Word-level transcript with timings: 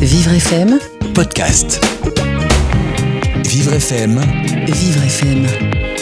Vivre 0.00 0.32
FM, 0.32 0.78
podcast. 1.14 1.80
Vivre 3.44 3.74
FM, 3.74 4.20
Vivre 4.66 5.02
FM. 5.04 5.46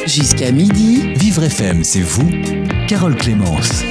Jusqu'à 0.07 0.53
midi, 0.53 1.15
Vivre 1.15 1.44
FM, 1.44 1.84
c'est 1.84 2.00
vous, 2.00 2.29
Carole 2.89 3.17
Clémence. 3.17 3.83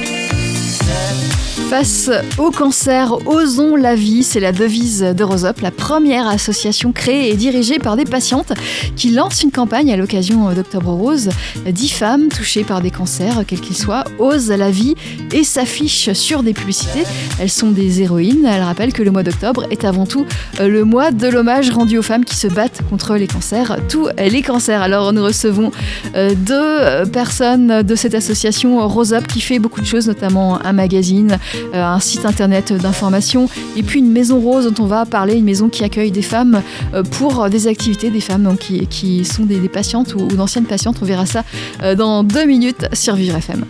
Face 1.68 2.10
au 2.38 2.50
cancer, 2.50 3.14
osons 3.26 3.76
la 3.76 3.94
vie, 3.94 4.22
c'est 4.22 4.40
la 4.40 4.52
devise 4.52 5.00
de 5.00 5.22
Rosop, 5.22 5.60
la 5.60 5.70
première 5.70 6.26
association 6.26 6.92
créée 6.92 7.30
et 7.30 7.36
dirigée 7.36 7.78
par 7.78 7.94
des 7.94 8.06
patientes 8.06 8.54
qui 8.96 9.10
lance 9.10 9.42
une 9.42 9.50
campagne 9.50 9.92
à 9.92 9.98
l'occasion 9.98 10.50
d'Octobre 10.54 10.92
Rose. 10.92 11.28
Dix 11.66 11.90
femmes 11.90 12.30
touchées 12.30 12.64
par 12.64 12.80
des 12.80 12.90
cancers, 12.90 13.42
quels 13.46 13.60
qu'ils 13.60 13.76
soient, 13.76 14.04
osent 14.18 14.48
la 14.48 14.70
vie 14.70 14.94
et 15.30 15.44
s'affichent 15.44 16.14
sur 16.14 16.42
des 16.42 16.54
publicités. 16.54 17.04
Elles 17.38 17.50
sont 17.50 17.70
des 17.70 18.00
héroïnes. 18.00 18.46
Elles 18.46 18.62
rappellent 18.62 18.94
que 18.94 19.02
le 19.02 19.10
mois 19.10 19.22
d'octobre 19.22 19.66
est 19.70 19.84
avant 19.84 20.06
tout 20.06 20.24
le 20.58 20.84
mois 20.84 21.10
de 21.10 21.28
l'hommage 21.28 21.68
rendu 21.68 21.98
aux 21.98 22.02
femmes 22.02 22.24
qui 22.24 22.36
se 22.36 22.46
battent 22.48 22.80
contre 22.88 23.16
les 23.16 23.26
cancers, 23.26 23.76
tous 23.90 24.08
les 24.16 24.40
cancers. 24.40 24.80
Alors 24.80 25.12
nous 25.12 25.22
recevons 25.22 25.70
euh, 26.16 26.34
deux 26.34 27.10
personnes 27.10 27.82
de 27.82 27.94
cette 27.94 28.14
association 28.14 28.88
Rosop 28.88 29.26
qui 29.26 29.42
fait 29.42 29.58
beaucoup 29.58 29.82
de 29.82 29.86
choses, 29.86 30.06
notamment 30.06 30.64
un 30.64 30.72
magazine, 30.72 31.38
euh, 31.57 31.57
un 31.72 32.00
site 32.00 32.24
internet 32.24 32.72
d'information 32.72 33.48
et 33.76 33.82
puis 33.82 34.00
une 34.00 34.10
maison 34.10 34.40
rose 34.40 34.70
dont 34.70 34.84
on 34.84 34.86
va 34.86 35.06
parler, 35.06 35.34
une 35.34 35.44
maison 35.44 35.68
qui 35.68 35.84
accueille 35.84 36.10
des 36.10 36.22
femmes 36.22 36.62
euh, 36.94 37.02
pour 37.02 37.48
des 37.50 37.66
activités, 37.66 38.10
des 38.10 38.20
femmes 38.20 38.42
donc, 38.42 38.58
qui, 38.58 38.86
qui 38.86 39.24
sont 39.24 39.44
des, 39.44 39.58
des 39.58 39.68
patientes 39.68 40.14
ou, 40.14 40.20
ou 40.20 40.36
d'anciennes 40.36 40.66
patientes. 40.66 40.98
On 41.02 41.04
verra 41.04 41.26
ça 41.26 41.44
euh, 41.82 41.94
dans 41.94 42.24
deux 42.24 42.44
minutes 42.44 42.86
sur 42.92 43.14
Vivre 43.14 43.36
FM. 43.36 43.64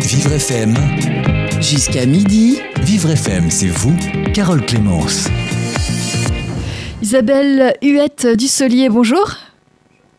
Vivre 0.00 0.32
FM, 0.32 0.74
jusqu'à 1.60 2.06
midi, 2.06 2.58
Vivre 2.82 3.10
FM, 3.10 3.50
c'est 3.50 3.66
vous, 3.66 3.94
Carole 4.32 4.64
Clémence. 4.64 5.28
Isabelle 7.02 7.74
Huette 7.82 8.26
Dussolier, 8.36 8.88
bonjour. 8.88 9.47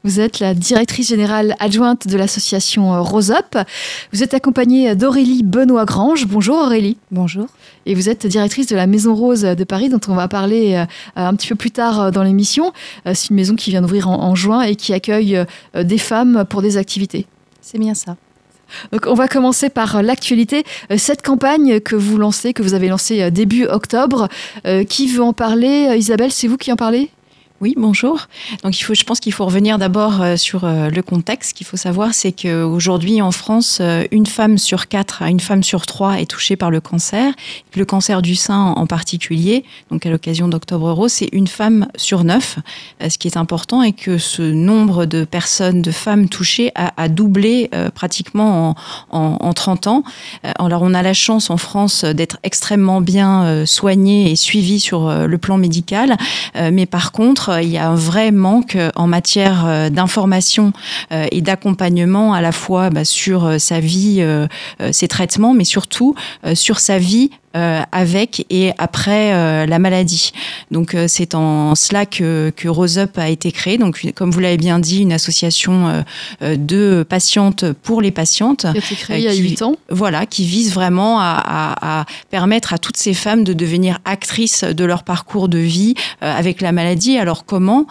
Vous 0.05 0.21
êtes 0.21 0.39
la 0.39 0.53
directrice 0.53 1.09
générale 1.09 1.55
adjointe 1.59 2.07
de 2.07 2.15
l'association 2.17 3.03
Rosop. 3.03 3.57
Vous 4.13 4.23
êtes 4.23 4.33
accompagnée 4.33 4.95
d'Aurélie 4.95 5.43
Benoît-Grange. 5.43 6.25
Bonjour 6.25 6.55
Aurélie. 6.57 6.95
Bonjour. 7.11 7.47
Et 7.85 7.95
vous 7.95 8.07
êtes 8.07 8.25
directrice 8.25 8.67
de 8.67 8.77
la 8.77 8.87
Maison 8.87 9.13
Rose 9.13 9.41
de 9.41 9.63
Paris, 9.65 9.89
dont 9.89 9.99
on 10.07 10.15
va 10.15 10.29
parler 10.29 10.75
euh, 10.75 10.85
un 11.17 11.35
petit 11.35 11.49
peu 11.49 11.55
plus 11.55 11.71
tard 11.71 12.13
dans 12.13 12.23
l'émission. 12.23 12.71
Euh, 13.07 13.11
C'est 13.13 13.29
une 13.31 13.35
maison 13.35 13.55
qui 13.55 13.71
vient 13.71 13.81
d'ouvrir 13.81 14.07
en, 14.09 14.23
en 14.23 14.35
juin 14.35 14.61
et 14.61 14.77
qui 14.77 14.93
accueille 14.93 15.35
euh, 15.75 15.83
des 15.83 15.97
femmes 15.97 16.45
pour 16.49 16.61
des 16.61 16.77
activités. 16.77 17.25
C'est 17.61 17.77
bien 17.77 17.93
ça. 17.93 18.15
Donc 18.93 19.05
on 19.05 19.15
va 19.15 19.27
commencer 19.27 19.69
par 19.69 20.01
l'actualité. 20.01 20.63
Euh, 20.91 20.97
Cette 20.97 21.23
campagne 21.23 21.81
que 21.81 21.97
vous 21.97 22.17
lancez, 22.17 22.53
que 22.53 22.63
vous 22.63 22.73
avez 22.73 22.87
lancée 22.87 23.21
euh, 23.21 23.31
début 23.31 23.65
octobre, 23.65 24.29
euh, 24.65 24.85
qui 24.85 25.07
veut 25.07 25.23
en 25.23 25.33
parler? 25.33 25.87
Euh, 25.89 25.97
Isabelle, 25.97 26.31
c'est 26.31 26.47
vous 26.47 26.57
qui 26.57 26.71
en 26.71 26.77
parlez? 26.77 27.09
Oui, 27.61 27.73
bonjour. 27.75 28.27
Donc 28.63 28.79
il 28.79 28.83
faut, 28.83 28.93
je 28.93 29.03
pense 29.03 29.19
qu'il 29.19 29.33
faut 29.33 29.43
revenir 29.43 29.77
d'abord 29.77 30.21
euh, 30.21 30.37
sur 30.37 30.63
euh, 30.63 30.89
le 30.89 31.01
contexte. 31.01 31.49
Ce 31.49 31.53
qu'il 31.53 31.67
faut 31.67 31.75
savoir, 31.75 32.13
c'est 32.13 32.31
qu'aujourd'hui 32.31 33.21
en 33.21 33.31
France, 33.31 33.79
euh, 33.81 34.05
une 34.11 34.27
femme 34.27 34.57
sur 34.57 34.87
quatre, 34.87 35.23
une 35.23 35.41
femme 35.41 35.61
sur 35.61 35.85
trois 35.85 36.21
est 36.21 36.25
touchée 36.25 36.55
par 36.55 36.71
le 36.71 36.79
cancer. 36.79 37.33
Le 37.75 37.83
cancer 37.83 38.21
du 38.21 38.35
sein 38.35 38.73
en 38.77 38.87
particulier, 38.87 39.65
donc 39.91 40.05
à 40.05 40.09
l'occasion 40.09 40.47
d'Octobre 40.47 40.89
Rose, 40.93 41.11
c'est 41.11 41.27
une 41.33 41.47
femme 41.47 41.87
sur 41.97 42.23
neuf. 42.23 42.59
Ce 43.07 43.17
qui 43.17 43.27
est 43.27 43.37
important 43.37 43.83
est 43.83 43.91
que 43.91 44.17
ce 44.17 44.41
nombre 44.41 45.05
de 45.05 45.25
personnes, 45.25 45.81
de 45.81 45.91
femmes 45.91 46.29
touchées 46.29 46.71
a, 46.75 47.09
doublé 47.09 47.69
pratiquement 47.93 48.75
en, 49.11 49.17
en, 49.17 49.37
en 49.39 49.53
30 49.53 49.87
ans. 49.87 50.03
Alors 50.43 50.81
on 50.81 50.93
a 50.93 51.01
la 51.01 51.13
chance 51.13 51.49
en 51.49 51.57
France 51.57 52.03
d'être 52.03 52.37
extrêmement 52.43 53.01
bien 53.01 53.65
soigné 53.65 54.31
et 54.31 54.35
suivi 54.35 54.79
sur 54.79 55.09
le 55.09 55.37
plan 55.37 55.57
médical, 55.57 56.17
mais 56.55 56.85
par 56.85 57.13
contre 57.13 57.48
euh, 57.49 57.61
il 57.61 57.69
y 57.69 57.77
a 57.77 57.89
un 57.89 57.95
vrai 57.95 58.31
manque 58.31 58.75
euh, 58.75 58.89
en 58.95 59.07
matière 59.07 59.65
euh, 59.65 59.89
d'information 59.89 60.73
et 61.11 61.41
d'accompagnement 61.41 62.33
à 62.33 62.41
la 62.41 62.51
fois 62.51 62.89
bah, 62.89 63.03
sur 63.03 63.59
sa 63.59 63.79
vie, 63.79 64.23
ses 64.91 65.07
traitements, 65.07 65.53
mais 65.53 65.63
surtout 65.63 66.15
sur 66.53 66.79
sa 66.79 66.99
vie 66.99 67.31
euh, 67.55 67.81
avec 67.91 68.45
et 68.49 68.71
après 68.77 69.33
euh, 69.33 69.65
la 69.65 69.79
maladie. 69.79 70.31
Donc 70.71 70.93
euh, 70.95 71.05
c'est 71.07 71.35
en 71.35 71.73
cela 71.75 72.05
que, 72.05 72.51
que 72.55 72.67
Rose 72.67 72.97
Up 72.99 73.17
a 73.17 73.29
été 73.29 73.51
créé. 73.51 73.77
Donc 73.77 74.05
comme 74.15 74.31
vous 74.31 74.39
l'avez 74.39 74.57
bien 74.57 74.79
dit, 74.79 75.01
une 75.01 75.13
association 75.13 76.03
de 76.41 77.05
patientes 77.07 77.65
pour 77.71 78.01
les 78.01 78.11
patientes. 78.11 78.61
Qui 78.61 78.67
a 78.67 78.79
été 78.79 78.95
créée 78.95 79.17
il 79.19 79.23
y 79.23 79.27
a 79.27 79.31
Euh, 79.31 79.33
qui- 79.33 79.41
8 79.41 79.61
ans. 79.63 79.75
Voilà, 79.89 80.25
qui 80.25 80.45
vise 80.45 80.73
vraiment 80.73 81.19
à, 81.19 81.41
à- 81.45 82.01
à 82.01 82.05
permettre 82.29 82.73
à 82.73 82.77
toutes 82.77 82.97
ces 82.97 83.13
femmes 83.13 83.43
de 83.43 83.53
devenir 83.53 83.99
actrices 84.05 84.63
de 84.63 84.83
leur 84.85 85.03
parcours 85.03 85.49
de 85.49 85.57
vie 85.59 85.95
avec 86.21 86.61
la 86.61 86.71
maladie. 86.71 87.17
Alors 87.17 87.45
comment? 87.45 87.87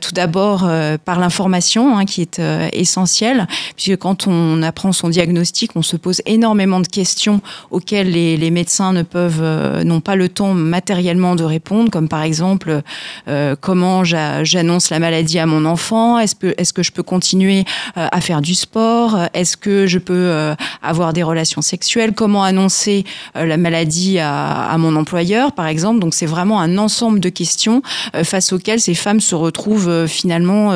Tout 0.00 0.12
d'abord 0.12 0.68
par 1.04 1.18
l'information, 1.18 1.98
hein, 1.98 2.04
qui 2.04 2.22
est 2.22 2.40
essentielle, 2.72 3.46
puisque 3.76 3.96
quand 3.98 4.26
on 4.26 4.62
apprend 4.62 4.92
son 4.92 5.08
diagnostic, 5.08 5.72
on 5.76 5.82
se 5.82 5.96
pose 5.96 6.22
énormément 6.26 6.80
de 6.80 6.86
questions 6.86 7.40
auxquelles 7.70 8.10
les, 8.10 8.36
les 8.36 8.50
médecins 8.50 8.93
ne 8.94 9.02
peuvent, 9.02 9.42
euh, 9.42 9.84
n'ont 9.84 10.00
pas 10.00 10.16
le 10.16 10.28
temps 10.28 10.54
matériellement 10.54 11.34
de 11.34 11.44
répondre, 11.44 11.90
comme 11.90 12.08
par 12.08 12.22
exemple 12.22 12.82
euh, 13.28 13.54
comment 13.60 14.04
j'a- 14.04 14.44
j'annonce 14.44 14.90
la 14.90 14.98
maladie 14.98 15.38
à 15.38 15.46
mon 15.46 15.66
enfant, 15.66 16.18
est-ce 16.18 16.34
que, 16.72 16.82
je 16.82 16.92
peux 16.92 17.02
continuer 17.02 17.64
euh, 17.96 18.06
à 18.10 18.20
faire 18.20 18.40
du 18.40 18.54
sport, 18.54 19.18
est-ce 19.34 19.56
que 19.56 19.86
je 19.86 19.98
peux 19.98 20.54
avoir 20.82 21.12
des 21.12 21.22
relations 21.22 21.62
sexuelles, 21.62 22.12
comment 22.14 22.44
annoncer 22.44 23.04
la 23.34 23.56
maladie 23.56 24.18
à, 24.18 24.70
à 24.70 24.78
mon 24.78 24.96
employeur, 24.96 25.52
par 25.52 25.66
exemple. 25.66 25.98
Donc 26.00 26.14
c'est 26.14 26.26
vraiment 26.26 26.60
un 26.60 26.78
ensemble 26.78 27.20
de 27.20 27.28
questions 27.28 27.82
face 28.22 28.52
auxquelles 28.52 28.80
ces 28.80 28.94
femmes 28.94 29.20
se 29.20 29.34
retrouvent 29.34 30.06
finalement 30.06 30.72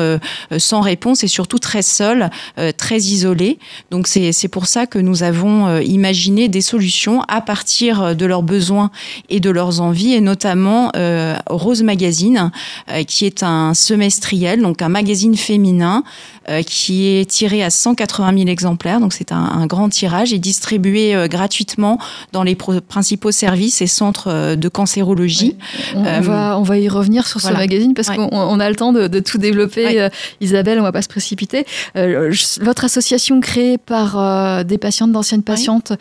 sans 0.57 0.81
réponse 0.81 1.23
et 1.23 1.27
surtout 1.27 1.59
très 1.59 1.81
seules, 1.81 2.29
très 2.77 2.97
isolées. 2.97 3.59
Donc 3.91 4.07
c'est 4.07 4.47
pour 4.47 4.65
ça 4.65 4.85
que 4.85 4.99
nous 4.99 5.23
avons 5.23 5.79
imaginé 5.79 6.47
des 6.47 6.61
solutions 6.61 7.21
à 7.27 7.41
partir 7.41 8.08
euh, 8.09 8.13
de 8.13 8.25
leurs 8.25 8.43
besoins 8.43 8.91
et 9.29 9.39
de 9.39 9.49
leurs 9.49 9.81
envies, 9.81 10.13
et 10.13 10.21
notamment 10.21 10.91
euh, 10.95 11.35
Rose 11.47 11.83
Magazine, 11.83 12.51
euh, 12.89 13.03
qui 13.03 13.25
est 13.25 13.43
un 13.43 13.73
semestriel, 13.73 14.61
donc 14.61 14.81
un 14.81 14.89
magazine 14.89 15.35
féminin 15.35 16.03
euh, 16.49 16.61
qui 16.63 17.07
est 17.07 17.29
tiré 17.29 17.63
à 17.63 17.69
180 17.69 18.33
000 18.37 18.49
exemplaires, 18.49 18.99
donc 18.99 19.13
c'est 19.13 19.31
un, 19.31 19.37
un 19.37 19.65
grand 19.67 19.89
tirage 19.89 20.33
et 20.33 20.39
distribué 20.39 21.15
euh, 21.15 21.27
gratuitement 21.27 21.99
dans 22.31 22.43
les 22.43 22.55
principaux 22.55 23.31
services 23.31 23.81
et 23.81 23.87
centres 23.87 24.27
euh, 24.29 24.55
de 24.55 24.67
cancérologie. 24.69 25.55
On, 25.95 25.99
on 26.05 26.21
va, 26.21 26.57
on 26.59 26.63
va 26.63 26.77
y 26.79 26.89
revenir 26.89 27.27
sur 27.27 27.39
voilà. 27.39 27.57
ce 27.57 27.61
magazine 27.61 27.93
parce 27.93 28.09
Ouais. 28.09 28.15
qu'on 28.15 28.29
on 28.31 28.59
a 28.59 28.69
le 28.69 28.75
temps 28.75 28.91
de, 28.93 29.07
de 29.07 29.19
tout 29.19 29.37
développer. 29.37 29.85
Ouais. 29.85 30.09
Isabelle, 30.41 30.79
on 30.79 30.83
va 30.83 30.91
pas 30.91 31.01
se 31.03 31.07
précipiter. 31.07 31.65
Votre 31.95 32.85
association 32.85 33.39
créée 33.39 33.77
par 33.77 34.63
des 34.65 34.77
patientes, 34.77 35.11
d'anciennes 35.11 35.43
patientes, 35.43 35.93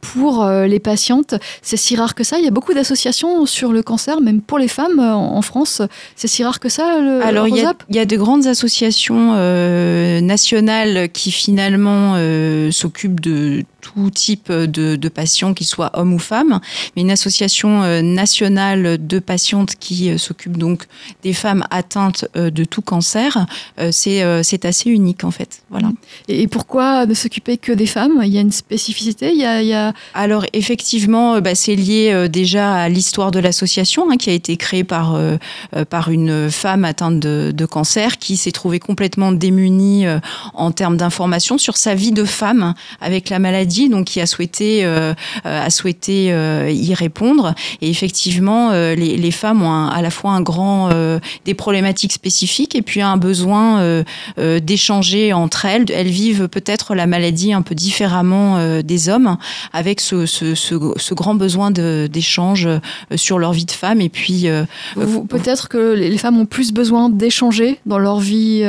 pour 0.00 0.44
les 0.46 0.80
patientes, 0.80 1.34
c'est 1.62 1.76
si 1.76 1.94
rare 1.96 2.14
que 2.14 2.24
ça? 2.24 2.38
Il 2.38 2.44
y 2.44 2.48
a 2.48 2.50
beaucoup 2.50 2.74
d'associations 2.74 3.46
sur 3.46 3.72
le 3.72 3.82
cancer, 3.82 4.20
même 4.20 4.40
pour 4.40 4.58
les 4.58 4.68
femmes 4.68 4.98
en, 4.98 5.36
en 5.36 5.42
France. 5.42 5.82
C'est 6.16 6.28
si 6.28 6.42
rare 6.42 6.58
que 6.58 6.68
ça, 6.68 6.98
le 6.98 7.24
Alors, 7.24 7.46
il 7.46 7.56
y, 7.56 7.60
a, 7.64 7.74
y 8.02 8.06
de 8.06 8.16
grandes 8.16 8.46
associations 8.46 9.34
euh, 9.34 9.91
nationales 10.20 11.08
qui 11.12 11.30
finalement 11.30 12.14
euh, 12.16 12.70
s'occupent 12.70 13.20
de 13.20 13.64
tout 13.82 14.10
type 14.10 14.50
de, 14.50 14.96
de 14.96 15.08
patients, 15.08 15.54
qu'ils 15.54 15.66
soient 15.66 15.90
hommes 15.94 16.14
ou 16.14 16.18
femmes, 16.18 16.60
mais 16.94 17.02
une 17.02 17.10
association 17.10 17.82
euh, 17.82 18.00
nationale 18.00 19.04
de 19.04 19.18
patientes 19.18 19.74
qui 19.78 20.08
euh, 20.08 20.18
s'occupe 20.18 20.56
donc 20.56 20.86
des 21.24 21.32
femmes 21.32 21.64
atteintes 21.70 22.24
euh, 22.36 22.50
de 22.50 22.64
tout 22.64 22.80
cancer, 22.80 23.46
euh, 23.80 23.90
c'est 23.90 24.22
euh, 24.22 24.42
c'est 24.42 24.64
assez 24.64 24.88
unique 24.90 25.24
en 25.24 25.30
fait. 25.30 25.62
Voilà. 25.70 25.90
Et, 26.28 26.46
pourquoi 26.46 27.06
ne 27.06 27.14
s'occuper 27.14 27.56
que 27.56 27.72
des 27.72 27.86
femmes? 27.86 28.20
Il 28.22 28.32
y 28.32 28.38
a 28.38 28.40
une 28.40 28.52
spécificité? 28.52 29.32
Il 29.32 29.40
y 29.40 29.44
a, 29.44 29.62
il 29.62 29.68
y 29.68 29.74
a... 29.74 29.92
Alors 30.14 30.44
effectivement, 30.52 31.34
euh, 31.34 31.40
bah, 31.40 31.54
c'est 31.54 31.74
lié 31.74 32.10
euh, 32.12 32.28
déjà 32.28 32.74
à 32.74 32.88
l'histoire 32.88 33.30
de 33.30 33.40
l'association 33.40 34.10
hein, 34.10 34.16
qui 34.16 34.30
a 34.30 34.32
été 34.32 34.56
créée 34.56 34.84
par 34.84 35.14
euh, 35.14 35.36
euh, 35.76 35.84
par 35.84 36.10
une 36.10 36.50
femme 36.50 36.84
atteinte 36.84 37.18
de, 37.18 37.52
de 37.52 37.66
cancer 37.66 38.18
qui 38.18 38.36
s'est 38.36 38.52
trouvée 38.52 38.78
complètement 38.78 39.32
démunie 39.32 39.81
euh, 40.04 40.18
en 40.54 40.70
termes 40.70 40.96
d'informations 40.96 41.58
sur 41.58 41.76
sa 41.76 41.94
vie 41.94 42.12
de 42.12 42.24
femme 42.24 42.74
avec 43.00 43.28
la 43.30 43.38
maladie, 43.38 43.88
donc 43.88 44.06
qui 44.06 44.20
a 44.20 44.26
souhaité 44.26 44.84
euh, 44.84 45.12
euh, 45.46 45.66
a 45.66 45.70
souhaité 45.70 46.12
y 46.70 46.94
répondre. 46.94 47.54
Et 47.80 47.88
effectivement, 47.90 48.70
les, 48.72 49.16
les 49.16 49.30
femmes 49.30 49.62
ont 49.62 49.70
un- 49.70 49.88
à 49.88 50.02
la 50.02 50.10
fois 50.10 50.32
un 50.32 50.40
grand 50.40 50.90
des 51.44 51.54
problématiques 51.54 52.12
spécifiques 52.12 52.74
et 52.74 52.82
puis 52.82 53.00
un 53.02 53.16
besoin 53.16 54.02
d'échanger 54.60 55.32
entre 55.32 55.64
elles. 55.66 55.86
Elles 55.90 56.08
vivent 56.08 56.48
peut-être 56.48 56.94
la 56.94 57.06
maladie 57.06 57.52
un 57.52 57.62
peu 57.62 57.74
différemment 57.74 58.80
des 58.82 59.08
hommes 59.08 59.36
avec 59.72 60.00
ce, 60.00 60.26
ce, 60.26 60.54
ce, 60.54 60.74
ce 60.96 61.14
grand 61.14 61.34
besoin 61.34 61.70
d'échange 61.70 62.68
sur 63.16 63.38
leur 63.38 63.52
vie 63.52 63.64
de 63.66 63.70
femme. 63.70 64.00
Et 64.00 64.08
puis, 64.08 64.48
Peut-être 65.28 65.68
que 65.68 65.94
les 65.94 66.18
femmes 66.18 66.38
ont 66.38 66.46
plus 66.46 66.72
besoin 66.72 67.08
d'échanger 67.08 67.78
dans 67.86 67.98
leur 67.98 68.18
vie 68.20 68.62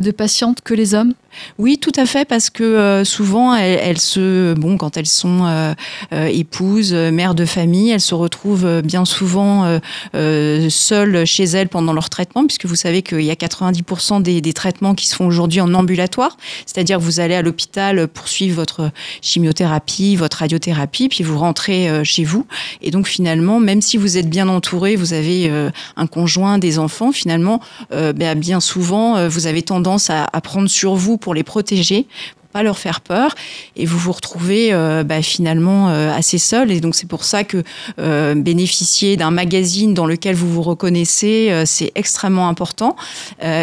de 0.00 0.10
patiente 0.10 0.62
que 0.62 0.74
les 0.74 0.94
hommes 0.94 1.14
Oui, 1.58 1.78
tout 1.78 1.92
à 1.96 2.06
fait, 2.06 2.24
parce 2.24 2.50
que 2.50 2.62
euh, 2.62 3.04
souvent, 3.04 3.54
elles, 3.54 3.98
se, 3.98 4.54
bon, 4.54 4.76
quand 4.76 4.96
elles 4.96 5.06
sont 5.06 5.44
euh, 5.44 5.74
euh, 6.12 6.26
épouses, 6.26 6.92
mères 6.92 7.34
de 7.34 7.44
famille, 7.44 7.90
elles 7.90 8.00
se 8.00 8.14
retrouvent 8.14 8.82
bien 8.82 9.04
souvent 9.04 9.80
seules 10.12 11.24
chez 11.24 11.44
elles 11.44 11.68
pendant 11.68 11.92
leur 11.92 12.10
traitement, 12.10 12.46
puisque 12.46 12.66
vous 12.66 12.74
savez 12.74 13.02
qu'il 13.02 13.22
y 13.22 13.30
a 13.30 13.34
90% 13.34 14.22
des, 14.22 14.52
traitements 14.52 14.94
qui 14.94 15.06
se 15.06 15.14
font 15.14 15.26
aujourd'hui 15.26 15.60
en 15.60 15.72
ambulatoire, 15.72 16.36
c'est-à-dire 16.66 17.00
vous 17.00 17.20
allez 17.20 17.34
à 17.34 17.42
l'hôpital 17.42 18.06
poursuivre 18.08 18.56
votre 18.56 18.90
chimiothérapie, 19.22 20.16
votre 20.16 20.38
radiothérapie, 20.38 21.08
puis 21.08 21.24
vous 21.24 21.38
rentrez 21.38 22.04
chez 22.04 22.24
vous. 22.24 22.46
Et 22.82 22.90
donc 22.90 23.06
finalement, 23.06 23.60
même 23.60 23.80
si 23.80 23.96
vous 23.96 24.18
êtes 24.18 24.28
bien 24.28 24.48
entouré, 24.48 24.96
vous 24.96 25.14
avez 25.14 25.50
un 25.96 26.06
conjoint, 26.06 26.58
des 26.58 26.78
enfants, 26.78 27.12
finalement, 27.12 27.60
ben, 27.90 28.38
bien 28.38 28.60
souvent, 28.60 29.28
vous 29.28 29.46
avez 29.46 29.62
tendance 29.62 30.10
à 30.10 30.26
prendre 30.42 30.68
sur 30.68 30.94
vous 30.94 31.18
pour 31.22 31.32
les 31.32 31.44
protéger, 31.44 32.06
pas 32.52 32.62
leur 32.62 32.78
faire 32.78 33.00
peur. 33.00 33.34
Et 33.76 33.86
vous 33.86 33.98
vous 33.98 34.12
retrouvez 34.12 34.72
euh, 34.72 35.02
bah, 35.02 35.22
finalement 35.22 35.88
euh, 35.88 36.12
assez 36.12 36.38
seul. 36.38 36.70
Et 36.70 36.80
donc 36.80 36.94
c'est 36.94 37.08
pour 37.08 37.24
ça 37.24 37.44
que 37.44 37.62
euh, 37.98 38.34
bénéficier 38.34 39.16
d'un 39.16 39.30
magazine 39.30 39.94
dans 39.94 40.06
lequel 40.06 40.34
vous 40.34 40.52
vous 40.52 40.62
reconnaissez 40.62 41.62
c'est 41.64 41.92
extrêmement 41.94 42.48
important 42.48 42.96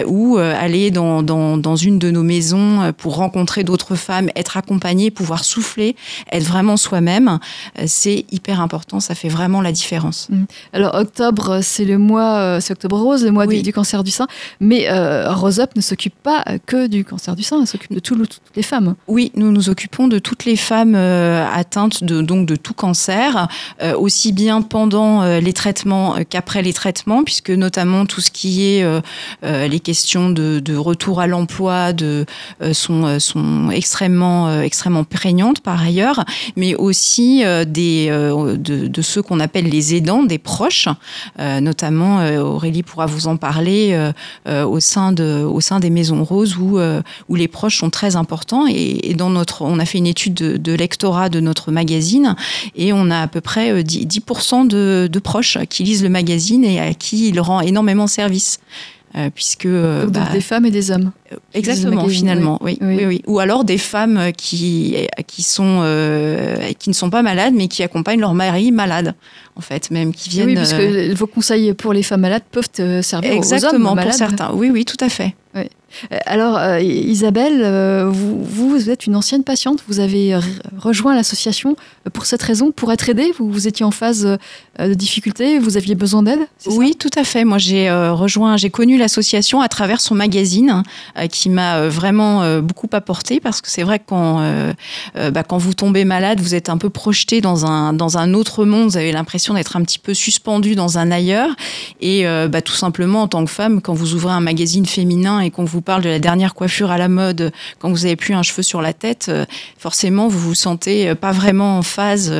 ou 0.07 0.37
aller 0.37 0.91
dans, 0.91 1.21
dans, 1.21 1.57
dans, 1.57 1.75
une 1.75 1.99
de 1.99 2.09
nos 2.09 2.23
maisons 2.23 2.93
pour 2.97 3.15
rencontrer 3.15 3.63
d'autres 3.63 3.95
femmes 3.95 4.29
être 4.35 4.57
accompagné 4.57 5.11
pouvoir 5.11 5.43
souffler 5.43 5.95
être 6.31 6.43
vraiment 6.43 6.77
soi-même 6.77 7.39
c'est 7.85 8.25
hyper 8.31 8.61
important. 8.61 8.99
Ça 8.99 9.15
fait 9.15 9.29
vraiment 9.29 9.61
la 9.61 9.71
différence. 9.71 10.27
Mmh. 10.29 10.43
alors 10.73 10.95
octobre 10.95 11.59
c'est 11.61 11.85
le 11.85 11.97
mois 11.97 12.59
c'est 12.61 12.73
octobre 12.73 12.97
rose 12.97 13.23
le 13.23 13.31
mois 13.31 13.45
oui. 13.45 13.57
du, 13.57 13.63
du, 13.63 13.73
cancer 13.73 14.03
du 14.03 14.11
sein. 14.11 14.27
Mais 14.59 14.87
Rose 15.27 15.59
Up 15.59 15.71
ne 15.75 15.81
s'occupe 15.81 16.15
pas 16.23 16.43
que 16.65 16.87
du 16.87 17.05
cancer 17.05 17.35
du 17.35 17.43
sein 17.43 17.59
elle 17.61 17.67
s'occupe 17.67 17.93
de 17.93 17.99
tout, 17.99 18.15
toutes 18.15 18.41
les 18.55 18.63
femmes 18.63 18.78
Oui, 19.07 19.31
nous 19.35 19.51
nous 19.51 19.69
occupons 19.69 20.07
de 20.07 20.19
toutes 20.19 20.45
les 20.45 20.55
femmes 20.55 20.95
euh, 20.95 21.45
atteintes 21.53 22.03
de, 22.03 22.21
donc 22.21 22.45
de 22.45 22.55
tout 22.55 22.73
cancer, 22.73 23.47
euh, 23.81 23.95
aussi 23.95 24.31
bien 24.31 24.61
pendant 24.61 25.21
euh, 25.21 25.39
les 25.39 25.53
traitements 25.53 26.15
qu'après 26.29 26.61
les 26.61 26.73
traitements, 26.73 27.23
puisque 27.23 27.49
notamment 27.49 28.05
tout 28.05 28.21
ce 28.21 28.31
qui 28.31 28.63
est 28.63 28.85
les 29.43 29.79
questions 29.79 30.29
de, 30.29 30.75
retour 30.75 31.19
à 31.19 31.27
l'emploi 31.27 31.91
sont, 32.71 33.19
sont 33.19 33.69
extrêmement, 33.71 34.61
extrêmement 34.61 35.03
prégnantes 35.03 35.61
par 35.61 35.81
ailleurs, 35.81 36.23
mais 36.55 36.75
aussi 36.75 37.43
des, 37.67 38.07
de, 38.09 38.87
de, 38.87 39.01
ceux 39.01 39.21
qu'on 39.21 39.39
appelle 39.39 39.65
les 39.65 39.95
aidants, 39.95 40.23
des 40.23 40.37
proches, 40.37 40.87
notamment 41.37 42.25
Aurélie 42.37 42.83
pourra 42.83 43.05
vous 43.05 43.27
en 43.27 43.37
parler 43.37 44.11
au, 44.47 44.79
sein 44.79 45.11
de, 45.11 45.43
au 45.43 45.61
sein 45.61 45.79
des 45.79 45.89
maisons 45.89 46.23
roses 46.23 46.57
où, 46.57 46.79
où 47.29 47.35
les 47.35 47.47
proches 47.47 47.79
sont 47.79 47.89
très 47.89 48.15
importants 48.15 48.67
et, 48.69 49.09
et 49.09 49.13
dans 49.13 49.29
notre, 49.29 49.63
on 49.63 49.79
a 49.79 49.85
fait 49.85 49.97
une 49.97 50.07
étude 50.07 50.33
de, 50.33 50.57
de 50.57 50.73
lectorat 50.73 51.29
de 51.29 51.39
notre 51.39 51.71
magazine 51.71 52.35
et 52.75 52.93
on 52.93 53.09
a 53.11 53.21
à 53.21 53.27
peu 53.27 53.41
près 53.41 53.83
10%, 53.83 54.63
10 54.63 54.67
de, 54.67 55.09
de 55.11 55.19
proches 55.19 55.57
qui 55.69 55.83
lisent 55.83 56.03
le 56.03 56.09
magazine 56.09 56.63
et 56.63 56.79
à 56.79 56.93
qui 56.93 57.29
il 57.29 57.39
rend 57.39 57.61
énormément 57.61 58.07
service. 58.07 58.59
Euh, 59.15 59.31
puisque 59.33 59.65
euh, 59.65 60.05
bah, 60.05 60.29
des 60.31 60.39
femmes 60.39 60.67
et 60.67 60.71
des 60.71 60.91
hommes 60.91 61.11
exactement 61.55 62.07
finalement 62.07 62.59
oui. 62.61 62.77
Oui. 62.79 62.95
oui. 62.95 63.05
oui 63.07 63.21
ou 63.25 63.39
alors 63.39 63.63
des 63.63 63.79
femmes 63.79 64.31
qui 64.37 64.95
qui 65.25 65.41
sont 65.41 65.79
euh, 65.81 66.71
qui 66.77 66.91
ne 66.91 66.93
sont 66.93 67.09
pas 67.09 67.23
malades 67.23 67.55
mais 67.55 67.67
qui 67.67 67.81
accompagnent 67.81 68.19
leur 68.19 68.35
mari 68.35 68.71
malade 68.71 69.15
en 69.55 69.61
fait 69.61 69.89
même 69.89 70.13
qui 70.13 70.29
viennent 70.29 70.49
oui, 70.49 70.53
parce 70.53 70.73
que 70.73 71.11
vos 71.15 71.25
conseils 71.25 71.73
pour 71.73 71.91
les 71.91 72.03
femmes 72.03 72.21
malades 72.21 72.43
peuvent 72.51 73.01
servir 73.01 73.31
exactement 73.31 73.93
aux 73.93 73.97
hommes 73.97 74.03
pour 74.03 74.13
certains 74.13 74.51
oui 74.53 74.69
oui 74.71 74.85
tout 74.85 75.03
à 75.03 75.09
fait 75.09 75.33
oui. 75.59 75.69
Alors, 76.25 76.57
euh, 76.57 76.79
Isabelle, 76.81 77.61
euh, 77.63 78.09
vous, 78.09 78.43
vous, 78.43 78.89
êtes 78.89 79.07
une 79.07 79.15
ancienne 79.15 79.43
patiente, 79.43 79.83
vous 79.87 79.99
avez 79.99 80.37
rejoint 80.77 81.15
l'association 81.15 81.75
pour 82.13 82.25
cette 82.25 82.43
raison, 82.43 82.71
pour 82.71 82.91
être 82.91 83.09
aidée, 83.09 83.33
vous, 83.37 83.51
vous 83.51 83.67
étiez 83.67 83.85
en 83.85 83.91
phase 83.91 84.37
euh, 84.79 84.87
de 84.87 84.93
difficulté, 84.93 85.59
vous 85.59 85.77
aviez 85.77 85.95
besoin 85.95 86.23
d'aide 86.23 86.39
Oui, 86.65 86.95
tout 86.97 87.09
à 87.15 87.23
fait. 87.23 87.43
Moi, 87.43 87.57
j'ai 87.57 87.89
euh, 87.89 88.13
rejoint, 88.13 88.55
j'ai 88.57 88.69
connu 88.69 88.97
l'association 88.97 89.61
à 89.61 89.67
travers 89.67 89.99
son 89.99 90.15
magazine 90.15 90.83
euh, 91.17 91.27
qui 91.27 91.49
m'a 91.49 91.77
euh, 91.77 91.89
vraiment 91.89 92.43
euh, 92.43 92.61
beaucoup 92.61 92.87
apporté 92.93 93.39
parce 93.39 93.61
que 93.61 93.69
c'est 93.69 93.83
vrai 93.83 93.99
que 93.99 94.05
quand, 94.07 94.39
euh, 94.41 94.73
bah, 95.31 95.43
quand 95.43 95.57
vous 95.57 95.73
tombez 95.73 96.05
malade, 96.05 96.39
vous 96.39 96.55
êtes 96.55 96.69
un 96.69 96.77
peu 96.77 96.89
projeté 96.89 97.41
dans 97.41 97.65
un, 97.65 97.93
dans 97.93 98.17
un 98.17 98.33
autre 98.33 98.65
monde, 98.65 98.89
vous 98.89 98.97
avez 98.97 99.11
l'impression 99.11 99.53
d'être 99.53 99.75
un 99.75 99.83
petit 99.83 99.99
peu 99.99 100.13
suspendu 100.13 100.75
dans 100.75 100.97
un 100.97 101.11
ailleurs. 101.11 101.55
Et 102.01 102.25
bah, 102.49 102.61
tout 102.61 102.73
simplement, 102.73 103.23
en 103.23 103.27
tant 103.27 103.43
que 103.43 103.51
femme, 103.51 103.81
quand 103.81 103.93
vous 103.93 104.13
ouvrez 104.13 104.33
un 104.33 104.39
magazine 104.39 104.85
féminin 104.85 105.39
et 105.39 105.48
qu'on 105.49 105.65
vous 105.65 105.81
parle 105.81 106.03
de 106.03 106.09
la 106.09 106.19
dernière 106.19 106.53
coiffure 106.53 106.91
à 106.91 106.97
la 106.97 107.07
mode, 107.07 107.51
quand 107.79 107.89
vous 107.89 108.05
avez 108.05 108.15
plus 108.15 108.33
un 108.33 108.43
cheveu 108.43 108.63
sur 108.63 108.81
la 108.81 108.93
tête, 108.93 109.31
forcément, 109.77 110.27
vous 110.27 110.39
vous 110.39 110.55
sentez 110.55 111.13
pas 111.15 111.31
vraiment 111.31 111.77
en 111.77 111.81
phase 111.83 112.33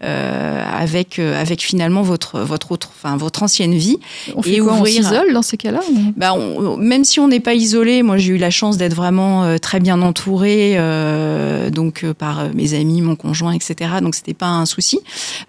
avec, 0.00 1.18
avec 1.18 1.62
finalement 1.62 2.02
votre 2.02 2.40
votre 2.40 2.72
autre 2.72 2.90
enfin 2.96 3.16
votre 3.16 3.42
ancienne 3.42 3.74
vie. 3.74 3.98
On 4.34 4.42
et 4.42 4.58
quoi, 4.58 4.74
ouvrir 4.74 5.00
on 5.00 5.02
s'isole 5.02 5.32
dans 5.32 5.42
ces 5.42 5.56
cas-là 5.56 5.80
bah, 6.16 6.34
même 6.78 7.04
si 7.04 7.20
on 7.20 7.28
n'est 7.28 7.40
pas 7.40 7.54
isolé 7.54 8.02
moi 8.02 8.16
j'ai 8.16 8.32
eu 8.32 8.36
la 8.36 8.50
chance 8.50 8.76
d'être 8.76 8.94
vraiment 8.94 9.44
euh, 9.44 9.58
très 9.58 9.80
bien 9.80 10.02
entourée 10.02 10.74
euh, 10.76 11.70
donc 11.70 12.04
euh, 12.04 12.14
par 12.14 12.54
mes 12.54 12.74
amis 12.74 13.00
mon 13.00 13.16
conjoint 13.16 13.52
etc 13.52 13.92
donc 14.02 14.14
c'était 14.14 14.34
pas 14.34 14.46
un 14.46 14.66
souci. 14.66 15.00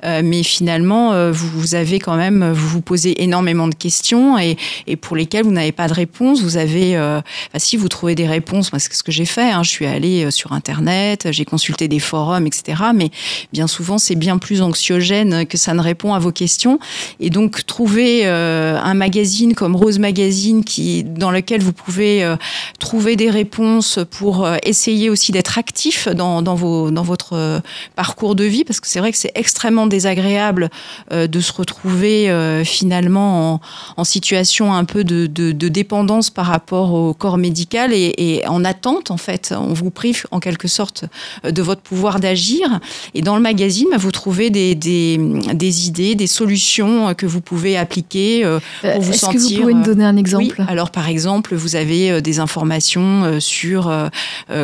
Euh, 0.03 0.21
mais 0.23 0.43
finalement 0.43 1.13
euh, 1.13 1.31
vous, 1.31 1.47
vous 1.47 1.75
avez 1.75 1.99
quand 1.99 2.15
même 2.15 2.51
vous 2.51 2.67
vous 2.67 2.81
posez 2.81 3.23
énormément 3.23 3.67
de 3.67 3.75
questions 3.75 4.37
et, 4.37 4.57
et 4.87 4.95
pour 4.95 5.15
lesquelles 5.15 5.43
vous 5.43 5.51
n'avez 5.51 5.71
pas 5.71 5.87
de 5.87 5.93
réponse 5.93 6.41
vous 6.41 6.57
avez 6.57 6.84
euh, 6.95 7.21
bah, 7.53 7.59
si 7.59 7.77
vous 7.77 7.89
trouvez 7.89 8.15
des 8.15 8.27
réponses 8.27 8.71
moi 8.71 8.79
c'est 8.79 8.93
ce 8.93 9.03
que 9.03 9.11
j'ai 9.11 9.25
fait 9.25 9.51
hein, 9.51 9.63
je 9.63 9.69
suis 9.69 9.85
allée 9.85 10.29
sur 10.31 10.53
internet 10.53 11.27
j'ai 11.31 11.45
consulté 11.45 11.87
des 11.87 11.99
forums 11.99 12.47
etc 12.47 12.83
mais 12.93 13.11
bien 13.53 13.67
souvent 13.67 13.97
c'est 13.97 14.15
bien 14.15 14.37
plus 14.37 14.61
anxiogène 14.61 15.45
que 15.45 15.57
ça 15.57 15.73
ne 15.73 15.81
répond 15.81 16.13
à 16.13 16.19
vos 16.19 16.31
questions. 16.31 16.79
Et 17.19 17.29
donc 17.29 17.65
trouver 17.65 18.21
euh, 18.25 18.77
un 18.81 18.93
magazine 18.93 19.53
comme 19.53 19.75
Rose 19.75 19.99
Magazine 19.99 20.63
dans 21.05 21.31
lequel 21.31 21.61
vous 21.61 21.73
pouvez 21.73 22.23
euh, 22.23 22.35
trouver 22.79 23.15
des 23.15 23.29
réponses 23.29 23.99
pour 24.11 24.45
euh, 24.45 24.57
essayer 24.63 25.09
aussi 25.09 25.31
d'être 25.31 25.57
actif 25.57 26.07
dans, 26.07 26.41
dans, 26.41 26.55
votre 26.55 27.33
euh, 27.33 27.59
parcours 27.95 28.35
de 28.35 28.43
vie 28.43 28.63
parce 28.63 28.79
que 28.79 28.87
c'est 28.87 28.99
vrai 28.99 29.11
que 29.11 29.17
c'est 29.17 29.31
extrêmement 29.35 29.87
désagréable 29.87 30.69
euh, 31.11 31.27
de 31.27 31.39
se 31.39 31.53
retrouver 31.53 32.29
euh, 32.29 32.63
finalement 32.63 33.61
en, 33.97 34.03
situation 34.03 34.73
un 34.73 34.85
peu 34.85 35.03
de 35.03 35.67
dépendance 35.67 36.29
par 36.29 36.45
rapport 36.45 36.74
au 36.83 37.13
corps 37.13 37.37
médical 37.37 37.93
et, 37.93 38.13
et 38.17 38.47
en 38.47 38.65
attente 38.65 39.11
en 39.11 39.17
fait. 39.17 39.53
On 39.57 39.73
vous 39.73 39.91
prive 39.91 40.25
en 40.31 40.39
quelque 40.39 40.67
sorte 40.67 41.05
de 41.43 41.61
votre 41.61 41.81
pouvoir 41.81 42.19
d'agir. 42.19 42.79
Et 43.13 43.21
dans 43.21 43.35
le 43.35 43.41
magazine 43.41 43.87
vous 43.97 44.11
trouvez 44.11 44.49
des, 44.49 44.75
des, 44.75 45.17
des 45.53 45.87
idées 45.87 46.15
des 46.15 46.27
solutions 46.27 47.13
que 47.13 47.25
vous 47.25 47.41
pouvez 47.41 47.77
appliquer 47.77 48.43
euh, 48.43 48.59
pour 48.81 49.01
vous 49.01 49.13
sentir. 49.13 49.39
Que 49.39 49.55
vous 49.55 49.61
pouvez 49.61 49.73
nous 49.73 49.83
donner 49.83 50.05
un 50.05 50.17
exemple? 50.17 50.55
Oui, 50.57 50.65
Alors 50.67 50.91
par 50.91 51.07
exemple, 51.09 51.55
vous 51.55 51.75
avez 51.75 52.11
euh, 52.11 52.21
des 52.21 52.39
informations 52.39 53.23
euh, 53.23 53.39
sur 53.39 53.87
euh, 53.87 54.09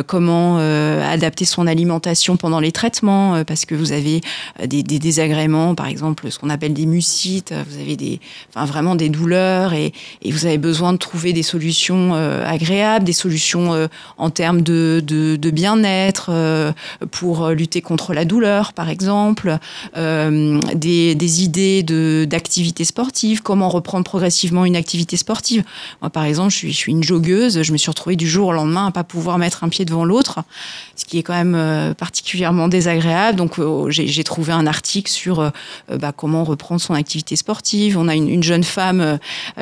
comment 0.06 0.56
euh, 0.58 1.02
adapter 1.10 1.44
son 1.44 1.66
alimentation 1.66 2.36
pendant 2.36 2.60
les 2.60 2.72
traitements 2.72 3.34
euh, 3.34 3.44
parce 3.44 3.64
que 3.64 3.74
vous 3.74 3.92
avez 3.92 4.20
des, 4.66 4.82
des 4.82 4.98
désagréments, 4.98 5.74
par 5.74 5.86
exemple 5.86 6.30
ce 6.30 6.38
qu'on 6.38 6.50
appelle 6.50 6.72
des 6.74 6.86
mucites, 6.86 7.54
vous 7.68 7.80
avez 7.80 7.96
des, 7.96 8.20
enfin, 8.54 8.66
vraiment 8.66 8.94
des 8.96 9.08
douleurs 9.08 9.72
et, 9.72 9.92
et 10.22 10.32
vous 10.32 10.46
avez 10.46 10.58
besoin 10.58 10.92
de 10.92 10.98
trouver 10.98 11.32
des 11.32 11.42
solutions 11.42 12.01
euh, 12.12 12.44
agréables, 12.46 13.04
des 13.04 13.12
solutions 13.12 13.74
euh, 13.74 13.86
en 14.18 14.30
termes 14.30 14.62
de, 14.62 15.02
de, 15.04 15.36
de 15.36 15.50
bien-être 15.50 16.26
euh, 16.30 16.72
pour 17.10 17.48
lutter 17.50 17.80
contre 17.80 18.14
la 18.14 18.24
douleur, 18.24 18.72
par 18.72 18.88
exemple, 18.88 19.58
des, 19.94 21.14
des 21.14 21.42
idées 21.44 21.82
d'activités 22.26 22.84
sportives, 22.84 23.42
comment 23.42 23.68
reprendre 23.68 24.04
progressivement 24.04 24.64
une 24.64 24.76
activité 24.76 25.16
sportive. 25.16 25.64
Moi, 26.00 26.10
par 26.10 26.24
exemple, 26.24 26.50
je 26.50 26.68
suis, 26.68 26.92
une 26.92 27.02
joggeuse, 27.02 27.62
je 27.62 27.72
me 27.72 27.76
suis 27.76 27.90
retrouvée 27.90 28.16
du 28.16 28.28
jour 28.28 28.48
au 28.48 28.52
lendemain 28.52 28.86
à 28.86 28.90
pas 28.90 29.04
pouvoir 29.04 29.38
mettre 29.38 29.64
un 29.64 29.68
pied 29.68 29.84
devant 29.84 30.04
l'autre, 30.04 30.40
ce 30.96 31.04
qui 31.04 31.18
est 31.18 31.22
quand 31.22 31.34
même 31.44 31.94
particulièrement 31.94 32.68
désagréable. 32.68 33.36
Donc, 33.36 33.60
j'ai 33.88 34.24
trouvé 34.24 34.52
un 34.52 34.66
article 34.66 35.10
sur 35.10 35.52
bah, 35.90 36.12
comment 36.16 36.44
reprendre 36.44 36.80
son 36.80 36.94
activité 36.94 37.36
sportive. 37.36 37.98
On 37.98 38.08
a 38.08 38.14
une, 38.14 38.28
une 38.28 38.42
jeune 38.42 38.64
femme 38.64 39.18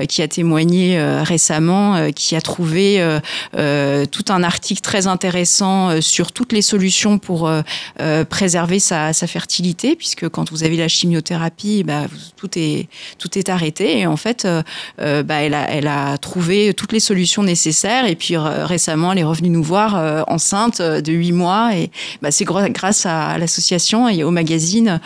qui 0.08 0.22
a 0.22 0.28
témoigné 0.28 1.00
récemment, 1.22 2.10
qui 2.12 2.29
a 2.36 2.40
trouvé 2.40 3.00
euh, 3.00 3.20
euh, 3.56 4.06
tout 4.06 4.24
un 4.28 4.42
article 4.42 4.80
très 4.80 5.06
intéressant 5.06 5.90
euh, 5.90 6.00
sur 6.00 6.32
toutes 6.32 6.52
les 6.52 6.62
solutions 6.62 7.18
pour 7.18 7.48
euh, 7.48 7.62
préserver 8.24 8.78
sa, 8.78 9.12
sa 9.12 9.26
fertilité, 9.26 9.96
puisque 9.96 10.28
quand 10.28 10.50
vous 10.50 10.64
avez 10.64 10.76
la 10.76 10.88
chimiothérapie, 10.88 11.82
bah, 11.84 12.02
tout 12.36 12.50
est 12.56 12.88
tout 13.18 13.38
est 13.38 13.48
arrêté. 13.48 13.98
Et 13.98 14.06
en 14.06 14.16
fait 14.16 14.46
bah, 14.98 15.34
elle, 15.42 15.54
a, 15.54 15.70
elle 15.70 15.86
a 15.86 16.18
trouvé 16.18 16.74
toutes 16.74 16.92
les 16.92 17.00
solutions 17.00 17.42
nécessaires. 17.42 18.06
Et 18.06 18.16
puis 18.16 18.36
récemment 18.36 19.12
elle 19.12 19.18
est 19.18 19.24
revenue 19.24 19.50
nous 19.50 19.62
voir 19.62 20.24
enceinte 20.28 20.80
de 20.80 21.12
huit 21.12 21.32
mois. 21.32 21.76
Et 21.76 21.90
bah, 22.22 22.30
c'est 22.30 22.44
grâce 22.44 23.06
à, 23.06 23.30
à 23.30 23.38
l'association 23.38 24.08
et 24.08 24.24
au 24.24 24.30
magazine 24.30 25.00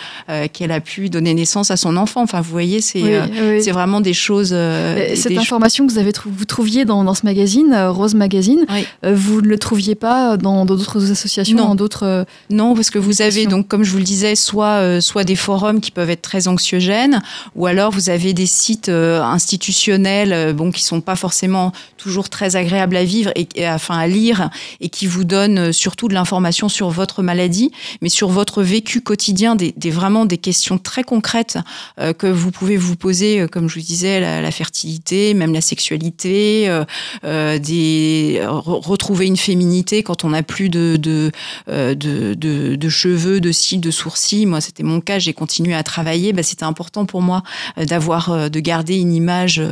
qu'elle 0.52 0.72
a 0.72 0.80
pu 0.80 1.10
donner 1.10 1.34
naissance 1.34 1.70
à 1.70 1.76
son 1.76 1.96
enfant. 1.96 2.22
Enfin 2.22 2.40
vous 2.40 2.50
voyez 2.50 2.80
c'est 2.80 3.02
oui, 3.02 3.70
vraiment 3.70 4.00
des 4.00 4.14
choses 4.14 4.50
cette 4.50 5.28
des 5.28 5.38
information 5.38 5.86
que 5.86 5.92
vous 5.92 5.98
avez 5.98 6.12
trou 6.12 6.30
vous 6.30 6.44
trouviez 6.44 6.84
dans, 6.84 7.04
dans 7.04 7.13
ce 7.14 7.24
magazine 7.24 7.74
Rose 7.88 8.14
Magazine. 8.14 8.64
Oui. 8.70 8.86
vous 9.14 9.40
ne 9.40 9.48
le 9.48 9.58
trouviez 9.58 9.94
pas 9.94 10.36
dans 10.36 10.64
d'autres 10.64 11.10
associations, 11.10 11.56
Non. 11.56 11.66
dans 11.68 11.74
d'autres. 11.74 12.26
Non, 12.50 12.74
parce 12.74 12.90
que 12.90 12.98
vous 12.98 13.22
avez 13.22 13.46
donc, 13.46 13.68
comme 13.68 13.82
je 13.84 13.90
vous 13.90 13.98
le 13.98 14.04
disais, 14.04 14.34
soit 14.34 14.80
euh, 14.80 15.00
soit 15.00 15.24
des 15.24 15.36
forums 15.36 15.80
qui 15.80 15.90
peuvent 15.90 16.10
être 16.10 16.22
très 16.22 16.48
anxiogènes, 16.48 17.22
ou 17.54 17.66
alors 17.66 17.90
vous 17.92 18.10
avez 18.10 18.32
des 18.34 18.46
sites 18.46 18.88
euh, 18.88 19.22
institutionnels, 19.22 20.32
euh, 20.32 20.52
bon, 20.52 20.70
qui 20.72 20.82
sont 20.82 21.00
pas 21.00 21.16
forcément 21.16 21.72
toujours 21.96 22.28
très 22.28 22.56
agréables 22.56 22.96
à 22.96 23.04
vivre 23.04 23.30
et, 23.36 23.48
et, 23.54 23.68
enfin 23.68 23.96
à 23.98 24.06
lire, 24.06 24.50
et 24.80 24.88
qui 24.88 25.06
vous 25.06 25.24
donnent 25.24 25.58
euh, 25.58 25.72
surtout 25.72 26.08
de 26.08 26.14
l'information 26.14 26.68
sur 26.68 26.90
votre 26.90 27.22
maladie, 27.22 27.70
mais 28.02 28.08
sur 28.08 28.28
votre 28.28 28.62
vécu 28.62 29.00
quotidien, 29.00 29.54
des, 29.56 29.72
des- 29.76 29.90
vraiment 29.90 30.24
des 30.26 30.38
questions 30.38 30.78
très 30.78 31.04
concrètes 31.04 31.58
euh, 32.00 32.12
que 32.12 32.26
vous 32.26 32.50
pouvez 32.50 32.76
vous 32.76 32.96
poser, 32.96 33.40
euh, 33.40 33.46
comme 33.48 33.68
je 33.68 33.74
vous 33.78 33.84
disais, 33.84 34.20
la, 34.20 34.40
la 34.40 34.50
fertilité, 34.50 35.34
même 35.34 35.52
la 35.52 35.60
sexualité, 35.60 36.68
euh, 36.68 36.84
euh, 37.24 37.58
des 37.58 38.40
re- 38.42 38.84
retrouver 38.86 39.26
une 39.26 39.36
féminité 39.36 40.02
quand 40.02 40.24
on 40.24 40.30
n'a 40.30 40.42
plus 40.42 40.68
de, 40.68 40.96
de 40.96 41.30
euh, 41.68 41.94
de, 41.94 42.34
de, 42.34 42.76
de 42.76 42.88
cheveux, 42.88 43.40
de 43.40 43.52
cils, 43.52 43.80
de 43.80 43.90
sourcils. 43.90 44.46
Moi, 44.46 44.60
c'était 44.60 44.82
mon 44.82 45.00
cas. 45.00 45.18
J'ai 45.18 45.32
continué 45.32 45.74
à 45.74 45.82
travailler. 45.82 46.32
Bah, 46.32 46.42
c'était 46.42 46.64
important 46.64 47.04
pour 47.06 47.22
moi 47.22 47.42
euh, 47.78 47.84
d'avoir, 47.84 48.30
euh, 48.30 48.48
de 48.48 48.60
garder 48.60 48.96
une 48.96 49.12
image, 49.12 49.62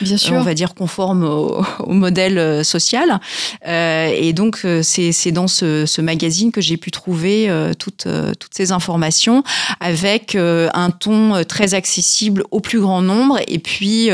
Bien 0.00 0.16
sûr. 0.16 0.34
on 0.34 0.42
va 0.42 0.54
dire, 0.54 0.74
conforme 0.74 1.24
au, 1.24 1.62
au 1.80 1.92
modèle 1.92 2.64
social. 2.64 3.20
Et 3.66 4.32
donc, 4.32 4.66
c'est 4.82 5.32
dans 5.32 5.46
ce, 5.48 5.86
ce 5.86 6.00
magazine 6.00 6.52
que 6.52 6.60
j'ai 6.60 6.76
pu 6.76 6.90
trouver 6.90 7.48
toutes, 7.78 8.06
toutes 8.38 8.54
ces 8.54 8.72
informations 8.72 9.42
avec 9.80 10.34
un 10.36 10.90
ton 10.90 11.42
très 11.44 11.74
accessible 11.74 12.44
au 12.50 12.60
plus 12.60 12.80
grand 12.80 13.02
nombre 13.02 13.38
et 13.48 13.58
puis 13.58 14.10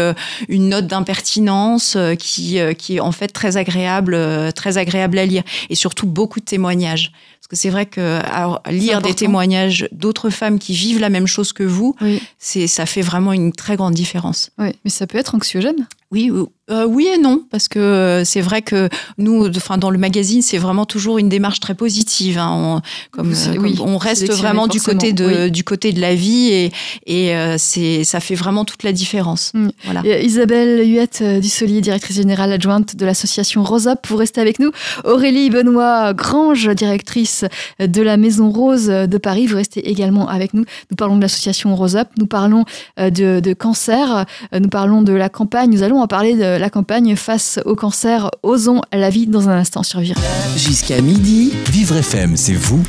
une 0.48 0.68
note 0.68 0.86
d'impertinence 0.86 1.96
qui, 2.18 2.58
qui 2.72 2.96
est 2.96 3.00
en 3.00 3.12
fait 3.12 3.28
très 3.28 3.56
agréable, 3.56 4.14
euh, 4.14 4.50
très 4.50 4.78
agréable 4.78 5.18
à 5.18 5.26
lire 5.26 5.42
et 5.70 5.74
surtout 5.74 6.06
beaucoup 6.06 6.40
de 6.40 6.44
témoignages. 6.44 7.12
Parce 7.40 7.48
que 7.48 7.56
c'est 7.56 7.70
vrai 7.70 7.86
que 7.86 8.20
alors, 8.30 8.62
lire 8.70 9.00
des 9.00 9.14
témoignages 9.14 9.88
d'autres 9.92 10.28
femmes 10.30 10.58
qui 10.58 10.72
vivent 10.74 11.00
la 11.00 11.08
même 11.08 11.26
chose 11.26 11.52
que 11.52 11.62
vous, 11.62 11.94
Oui. 12.00 12.20
c'est 12.38 12.66
ça 12.66 12.84
fait 12.86 13.00
vraiment 13.02 13.32
une 13.32 13.52
très 13.52 13.76
grande 13.76 13.94
différence. 13.94 14.50
Oui, 14.58 14.70
mais 14.84 14.90
ça 14.90 15.06
peut 15.06 15.18
être 15.18 15.34
anxiogène. 15.34 15.86
Oui, 16.10 16.32
euh, 16.70 16.86
oui 16.86 17.06
et 17.14 17.18
non, 17.18 17.42
parce 17.50 17.68
que 17.68 17.78
euh, 17.78 18.24
c'est 18.24 18.40
vrai 18.40 18.62
que 18.62 18.88
nous, 19.18 19.46
enfin 19.56 19.76
dans 19.76 19.90
le 19.90 19.98
magazine, 19.98 20.40
c'est 20.40 20.56
vraiment 20.56 20.86
toujours 20.86 21.18
une 21.18 21.28
démarche 21.28 21.60
très 21.60 21.74
positive. 21.74 22.38
hein. 22.38 22.50
On, 22.50 22.80
comme, 23.10 23.34
C'est- 23.34 23.50
euh, 23.50 23.54
comme 23.56 23.64
oui, 23.64 23.76
on 23.80 23.98
reste 23.98 24.30
vraiment 24.32 24.66
du 24.68 24.80
côté 24.80 25.12
de 25.12 25.26
oui. 25.44 25.50
du 25.50 25.64
côté 25.64 25.92
de 25.92 26.00
la 26.00 26.14
vie 26.14 26.48
et 26.48 26.72
et 27.06 27.34
c'est 27.58 28.04
ça 28.04 28.20
fait 28.20 28.34
vraiment 28.34 28.64
toute 28.64 28.84
la 28.84 28.92
différence. 28.92 29.52
Mm. 29.52 29.68
Voilà. 29.84 30.20
Isabelle 30.22 30.90
Huette 30.90 31.22
Dussolier, 31.22 31.82
directrice 31.82 32.16
générale 32.16 32.52
adjointe 32.52 32.96
de 32.96 33.04
l'association 33.04 33.62
Rosop, 33.62 34.06
vous 34.06 34.16
restez 34.16 34.40
avec 34.40 34.60
nous. 34.60 34.70
Aurélie 35.04 35.50
Benoît 35.50 36.14
Grange, 36.14 36.68
directrice 36.74 37.44
de 37.80 38.00
la 38.02 38.16
Maison 38.16 38.50
Rose 38.50 38.86
de 38.86 39.18
Paris, 39.18 39.46
vous 39.46 39.56
restez 39.56 39.86
également 39.90 40.26
avec 40.28 40.54
nous. 40.54 40.64
Nous 40.90 40.96
parlons 40.96 41.16
de 41.16 41.22
l'association 41.22 41.74
Rosop, 41.76 42.08
nous 42.18 42.26
parlons 42.26 42.64
de, 42.98 43.40
de 43.40 43.52
cancer, 43.52 44.24
nous 44.58 44.68
parlons 44.70 45.02
de 45.02 45.12
la 45.12 45.28
campagne, 45.28 45.70
nous 45.70 45.82
allons 45.82 45.97
en 46.02 46.06
parler 46.06 46.34
de 46.34 46.58
la 46.58 46.70
campagne 46.70 47.16
face 47.16 47.60
au 47.64 47.74
cancer. 47.74 48.30
Osons 48.42 48.80
la 48.92 49.10
vie 49.10 49.26
dans 49.26 49.48
un 49.48 49.58
instant 49.58 49.82
sur 49.82 50.00
Vivre. 50.00 50.20
Jusqu'à 50.56 51.00
midi, 51.00 51.52
Vivre 51.70 51.96
FM, 51.96 52.36
c'est 52.36 52.54
vous, 52.54 52.82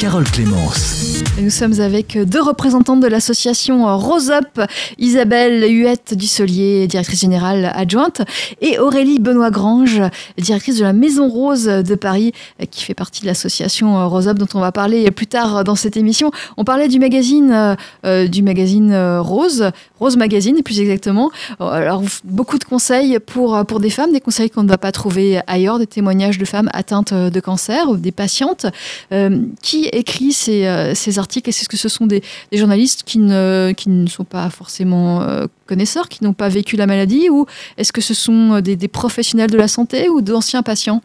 Carole 0.00 0.24
Clémence. 0.24 1.22
Nous 1.38 1.50
sommes 1.50 1.78
avec 1.78 2.16
deux 2.16 2.40
représentantes 2.40 3.00
de 3.00 3.06
l'association 3.06 3.98
Rosop, 3.98 4.62
Isabelle 4.98 5.62
Huette 5.70 6.14
Dussolier, 6.14 6.86
directrice 6.86 7.20
générale 7.20 7.70
adjointe, 7.74 8.22
et 8.62 8.78
Aurélie 8.78 9.18
Benoît 9.18 9.50
Grange, 9.50 10.00
directrice 10.38 10.78
de 10.78 10.84
la 10.84 10.94
Maison 10.94 11.28
Rose 11.28 11.66
de 11.66 11.94
Paris, 11.94 12.32
qui 12.70 12.82
fait 12.82 12.94
partie 12.94 13.20
de 13.20 13.26
l'association 13.26 14.08
Rosop, 14.08 14.38
dont 14.38 14.48
on 14.54 14.60
va 14.60 14.72
parler 14.72 15.10
plus 15.10 15.26
tard 15.26 15.64
dans 15.64 15.74
cette 15.74 15.98
émission. 15.98 16.30
On 16.56 16.64
parlait 16.64 16.88
du 16.88 16.98
magazine, 16.98 17.76
euh, 18.06 18.26
du 18.26 18.42
magazine 18.42 18.96
Rose, 19.18 19.70
Rose 19.98 20.16
Magazine 20.16 20.62
plus 20.62 20.80
exactement. 20.80 21.30
Alors 21.60 22.02
beaucoup 22.24 22.58
de 22.58 22.64
conseils 22.64 23.18
pour, 23.18 23.66
pour 23.66 23.80
des 23.80 23.90
femmes, 23.90 24.12
des 24.12 24.20
conseils 24.20 24.48
qu'on 24.48 24.62
ne 24.62 24.68
va 24.68 24.78
pas 24.78 24.92
trouver 24.92 25.40
ailleurs, 25.46 25.78
des 25.78 25.86
témoignages 25.86 26.38
de 26.38 26.46
femmes 26.46 26.70
atteintes 26.72 27.12
de 27.12 27.40
cancer 27.40 27.94
des 27.96 28.12
patientes. 28.12 28.66
Euh, 29.12 29.40
qui 29.62 29.89
écrit 29.92 30.32
ces, 30.32 30.66
euh, 30.66 30.94
ces 30.94 31.18
articles 31.18 31.48
Est-ce 31.48 31.68
que 31.68 31.76
ce 31.76 31.88
sont 31.88 32.06
des, 32.06 32.22
journalistes 32.52 33.02
qui 33.04 33.18
ne, 33.18 33.72
sont 34.08 34.24
pas 34.24 34.50
forcément 34.50 35.22
euh, 35.22 35.46
connaisseurs, 35.66 36.08
qui 36.08 36.24
n'ont 36.24 36.32
pas 36.32 36.48
vécu 36.48 36.76
la 36.76 36.86
maladie 36.86 37.28
Ou 37.30 37.46
est-ce 37.76 37.92
que 37.92 38.00
ce 38.00 38.14
sont 38.14 38.60
des, 38.60 38.76
des 38.76 38.88
professionnels 38.88 39.50
de 39.50 39.58
la 39.58 39.68
santé 39.68 40.08
ou 40.08 40.20
d'anciens 40.20 40.62
patients? 40.62 41.02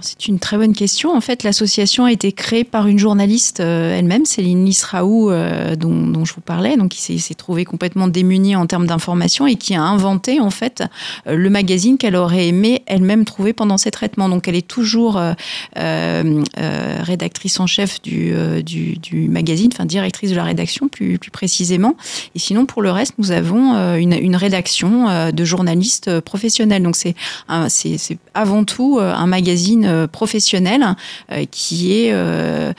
C'est 0.00 0.26
une 0.26 0.40
très 0.40 0.56
bonne 0.56 0.74
question. 0.74 1.14
En 1.16 1.20
fait, 1.20 1.44
l'association 1.44 2.04
a 2.04 2.10
été 2.10 2.32
créée 2.32 2.64
par 2.64 2.88
une 2.88 2.98
journaliste 2.98 3.60
euh, 3.60 3.96
elle-même, 3.96 4.24
Céline 4.24 4.64
Lisraou, 4.64 5.30
euh, 5.30 5.76
dont, 5.76 6.24
je 6.24 6.34
vous 6.34 6.40
parlais, 6.40 6.76
donc 6.76 6.90
qui 6.90 7.00
s'est- 7.00 7.34
trouvée 7.34 7.64
complètement 7.64 8.08
démunie 8.08 8.56
en 8.56 8.66
termes 8.66 8.86
d'information 8.86 9.46
et 9.46 9.56
qui 9.56 9.74
a 9.74 9.82
inventé 9.82 10.40
en 10.40 10.50
fait 10.50 10.82
euh, 11.26 11.36
le 11.36 11.50
magazine 11.50 11.98
qu'elle 11.98 12.16
aurait 12.16 12.48
aimé 12.48 12.82
elle-même 12.86 13.24
trouver 13.24 13.52
pendant 13.52 13.76
ses 13.76 13.90
traitements. 13.90 14.28
Donc, 14.28 14.48
elle 14.48 14.56
est 14.56 14.66
toujours 14.66 15.20
rédactrice 15.74 17.60
en 17.60 17.66
chef 17.66 18.02
du, 18.02 18.34
magazine, 19.28 19.70
enfin 19.72 19.84
directrice 19.84 20.30
de 20.30 20.36
la 20.36 20.44
rédaction 20.44 20.88
plus, 20.88 21.18
précisément. 21.32 21.96
Et 22.34 22.38
sinon, 22.38 22.66
pour 22.66 22.82
le 22.82 22.90
reste, 22.90 23.14
nous 23.18 23.30
avons 23.30 23.74
une, 23.96 24.12
une 24.12 24.36
rédaction 24.36 25.30
de 25.30 25.44
journalistes 25.44 26.20
professionnels. 26.20 26.82
Donc, 26.82 26.96
c'est 26.96 27.14
avant 28.34 28.64
tout 28.64 28.98
un 29.00 29.26
magazine 29.26 29.83
euh, 29.84 30.06
professionnel 30.06 30.84
euh, 31.30 31.44
qui 31.50 31.92
est, 31.92 32.12
euh, 32.12 32.72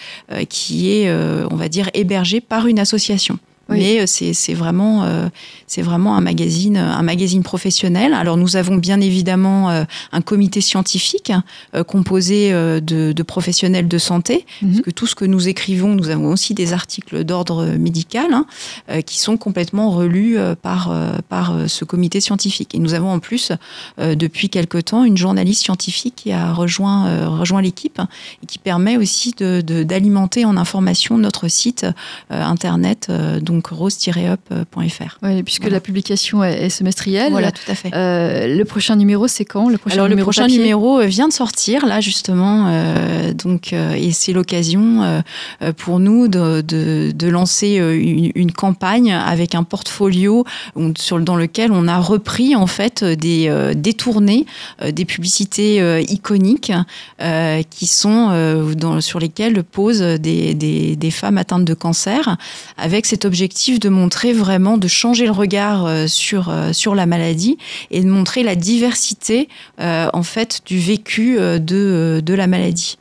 qui 0.50 0.92
est 0.92 1.12
on 1.52 1.56
va 1.56 1.70
dire, 1.70 1.90
hébergé 1.94 2.42
par 2.42 2.68
une 2.68 2.80
association. 2.80 3.40
Oui. 3.68 3.78
Mais 3.80 4.02
euh, 4.02 4.06
c'est 4.08 4.54
vraiment, 4.54 5.04
euh, 5.06 5.28
c'est 5.66 5.82
vraiment 5.82 6.16
un 6.16 6.22
magazine, 6.22 6.78
un 6.78 7.02
magazine 7.02 7.42
professionnel. 7.42 8.14
Alors 8.14 8.38
nous 8.38 8.58
avons 8.58 8.76
bien 8.76 9.02
évidemment 9.02 9.72
euh, 9.72 9.84
un 10.12 10.22
comité 10.22 10.62
scientifique 10.62 11.32
euh, 11.74 11.84
composé 11.84 12.54
euh, 12.54 12.80
de, 12.80 13.12
de 13.12 13.24
professionnels 13.24 13.88
de 13.88 13.98
santé, 13.98 14.46
Mhm. 14.62 14.70
parce 14.72 14.82
que 14.82 14.92
tout 14.92 15.08
ce 15.08 15.16
que 15.16 15.26
nous 15.26 15.48
écrivons, 15.48 15.96
nous 15.96 16.10
avons 16.10 16.28
aussi 16.32 16.54
des 16.54 16.74
articles 16.74 17.24
d'ordre 17.24 17.66
médical 17.78 18.28
hein, 18.34 18.46
euh, 18.92 19.02
qui 19.02 19.20
sont 19.20 19.38
complètement 19.38 19.90
relus 19.90 20.38
euh, 20.38 20.54
par, 20.56 20.92
euh, 20.92 21.14
par 21.28 21.56
euh, 21.56 21.68
ce 21.68 21.86
comité 21.86 22.22
scientifique. 22.22 22.76
Et 22.76 22.80
nous 22.80 22.94
avons 22.94 23.12
en 23.12 23.20
plus, 23.20 23.52
euh, 24.00 24.14
depuis 24.16 24.50
quelque 24.50 24.78
temps, 24.78 25.04
une 25.06 25.18
journaliste 25.18 25.64
scientifique 25.64 26.14
qui 26.16 26.32
a 26.32 26.54
rejoint, 26.54 27.08
euh, 27.08 27.30
rejoint 27.30 27.62
l'équipe 27.64 28.00
et 28.44 28.46
qui 28.46 28.60
permet 28.60 28.98
aussi 28.98 29.34
de- 29.38 29.62
de- 29.62 29.84
d'alimenter 29.84 30.46
en 30.46 30.56
information 30.56 31.18
notre 31.18 31.48
site 31.48 31.86
euh, 32.32 32.44
internet, 32.44 33.08
euh, 33.10 33.40
rose-up.fr. 33.64 35.20
Puisque 35.44 35.70
la 35.70 35.80
publication 35.80 36.44
est, 36.44 36.66
est 36.66 36.70
semestrielle. 36.70 37.34
Euh, 37.94 38.48
le 38.48 38.66
prochain 38.66 38.96
numéro, 38.96 39.28
c'est 39.28 39.46
quand 39.46 39.70
Le 39.70 39.78
prochain 39.78 40.48
numéro 40.48 41.00
euh, 41.00 41.06
vient 41.06 41.28
de 41.28 41.34
sortir 41.34 41.86
là 41.86 42.02
justement, 42.02 42.68
euh, 42.68 43.34
donc 43.34 43.74
euh, 43.74 43.94
et 43.94 44.12
c'est 44.12 44.34
l'occasion 44.34 45.04
euh, 45.04 45.22
euh, 45.62 45.74
pour 45.74 46.00
nous 46.00 46.28
de, 46.28 46.64
lancer 47.30 47.80
euh, 47.80 47.94
une, 48.36 48.52
campagne 48.52 49.12
avec 49.12 49.56
un 49.56 49.64
portfolio 49.64 50.46
sur, 50.98 51.20
dans 51.20 51.36
lequel 51.36 51.72
on 51.72 51.88
a 51.88 52.00
repris 52.00 52.56
en 52.56 52.68
fait 52.68 53.04
des 53.04 53.48
euh, 53.50 53.74
détournés 53.74 54.46
euh, 54.82 54.92
des 54.92 55.06
publicités 55.06 55.82
euh, 55.82 56.02
iconiques 56.02 56.72
euh, 57.22 57.62
qui 57.70 57.88
sont 57.88 58.30
euh, 58.32 58.74
dans, 58.76 59.02
sur 59.02 59.20
lesquelles 59.20 59.64
posent 59.64 60.02
des, 60.02 60.54
des, 60.54 60.96
des 60.96 61.12
femmes 61.12 61.38
atteintes 61.38 61.66
de 61.66 61.74
cancer, 61.74 62.38
avec 62.78 63.06
cet 63.06 63.26
de 63.48 63.90
montrer 63.90 64.34
vraiment, 64.34 64.78
de 64.78 64.88
changer 64.88 65.25
le 65.25 65.32
regard 65.32 65.86
euh, 65.86 66.08
sur, 66.08 66.50
euh, 66.50 66.74
sur 66.74 66.96
la 66.96 67.06
maladie 67.06 67.58
et 67.92 68.02
de 68.02 68.10
montrer 68.10 68.44
la 68.44 68.56
diversité 68.56 69.50
euh, 69.80 70.08
en 70.14 70.24
fait 70.24 70.62
du 70.66 70.80
vécu 70.80 71.38
de, 71.38 72.22
de 72.24 72.34
la 72.34 72.48
maladie. 72.48 72.98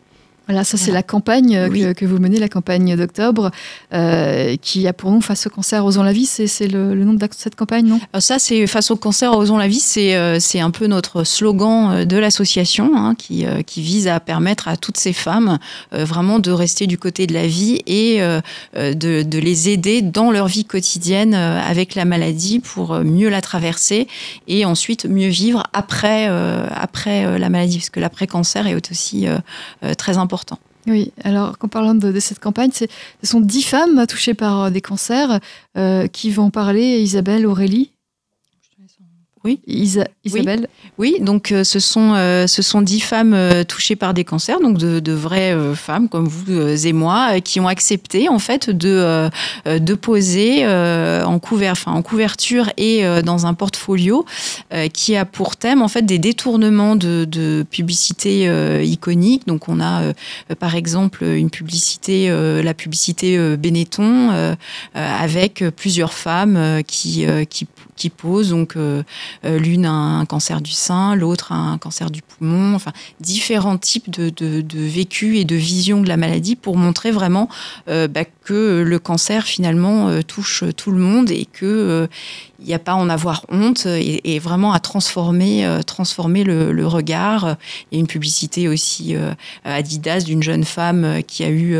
Voilà, 0.46 0.62
ça 0.64 0.76
c'est 0.76 0.90
la 0.92 1.02
campagne 1.02 1.56
euh, 1.56 1.68
Oui. 1.70 1.80
que, 1.80 1.92
que 1.92 2.04
vous 2.04 2.18
menez, 2.18 2.38
la 2.38 2.48
campagne 2.48 2.96
d'octobre, 2.96 3.50
euh, 3.94 4.56
qui 4.60 4.86
a 4.86 4.92
pour 4.92 5.10
nom 5.10 5.20
Face 5.22 5.46
au 5.46 5.50
cancer, 5.50 5.84
osons 5.84 6.02
la 6.02 6.12
vie. 6.12 6.26
C'est 6.26 6.68
le, 6.68 6.94
le 6.94 7.04
nom 7.04 7.14
de 7.14 7.28
cette 7.34 7.54
campagne, 7.54 7.86
non? 7.86 7.98
Alors 8.12 8.22
ça, 8.22 8.38
c'est 8.38 8.66
face 8.66 8.90
au 8.90 8.96
cancer, 8.96 9.32
osons 9.36 9.56
la 9.56 9.68
vie, 9.68 9.80
c'est 9.80 10.14
euh, 10.14 10.38
un 10.56 10.70
peu 10.70 10.86
notre 10.86 11.24
slogan 11.24 11.90
euh, 11.92 12.04
de 12.04 12.18
l'association 12.18 12.92
hein, 12.94 13.14
qui, 13.16 13.46
euh, 13.46 13.62
qui 13.62 13.80
vise 13.80 14.06
à 14.06 14.20
permettre 14.20 14.68
à 14.68 14.76
toutes 14.76 14.98
ces 14.98 15.14
femmes 15.14 15.58
euh, 15.94 16.04
vraiment 16.04 16.38
de 16.40 16.50
rester 16.50 16.86
du 16.86 16.98
côté 16.98 17.26
de 17.26 17.32
la 17.32 17.46
vie 17.46 17.80
et 17.86 18.20
euh, 18.20 18.40
euh, 18.76 18.92
de, 18.92 19.22
de 19.22 19.38
les 19.38 19.70
aider 19.70 20.02
dans 20.02 20.30
leur 20.30 20.46
vie 20.46 20.66
quotidienne 20.66 21.34
euh, 21.34 21.58
avec 21.60 21.94
la 21.94 22.04
maladie 22.04 22.60
pour 22.60 22.92
euh, 22.92 23.02
mieux 23.02 23.30
la 23.30 23.40
traverser 23.40 24.08
et 24.46 24.66
ensuite 24.66 25.06
mieux 25.06 25.28
vivre 25.28 25.62
après, 25.72 26.26
euh, 26.28 26.66
après 26.74 27.24
euh, 27.24 27.38
la 27.38 27.48
maladie, 27.48 27.78
parce 27.78 27.90
que 27.90 28.00
l'après-cancer 28.00 28.66
est 28.66 28.90
aussi 28.90 29.26
euh, 29.26 29.38
euh, 29.84 29.94
très 29.94 30.18
important. 30.18 30.33
Oui, 30.86 31.12
alors 31.22 31.56
en 31.60 31.68
parlant 31.68 31.94
de, 31.94 32.20
cette 32.20 32.40
campagne, 32.40 32.70
ce 32.72 32.86
sont 33.22 33.40
dix 33.40 33.62
femmes 33.62 34.06
touchées 34.06 34.34
par 34.34 34.64
euh, 34.64 34.70
des 34.70 34.82
cancers 34.82 35.40
euh, 35.78 36.06
qui 36.08 36.30
vont 36.30 36.50
parler, 36.50 37.00
Isabelle, 37.00 37.46
Aurélie. 37.46 37.90
Oui. 39.44 39.60
Isabelle 39.66 40.68
Oui, 40.96 41.16
donc 41.20 41.52
ce, 41.64 41.78
sont, 41.78 42.14
ce 42.46 42.62
sont 42.62 42.80
dix 42.80 43.00
femmes 43.00 43.36
touchées 43.68 43.94
par 43.94 44.14
des 44.14 44.24
cancers, 44.24 44.58
donc 44.60 44.78
de, 44.78 45.00
de 45.00 45.12
vraies 45.12 45.54
femmes 45.74 46.08
comme 46.08 46.26
vous 46.26 46.86
et 46.86 46.92
moi, 46.94 47.40
qui 47.42 47.60
ont 47.60 47.68
accepté 47.68 48.30
en 48.30 48.38
fait 48.38 48.70
de, 48.70 49.28
de 49.66 49.94
poser 49.94 50.66
en, 50.66 51.38
en 51.86 52.02
couverture 52.02 52.70
et 52.78 53.04
dans 53.22 53.44
un 53.44 53.52
portfolio 53.52 54.24
qui 54.94 55.14
a 55.14 55.26
pour 55.26 55.56
thème 55.56 55.82
en 55.82 55.88
fait 55.88 56.06
des 56.06 56.18
détournements 56.18 56.96
de, 56.96 57.26
de 57.28 57.66
publicité 57.70 58.44
iconique. 58.82 59.46
Donc 59.46 59.68
on 59.68 59.78
a 59.78 60.14
par 60.58 60.74
exemple 60.74 61.22
une 61.22 61.50
publicité, 61.50 62.30
la 62.62 62.72
publicité 62.72 63.56
Benetton 63.56 64.56
avec 64.94 65.64
plusieurs 65.76 66.14
femmes 66.14 66.82
qui, 66.86 67.26
qui, 67.50 67.66
qui 67.96 68.10
posent 68.10 68.50
donc 68.50 68.76
euh, 68.76 69.02
l'une 69.42 69.86
a 69.86 69.92
un 69.92 70.24
cancer 70.24 70.60
du 70.60 70.72
sein, 70.72 71.14
l'autre 71.14 71.52
a 71.52 71.56
un 71.56 71.78
cancer 71.78 72.10
du 72.10 72.22
poumon, 72.22 72.74
enfin 72.74 72.92
différents 73.20 73.78
types 73.78 74.10
de, 74.10 74.30
de, 74.30 74.64
vécus 74.72 75.38
et 75.38 75.44
de 75.44 75.56
visions 75.56 76.00
de 76.00 76.08
la 76.08 76.16
maladie 76.16 76.56
pour 76.56 76.76
montrer 76.76 77.10
vraiment 77.10 77.48
euh, 77.88 78.08
bah, 78.08 78.24
que 78.24 78.82
le 78.86 78.98
cancer 78.98 79.44
finalement 79.44 80.08
euh, 80.08 80.22
touche 80.22 80.64
tout 80.76 80.90
le 80.90 80.98
monde 80.98 81.30
et 81.30 81.46
que 81.46 82.08
il 82.60 82.66
n'y 82.66 82.74
a 82.74 82.78
pas 82.78 82.92
à 82.92 82.96
en 82.96 83.08
avoir 83.08 83.44
honte 83.48 83.86
et, 83.86 84.38
vraiment 84.38 84.72
à 84.72 84.80
transformer, 84.80 85.80
transformer 85.86 86.44
le, 86.44 86.86
regard. 86.86 87.56
Il 87.90 87.96
y 87.96 87.98
a 87.98 88.00
une 88.00 88.06
publicité 88.06 88.68
aussi 88.68 89.16
Adidas 89.64 90.20
d'une 90.20 90.42
jeune 90.42 90.64
femme 90.64 91.22
qui 91.26 91.44
a 91.44 91.50
eu, 91.50 91.76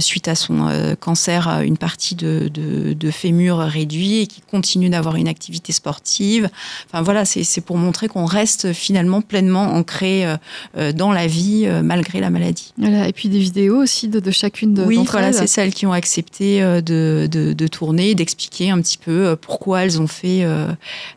suite 0.00 0.28
à 0.28 0.34
son 0.34 0.96
cancer, 1.00 1.62
une 1.62 1.76
partie 1.76 2.14
de, 2.14 2.50
de, 2.52 2.92
de 2.92 3.10
fémur 3.10 3.58
réduit 3.58 4.20
et 4.20 4.26
qui 4.26 4.40
continue 4.40 4.88
d'avoir 4.88 5.16
une 5.16 5.28
activité 5.28 5.72
sportive. 5.72 6.48
Enfin 6.86 7.02
voilà, 7.02 7.24
c'est 7.24 7.60
pour 7.60 7.76
montrer 7.76 8.08
qu'on 8.08 8.24
reste 8.24 8.72
finalement 8.72 9.20
pleinement 9.20 9.74
ancré 9.74 10.26
euh, 10.26 10.36
euh, 10.76 10.92
dans 10.92 11.12
la 11.12 11.26
vie 11.26 11.64
euh, 11.66 11.82
malgré 11.82 12.20
la 12.20 12.30
maladie. 12.30 12.72
Voilà, 12.78 13.08
et 13.08 13.12
puis 13.12 13.28
des 13.28 13.38
vidéos 13.38 13.82
aussi 13.82 14.08
de, 14.08 14.30
chacune 14.30 14.74
de 14.74 14.84
Oui, 14.84 14.98
voilà, 15.10 15.32
c'est 15.32 15.46
celles 15.46 15.74
qui 15.74 15.86
ont 15.86 15.92
accepté 15.92 16.60
de, 16.60 17.28
de, 17.30 17.66
tourner, 17.66 18.14
d'expliquer 18.14 18.70
un 18.70 18.80
petit 18.80 18.98
peu 18.98 19.36
pourquoi 19.40 19.82
elles 19.82 19.91
ont 20.00 20.06
fait, 20.06 20.46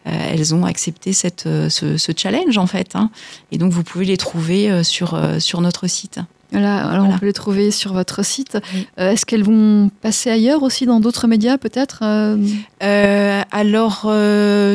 elles 0.05 0.55
ont 0.55 0.65
accepté 0.65 1.13
cette, 1.13 1.43
ce, 1.69 2.11
challenge 2.15 2.57
en 2.57 2.67
fait. 2.67 2.95
Hein. 2.95 3.09
Et 3.51 3.57
donc 3.57 3.71
vous 3.71 3.83
pouvez 3.83 4.05
les 4.05 4.17
trouver 4.17 4.83
sur, 4.83 5.19
sur 5.39 5.61
notre 5.61 5.87
site. 5.87 6.19
Voilà, 6.51 6.87
alors 6.87 7.07
on 7.09 7.17
peut 7.17 7.25
les 7.25 7.33
trouver 7.33 7.71
sur 7.71 7.93
votre 7.93 8.23
site. 8.23 8.57
Euh, 8.99 9.11
est-ce 9.11 9.25
qu'elles 9.25 9.43
vont 9.43 9.89
passer 10.01 10.29
ailleurs 10.29 10.63
aussi 10.63 10.85
dans 10.85 10.99
d'autres 10.99 11.27
médias 11.27 11.57
peut-être 11.57 11.99
euh? 12.03 12.37
Euh, 12.83 13.41
Alors 13.51 14.09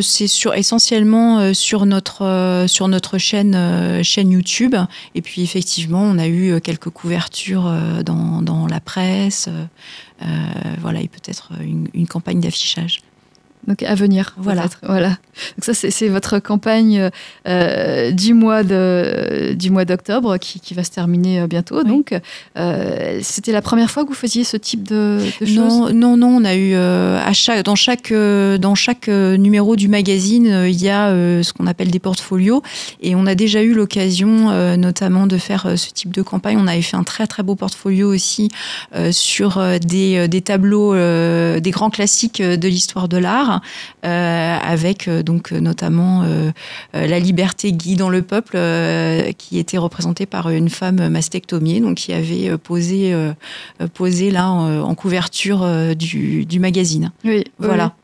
c'est 0.02 0.26
sur, 0.26 0.54
essentiellement 0.54 1.54
sur 1.54 1.86
notre, 1.86 2.64
sur 2.68 2.88
notre 2.88 3.18
chaîne, 3.18 4.02
chaîne 4.02 4.30
YouTube. 4.30 4.74
Et 5.14 5.22
puis 5.22 5.42
effectivement, 5.42 6.02
on 6.02 6.18
a 6.18 6.26
eu 6.26 6.60
quelques 6.60 6.90
couvertures 6.90 7.72
dans, 8.04 8.42
dans 8.42 8.66
la 8.66 8.80
presse. 8.80 9.48
voilà, 10.80 11.00
et 11.00 11.08
peut-être 11.08 11.52
une, 11.62 11.88
une 11.94 12.06
campagne 12.06 12.40
d'affichage. 12.40 13.00
Donc 13.66 13.82
à 13.82 13.94
venir. 13.94 14.34
Voilà. 14.38 14.66
voilà. 14.82 15.08
Donc 15.08 15.74
ça 15.74 15.74
c'est 15.74 16.08
votre 16.08 16.38
campagne 16.38 17.10
euh, 17.46 18.10
du 18.10 18.32
mois 18.34 18.62
de 18.62 19.54
du 19.54 19.70
mois 19.70 19.84
d'octobre 19.84 20.38
qui, 20.38 20.60
qui, 20.60 20.74
va 20.74 20.82
se 20.82 20.90
terminer 20.90 21.40
euh, 21.40 21.46
bientôt. 21.46 21.84
Donc 21.84 22.18
euh, 22.56 23.18
c'était 23.22 23.52
la 23.52 23.62
première 23.62 23.90
fois 23.90 24.04
que 24.04 24.08
vous 24.08 24.14
faisiez 24.14 24.44
ce 24.44 24.56
type 24.56 24.84
de, 24.84 25.20
de 25.40 25.46
choses? 25.46 25.54
Non 25.56 25.92
non 25.92 26.16
non 26.16 26.40
on 26.40 26.44
a 26.44 26.56
eu 26.56 26.74
à 26.74 27.32
chaque 27.32 27.64
dans 27.64 27.74
chaque 27.74 28.12
dans 28.12 28.74
chaque 28.74 29.08
numéro 29.08 29.76
du 29.76 29.88
magazine 29.88 30.64
il 30.66 30.82
y 30.82 30.88
a 30.88 31.10
ce 31.42 31.52
qu'on 31.52 31.66
appelle 31.66 31.90
des 31.90 31.98
portfolios 31.98 32.62
et 33.02 33.14
on 33.14 33.26
a 33.26 33.34
déjà 33.34 33.62
eu 33.62 33.74
l'occasion 33.74 34.76
notamment 34.76 35.26
de 35.26 35.36
faire 35.36 35.74
ce 35.76 35.90
type 35.90 36.12
de 36.12 36.22
campagne. 36.22 36.56
On 36.58 36.66
avait 36.66 36.82
fait 36.82 36.96
un 36.96 37.04
très 37.04 37.26
très 37.26 37.42
beau 37.42 37.54
portfolio 37.54 38.12
aussi 38.12 38.48
sur 39.10 39.62
des, 39.80 40.28
des 40.28 40.40
tableaux 40.40 40.94
des 40.94 41.70
grands 41.70 41.90
classiques 41.90 42.42
de 42.42 42.68
l'histoire 42.68 43.08
de 43.08 43.18
l'art. 43.18 43.49
Euh, 44.04 44.58
avec 44.62 45.08
euh, 45.08 45.22
donc 45.22 45.52
notamment 45.52 46.22
euh, 46.24 46.50
la 46.92 47.18
liberté 47.18 47.72
guidant 47.72 48.08
le 48.08 48.22
peuple, 48.22 48.58
qui 49.36 49.58
était 49.58 49.78
représentée 49.78 50.26
par 50.26 50.50
une 50.50 50.68
femme 50.68 51.08
mastectomiée, 51.08 51.80
donc 51.80 51.96
qui 51.96 52.12
avait 52.12 52.56
posé, 52.58 53.14
posé 53.94 54.30
là 54.30 54.50
en, 54.50 54.94
couverture 54.94 55.94
du, 55.96 56.44
du, 56.44 56.60
magazine. 56.60 57.12
Oui, 57.24 57.44
voilà. 57.58 57.94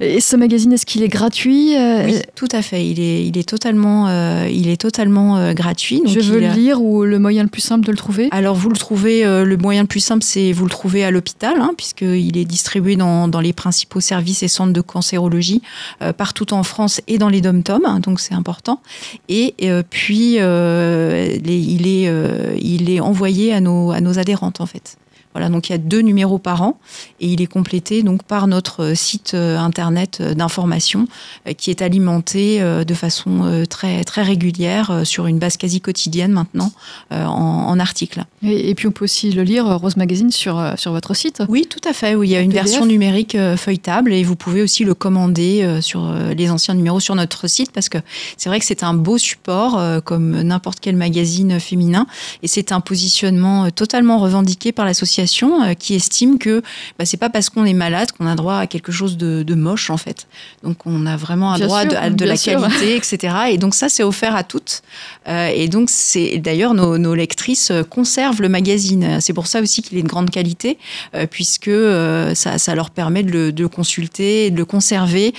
Et 0.00 0.20
ce 0.20 0.36
magazine, 0.36 0.72
est-ce 0.72 0.86
qu'il 0.86 1.02
est 1.02 1.08
gratuit 1.08 1.76
euh, 1.76 2.06
Oui, 2.06 2.20
tout 2.34 2.48
à 2.52 2.62
fait. 2.62 2.86
Il 2.86 3.00
est, 3.00 3.26
il 3.26 3.38
est 3.38 3.48
totalement, 3.48 4.08
euh, 4.08 4.48
il 4.50 4.68
est 4.68 4.80
totalement 4.80 5.36
euh, 5.36 5.52
gratuit. 5.52 6.02
Je 6.06 6.20
veux 6.20 6.40
le 6.40 6.48
lire 6.48 6.82
ou 6.82 7.04
le 7.04 7.18
moyen 7.18 7.42
le 7.42 7.48
plus 7.48 7.62
simple 7.62 7.86
de 7.86 7.90
le 7.90 7.96
trouver? 7.96 8.28
Alors, 8.30 8.54
vous 8.54 8.70
le 8.70 8.76
trouvez, 8.76 9.24
le 9.24 9.56
moyen 9.56 9.82
le 9.82 9.88
plus 9.88 10.00
simple, 10.00 10.22
c'est 10.22 10.52
vous 10.52 10.64
le 10.64 10.70
trouvez 10.70 11.04
à 11.04 11.10
l'hôpital, 11.10 11.60
hein, 11.60 11.72
puisqu'il 11.76 12.36
est 12.36 12.44
distribué 12.44 12.96
dans, 12.96 13.28
dans, 13.28 13.40
les 13.40 13.52
principaux 13.52 14.00
services 14.00 14.42
et 14.42 14.48
centres 14.48 14.72
de 14.72 14.80
cancérologie 14.80 15.62
partout 16.16 16.52
en 16.52 16.62
France 16.62 17.00
et 17.06 17.18
dans 17.18 17.28
les 17.28 17.40
dom-toms, 17.40 17.84
hein, 17.84 18.00
donc 18.00 18.20
c'est 18.20 18.34
important. 18.34 18.80
Et 19.28 19.54
puis, 19.90 20.34
il, 20.34 20.40
est, 20.40 22.12
il 22.60 22.90
est 22.90 23.00
envoyé 23.00 23.52
à 23.52 23.60
nos, 23.60 23.92
à 23.92 24.00
nos 24.00 24.18
adhérentes, 24.18 24.60
en 24.60 24.66
fait. 24.66 24.96
Voilà, 25.34 25.50
donc 25.50 25.68
il 25.68 25.72
y 25.72 25.74
a 25.74 25.78
deux 25.78 26.00
numéros 26.00 26.38
par 26.38 26.62
an 26.62 26.78
et 27.20 27.28
il 27.28 27.42
est 27.42 27.46
complété 27.46 28.02
donc 28.02 28.22
par 28.22 28.46
notre 28.46 28.82
euh, 28.82 28.94
site 28.94 29.32
euh, 29.34 29.58
internet 29.58 30.18
euh, 30.20 30.34
d'information 30.34 31.06
qui 31.56 31.70
est 31.70 31.82
alimenté 31.82 32.60
de 32.60 32.94
façon 32.94 33.64
très 33.68 34.04
très 34.04 34.22
régulière 34.22 35.02
sur 35.04 35.26
une 35.26 35.38
base 35.38 35.56
quasi 35.56 35.80
quotidienne 35.80 36.32
maintenant 36.32 36.72
en, 37.10 37.78
articles. 37.78 38.24
Et, 38.42 38.74
puis 38.74 38.86
on 38.86 38.90
peut 38.90 39.04
aussi 39.04 39.32
le 39.32 39.42
lire 39.42 39.66
Rose 39.78 39.96
Magazine 39.96 40.30
sur 40.30 40.74
sur 40.76 40.92
votre 40.92 41.14
site. 41.14 41.42
Oui, 41.48 41.66
tout 41.68 41.80
à 41.88 41.92
fait. 41.92 42.14
Oui, 42.14 42.28
il 42.28 42.30
y 42.32 42.36
a 42.36 42.40
une 42.40 42.52
version 42.52 42.86
numérique 42.86 43.36
feuilletable 43.56 44.12
et 44.12 44.22
vous 44.22 44.36
pouvez 44.36 44.62
aussi 44.62 44.84
le 44.84 44.94
commander 44.94 45.78
sur 45.80 46.12
les 46.36 46.50
anciens 46.50 46.74
numéros 46.74 47.00
sur 47.00 47.14
notre 47.14 47.48
site 47.48 47.72
parce 47.72 47.88
que 47.88 47.98
c'est 48.36 48.48
vrai 48.48 48.58
que 48.58 48.66
c'est 48.66 48.82
un 48.82 48.94
beau 48.94 49.18
support 49.18 50.02
comme 50.04 50.42
n'importe 50.42 50.80
quel 50.80 50.96
magazine 50.96 51.58
féminin 51.60 52.06
et 52.42 52.48
c'est 52.48 52.72
un 52.72 52.80
positionnement 52.80 53.70
totalement 53.70 54.18
revendiqué 54.18 54.72
par 54.72 54.84
l'association 54.84 55.17
euh, 55.18 55.74
qui 55.74 55.94
estime 55.94 56.38
que 56.38 56.62
bah, 56.98 57.04
c'est 57.04 57.16
pas 57.16 57.30
parce 57.30 57.50
qu'on 57.50 57.64
est 57.64 57.74
malade 57.74 58.12
qu'on 58.12 58.26
a 58.26 58.34
droit 58.34 58.56
à 58.56 58.66
quelque 58.66 58.92
chose 58.92 59.16
de, 59.16 59.54
moche 59.54 59.90
en 59.90 59.96
fait. 59.96 60.26
Donc 60.62 60.86
on 60.86 61.06
a 61.06 61.16
vraiment 61.16 61.52
un 61.52 61.58
droit 61.58 61.84
de, 61.84 62.10
de 62.10 62.24
la 62.24 62.36
qualité, 62.36 62.96
etc. 62.96 63.34
Et 63.50 63.58
donc 63.58 63.74
ça 63.74 63.88
c'est 63.88 64.02
offert 64.02 64.36
à 64.36 64.44
toutes. 64.44 64.82
Euh, 65.26 65.50
et 65.52 65.68
donc 65.68 65.90
c'est 65.90 66.38
d'ailleurs 66.38 66.74
nos, 66.74 67.14
lectrices 67.14 67.70
euh, 67.70 67.82
conservent 67.82 68.42
le 68.42 68.48
magazine. 68.48 69.20
C'est 69.20 69.32
pour 69.32 69.46
ça 69.46 69.60
aussi 69.60 69.82
qu'il 69.82 69.98
est 69.98 70.02
de 70.02 70.08
grande 70.08 70.30
qualité 70.30 70.78
puisque 71.30 71.70
ça, 72.34 72.74
leur 72.74 72.90
permet 72.90 73.22
de 73.22 73.52
le, 73.56 73.68
consulter, 73.68 74.50
de 74.50 74.56
le 74.56 74.64
conserver 74.64 75.34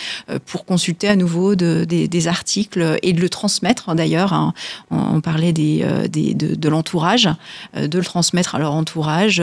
pour 0.45 0.65
consulter 0.65 1.07
à 1.07 1.15
nouveau 1.15 1.55
des, 1.55 2.27
articles 2.27 2.97
et 3.01 3.13
de 3.13 3.21
le 3.21 3.29
transmettre 3.29 3.93
d'ailleurs. 3.95 4.33
Hein. 4.33 4.53
On, 4.91 5.21
parlait 5.21 5.53
des, 5.53 5.85
de, 6.09 6.55
de 6.55 6.69
l'entourage, 6.69 7.29
de 7.75 7.97
le 7.97 8.03
transmettre 8.03 8.55
à 8.55 8.59
leur 8.59 8.73
entourage 8.73 9.41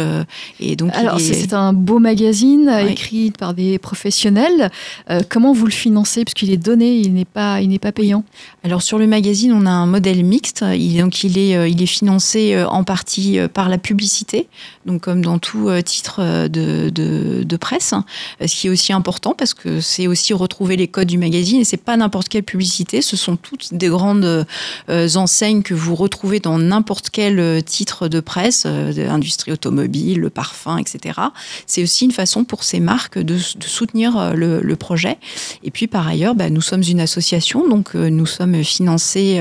et 0.60 0.76
donc, 0.76 0.94
alors 0.94 1.20
c'est 1.20 1.52
un 1.52 1.72
beau 1.72 1.98
magazine 1.98 2.70
écrit 2.88 3.30
par 3.30 3.54
des 3.54 3.78
professionnels. 3.78 4.70
Euh, 5.10 5.20
comment 5.28 5.52
vous 5.52 5.66
le 5.66 5.72
financez? 5.72 6.24
Parce 6.24 6.34
qu'il 6.34 6.50
est 6.50 6.56
donné, 6.56 6.96
il 6.98 7.14
n'est 7.14 7.24
pas, 7.24 7.60
il 7.60 7.68
n'est 7.68 7.78
pas 7.78 7.92
payant. 7.92 8.24
Alors 8.64 8.82
sur 8.82 8.98
le 8.98 9.06
magazine, 9.06 9.52
on 9.52 9.66
a 9.66 9.70
un 9.70 9.86
modèle 9.86 10.24
mixte. 10.24 10.64
Il, 10.74 10.98
donc 10.98 11.22
il 11.24 11.38
est, 11.38 11.56
euh, 11.56 11.68
il 11.68 11.82
est 11.82 11.86
financé 11.86 12.54
euh, 12.54 12.66
en 12.66 12.84
partie 12.84 13.38
par 13.52 13.68
la 13.68 13.78
publicité, 13.78 14.48
donc 14.86 15.02
comme 15.02 15.22
dans 15.22 15.38
tout 15.38 15.70
titre 15.84 16.48
de, 16.48 16.90
de, 16.90 17.42
de, 17.42 17.56
presse, 17.56 17.94
ce 18.40 18.46
qui 18.54 18.66
est 18.66 18.70
aussi 18.70 18.92
important 18.92 19.34
parce 19.36 19.54
que 19.54 19.80
c'est 19.80 20.06
aussi 20.06 20.32
retrouver 20.32 20.76
les 20.76 20.88
codes 20.88 21.08
du 21.08 21.18
magazine 21.18 21.60
et 21.60 21.64
c'est 21.64 21.76
pas 21.76 21.96
n'importe 21.96 22.28
quelle 22.28 22.42
publicité. 22.42 23.02
Ce 23.02 23.16
sont 23.16 23.36
toutes 23.36 23.74
des 23.74 23.88
grandes 23.88 24.46
enseignes 24.88 25.62
que 25.62 25.74
vous 25.74 25.94
retrouvez 25.94 26.40
dans 26.40 26.58
n'importe 26.58 27.10
quel 27.10 27.62
titre 27.64 28.08
de 28.08 28.20
presse, 28.20 28.66
industrie 28.66 29.52
automobile 29.52 30.15
le 30.16 30.30
parfum, 30.30 30.78
etc. 30.78 31.20
C'est 31.66 31.82
aussi 31.82 32.04
une 32.04 32.12
façon 32.12 32.44
pour 32.44 32.64
ces 32.64 32.80
marques 32.80 33.18
de, 33.18 33.38
soutenir 33.38 34.16
euh, 34.16 34.32
le, 34.34 34.76
projet. 34.76 35.16
Et 35.62 35.70
puis 35.70 35.86
par 35.86 36.06
ailleurs, 36.06 36.34
bah, 36.34 36.50
nous 36.50 36.60
sommes 36.60 36.82
une 36.82 37.00
association, 37.00 37.68
donc 37.68 37.94
euh, 37.94 38.10
nous 38.10 38.26
sommes 38.26 38.62
financés 38.62 39.40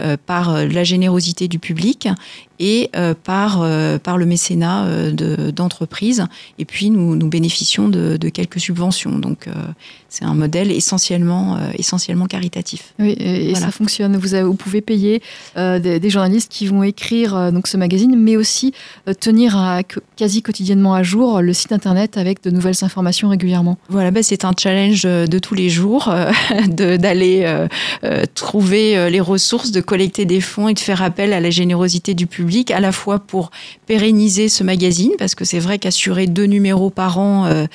euh, 0.00 0.16
par 0.26 0.64
la 0.64 0.84
générosité 0.84 1.48
du 1.48 1.58
public 1.58 2.08
et 2.60 2.90
par, 3.24 3.66
par 4.02 4.18
le 4.18 4.26
mécénat 4.26 5.10
d'entreprises. 5.12 6.26
et 6.58 6.64
puis 6.64 6.90
nous, 6.90 7.16
nous 7.16 7.28
bénéficions 7.28 7.88
de, 7.88 8.16
de 8.16 8.28
quelques 8.28 8.60
subventions. 8.60 9.18
Donc 9.18 9.48
c'est 10.08 10.24
un 10.24 10.34
modèle 10.34 10.70
essentiellement, 10.70 11.58
essentiellement 11.74 12.26
caritatif. 12.26 12.94
Oui, 12.98 13.10
et, 13.18 13.54
ça 13.54 13.70
fonctionne. 13.70 14.16
Vous, 14.16 14.36
vous 14.46 14.54
pouvez 14.54 14.80
payer 14.80 15.22
des, 15.56 16.10
journalistes 16.10 16.50
qui 16.50 16.66
vont 16.66 16.82
écrire 16.82 17.52
donc 17.52 17.66
ce 17.66 17.76
magazine, 17.76 18.16
mais 18.16 18.36
aussi 18.36 18.72
tenir 19.20 19.82
quasi 20.16 20.42
quotidiennement 20.42 20.94
à 20.94 21.02
jour 21.02 21.42
le 21.42 21.52
site 21.52 21.72
internet 21.72 22.16
avec 22.16 22.42
de 22.42 22.50
nouvelles 22.50 22.82
informations 22.82 23.28
régulièrement. 23.28 23.78
Voilà, 23.88 24.10
bah, 24.10 24.22
c'est 24.22 24.44
un 24.44 24.52
challenge 24.58 25.02
de 25.02 25.38
tous 25.38 25.54
les 25.54 25.68
jours 25.68 26.12
d'aller 26.68 27.66
trouver 28.34 29.10
les 29.10 29.20
ressources, 29.20 29.70
de 29.70 29.80
collecter 29.80 30.24
des 30.24 30.40
fonds 30.40 30.68
et 30.68 30.74
de 30.74 30.78
faire 30.78 31.02
appel 31.02 31.32
à 31.32 31.40
la 31.40 31.50
générosité 31.50 32.14
du 32.14 32.26
public, 32.26 32.47
à 32.70 32.80
la 32.80 32.92
fois 32.92 33.18
pour 33.18 33.50
pérenniser 33.86 34.48
ce 34.48 34.64
magazine, 34.64 35.12
parce 35.18 35.34
que 35.34 35.44
c'est 35.44 35.58
vrai 35.58 35.78
qu'assurer 35.78 36.26
deux 36.26 36.44
numéros 36.44 36.90
par 36.90 37.18
an 37.18 37.46
euh, 37.46 37.66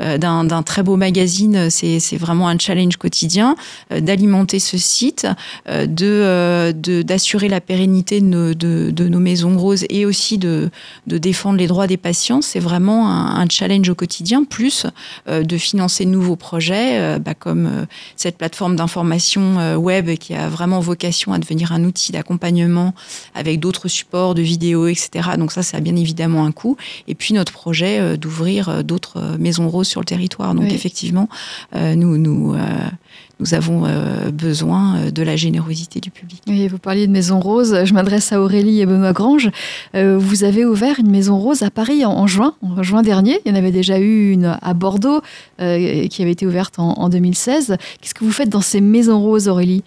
euh, 0.00 0.18
d'un 0.18 0.62
très 0.62 0.82
beau 0.82 0.96
magazine, 0.96 1.70
c'est 1.70 2.16
vraiment 2.16 2.48
un 2.48 2.58
challenge 2.58 2.96
quotidien, 2.96 3.56
euh, 3.92 4.00
d'alimenter 4.00 4.58
ce 4.58 4.78
site, 4.78 5.26
de 5.68 6.72
d'assurer 7.02 7.48
la 7.48 7.60
pérennité 7.60 8.20
de 8.20 9.08
nos, 9.08 9.18
maisons 9.18 9.56
roses 9.56 9.84
et 9.88 10.04
aussi 10.04 10.38
de, 10.38 10.70
de 11.06 11.18
défendre 11.18 11.58
les 11.58 11.66
droits 11.66 11.86
des 11.86 11.96
patients, 11.96 12.42
c'est 12.42 12.60
vraiment 12.60 13.08
un, 13.10 13.46
challenge 13.48 13.88
au 13.88 13.94
quotidien, 13.94 14.44
plus 14.44 14.86
de 15.28 15.58
financer 15.58 16.04
de 16.04 16.10
nouveaux 16.10 16.36
projets, 16.36 17.18
bah, 17.18 17.34
comme 17.34 17.86
cette 18.16 18.38
plateforme 18.38 18.76
d'information 18.76 19.76
web 19.76 20.10
qui 20.16 20.34
a 20.34 20.48
vraiment 20.48 20.80
vocation 20.80 21.32
à 21.32 21.38
devenir 21.38 21.72
un 21.72 21.84
outil 21.84 22.12
d'accompagnement 22.12 22.94
avec 23.34 23.60
d'autres 23.60 23.88
supports 23.88 24.21
de 24.34 24.42
vidéos, 24.42 24.86
etc. 24.86 25.30
Donc 25.38 25.52
ça, 25.52 25.62
ça 25.62 25.78
a 25.78 25.80
bien 25.80 25.96
évidemment 25.96 26.44
un 26.44 26.52
coût. 26.52 26.76
Et 27.08 27.14
puis 27.14 27.34
notre 27.34 27.52
projet 27.52 27.98
euh, 28.00 28.16
d'ouvrir 28.16 28.68
euh, 28.68 28.82
d'autres 28.82 29.18
euh, 29.18 29.36
maisons 29.38 29.68
roses 29.68 29.88
sur 29.88 30.00
le 30.00 30.06
territoire. 30.06 30.54
Donc 30.54 30.70
effectivement, 30.70 31.28
nous, 31.74 32.16
nous, 32.18 32.54
nous 33.40 33.54
avons 33.54 33.86
besoin 34.32 35.10
de 35.10 35.22
la 35.22 35.36
générosité 35.36 36.00
du 36.00 36.10
public. 36.10 36.42
Oui, 36.46 36.68
vous 36.68 36.78
parliez 36.78 37.06
de 37.06 37.12
maisons 37.12 37.40
roses. 37.40 37.84
Je 37.84 37.94
m'adresse 37.94 38.32
à 38.32 38.40
Aurélie 38.40 38.80
et 38.80 38.86
Benoît 38.86 39.12
Grange. 39.12 39.50
vous 39.94 40.44
avez 40.44 40.64
ouvert 40.64 40.98
une 40.98 41.10
maison 41.10 41.38
rose 41.38 41.62
à 41.62 41.70
Paris 41.70 42.04
en, 42.04 42.26
juin, 42.26 42.54
en 42.62 42.82
juin 42.82 43.02
dernier. 43.02 43.40
Il 43.44 43.50
y 43.50 43.54
en 43.54 43.58
avait 43.58 43.72
déjà 43.72 43.98
eu 43.98 44.30
une 44.30 44.58
à 44.60 44.74
Bordeaux 44.74 45.20
qui 45.58 46.22
avait 46.22 46.32
été 46.32 46.46
ouverte 46.46 46.78
en, 46.78 46.92
en 46.92 47.08
2016. 47.08 47.76
Qu'est-ce 48.00 48.14
que 48.14 48.24
vous 48.24 48.32
faites 48.32 48.50
dans 48.50 48.60
ces 48.60 48.80
maisons 48.80 49.20
roses, 49.20 49.48
Aurélie? 49.48 49.82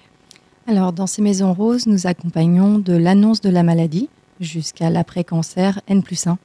Alors, 0.68 0.94
dans 0.94 1.08
ces 1.08 1.22
maisons 1.22 1.54
roses, 1.54 1.86
nous 1.86 2.08
accompagnons 2.08 2.80
de 2.80 2.94
l'annonce 2.94 3.42
de 3.42 3.50
la 3.50 3.62
maladie 3.62 4.10
jusqu'à 4.40 4.90
l'après-cancer 4.90 5.82
N 5.88 6.04
plus 6.04 6.28
1. 6.28 6.38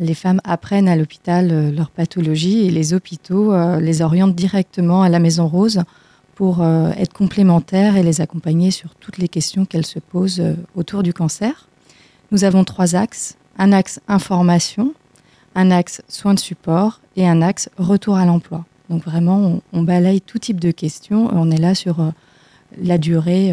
Les 0.00 0.14
femmes 0.14 0.40
apprennent 0.44 0.88
à 0.88 0.94
l'hôpital 0.94 1.50
euh, 1.50 1.72
leur 1.72 1.90
pathologie 1.90 2.66
et 2.66 2.70
les 2.70 2.94
hôpitaux 2.94 3.52
euh, 3.52 3.80
les 3.80 4.00
orientent 4.00 4.34
directement 4.34 5.02
à 5.02 5.08
la 5.08 5.18
maison 5.18 5.48
rose 5.48 5.82
pour 6.36 6.62
euh, 6.62 6.90
être 6.92 7.12
complémentaires 7.12 7.96
et 7.96 8.04
les 8.04 8.20
accompagner 8.20 8.70
sur 8.70 8.94
toutes 8.94 9.18
les 9.18 9.28
questions 9.28 9.64
qu'elles 9.64 9.86
se 9.86 9.98
posent 9.98 10.42
autour 10.76 11.02
du 11.02 11.12
cancer. 11.12 11.68
Nous 12.30 12.44
avons 12.44 12.62
trois 12.62 12.94
axes. 12.94 13.36
Un 13.60 13.72
axe 13.72 13.98
information, 14.06 14.94
un 15.56 15.72
axe 15.72 16.00
soins 16.06 16.34
de 16.34 16.38
support 16.38 17.00
et 17.16 17.26
un 17.26 17.42
axe 17.42 17.68
retour 17.76 18.16
à 18.16 18.24
l'emploi. 18.24 18.66
Donc 18.88 19.04
vraiment, 19.04 19.60
on, 19.72 19.82
balaye 19.82 20.20
tout 20.20 20.38
type 20.38 20.60
de 20.60 20.70
questions. 20.70 21.28
On 21.32 21.50
est 21.50 21.58
là 21.58 21.74
sur 21.74 22.12
la 22.80 22.98
durée 22.98 23.52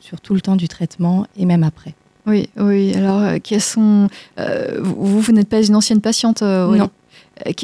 sur 0.00 0.20
tout 0.20 0.34
le 0.34 0.40
temps 0.40 0.56
du 0.56 0.66
traitement 0.66 1.24
et 1.36 1.44
même 1.44 1.62
après. 1.62 1.94
Oui, 2.28 2.48
oui. 2.58 2.94
Alors, 2.94 3.20
euh, 3.22 3.36
quels 3.42 3.60
sont. 3.60 4.08
Euh, 4.38 4.80
vous, 4.82 5.20
vous 5.20 5.32
n'êtes 5.32 5.48
pas 5.48 5.62
une 5.62 5.74
ancienne 5.74 6.00
patiente 6.00 6.42
Non. 6.42 6.90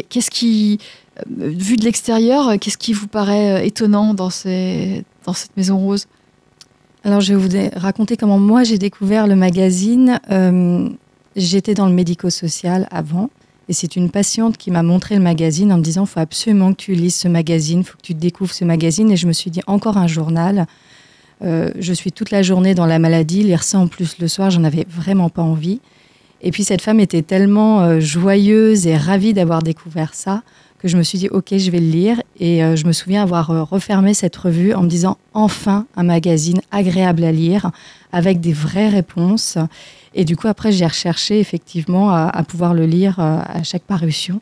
Qu'est-ce 0.08 0.30
qui. 0.30 0.78
Vu 1.28 1.76
de 1.76 1.84
l'extérieur, 1.84 2.58
qu'est-ce 2.60 2.78
qui 2.78 2.92
vous 2.92 3.06
paraît 3.06 3.64
étonnant 3.64 4.14
dans, 4.14 4.30
ces, 4.30 5.04
dans 5.24 5.32
cette 5.32 5.56
maison 5.56 5.78
rose? 5.78 6.06
Alors, 7.04 7.20
je 7.20 7.34
vais 7.34 7.70
vous 7.70 7.78
raconter 7.78 8.16
comment 8.16 8.38
moi 8.40 8.64
j'ai 8.64 8.78
découvert 8.78 9.28
le 9.28 9.36
magazine. 9.36 10.18
J'étais 11.36 11.74
dans 11.74 11.86
le 11.86 11.92
médico-social 11.92 12.88
avant. 12.90 13.30
Et 13.68 13.72
c'est 13.72 13.96
une 13.96 14.10
patiente 14.10 14.56
qui 14.56 14.70
m'a 14.70 14.82
montré 14.82 15.14
le 15.14 15.22
magazine 15.22 15.72
en 15.72 15.78
me 15.78 15.82
disant, 15.82 16.04
il 16.04 16.08
faut 16.08 16.20
absolument 16.20 16.72
que 16.72 16.78
tu 16.78 16.94
lises 16.94 17.14
ce 17.14 17.28
magazine, 17.28 17.80
il 17.80 17.84
faut 17.84 17.96
que 17.96 18.02
tu 18.02 18.14
découvres 18.14 18.52
ce 18.52 18.64
magazine. 18.64 19.10
Et 19.10 19.16
je 19.16 19.26
me 19.26 19.32
suis 19.32 19.50
dit, 19.50 19.60
encore 19.66 19.96
un 19.96 20.06
journal. 20.06 20.66
Euh, 21.42 21.70
je 21.78 21.92
suis 21.92 22.12
toute 22.12 22.30
la 22.30 22.42
journée 22.42 22.74
dans 22.74 22.86
la 22.86 22.98
maladie, 22.98 23.42
lire 23.42 23.62
ça 23.62 23.78
en 23.78 23.86
plus 23.86 24.18
le 24.18 24.28
soir, 24.28 24.50
j'en 24.50 24.64
avais 24.64 24.86
vraiment 24.88 25.28
pas 25.28 25.42
envie. 25.42 25.80
Et 26.42 26.50
puis 26.50 26.64
cette 26.64 26.82
femme 26.82 27.00
était 27.00 27.22
tellement 27.22 27.80
euh, 27.80 28.00
joyeuse 28.00 28.86
et 28.86 28.96
ravie 28.96 29.32
d'avoir 29.32 29.62
découvert 29.62 30.14
ça 30.14 30.42
que 30.78 30.88
je 30.88 30.98
me 30.98 31.02
suis 31.02 31.16
dit, 31.16 31.28
ok, 31.30 31.56
je 31.56 31.70
vais 31.70 31.80
le 31.80 31.90
lire. 31.90 32.20
Et 32.38 32.62
euh, 32.62 32.76
je 32.76 32.86
me 32.86 32.92
souviens 32.92 33.22
avoir 33.22 33.68
refermé 33.70 34.12
cette 34.12 34.36
revue 34.36 34.74
en 34.74 34.82
me 34.82 34.88
disant, 34.88 35.16
enfin 35.32 35.86
un 35.96 36.02
magazine 36.02 36.60
agréable 36.70 37.24
à 37.24 37.32
lire, 37.32 37.70
avec 38.12 38.40
des 38.40 38.52
vraies 38.52 38.90
réponses. 38.90 39.56
Et 40.14 40.26
du 40.26 40.36
coup, 40.36 40.46
après, 40.46 40.72
j'ai 40.72 40.86
recherché 40.86 41.40
effectivement 41.40 42.10
à, 42.10 42.44
pouvoir 42.46 42.74
le 42.74 42.86
lire 42.86 43.18
à 43.18 43.62
chaque 43.64 43.82
parution. 43.82 44.40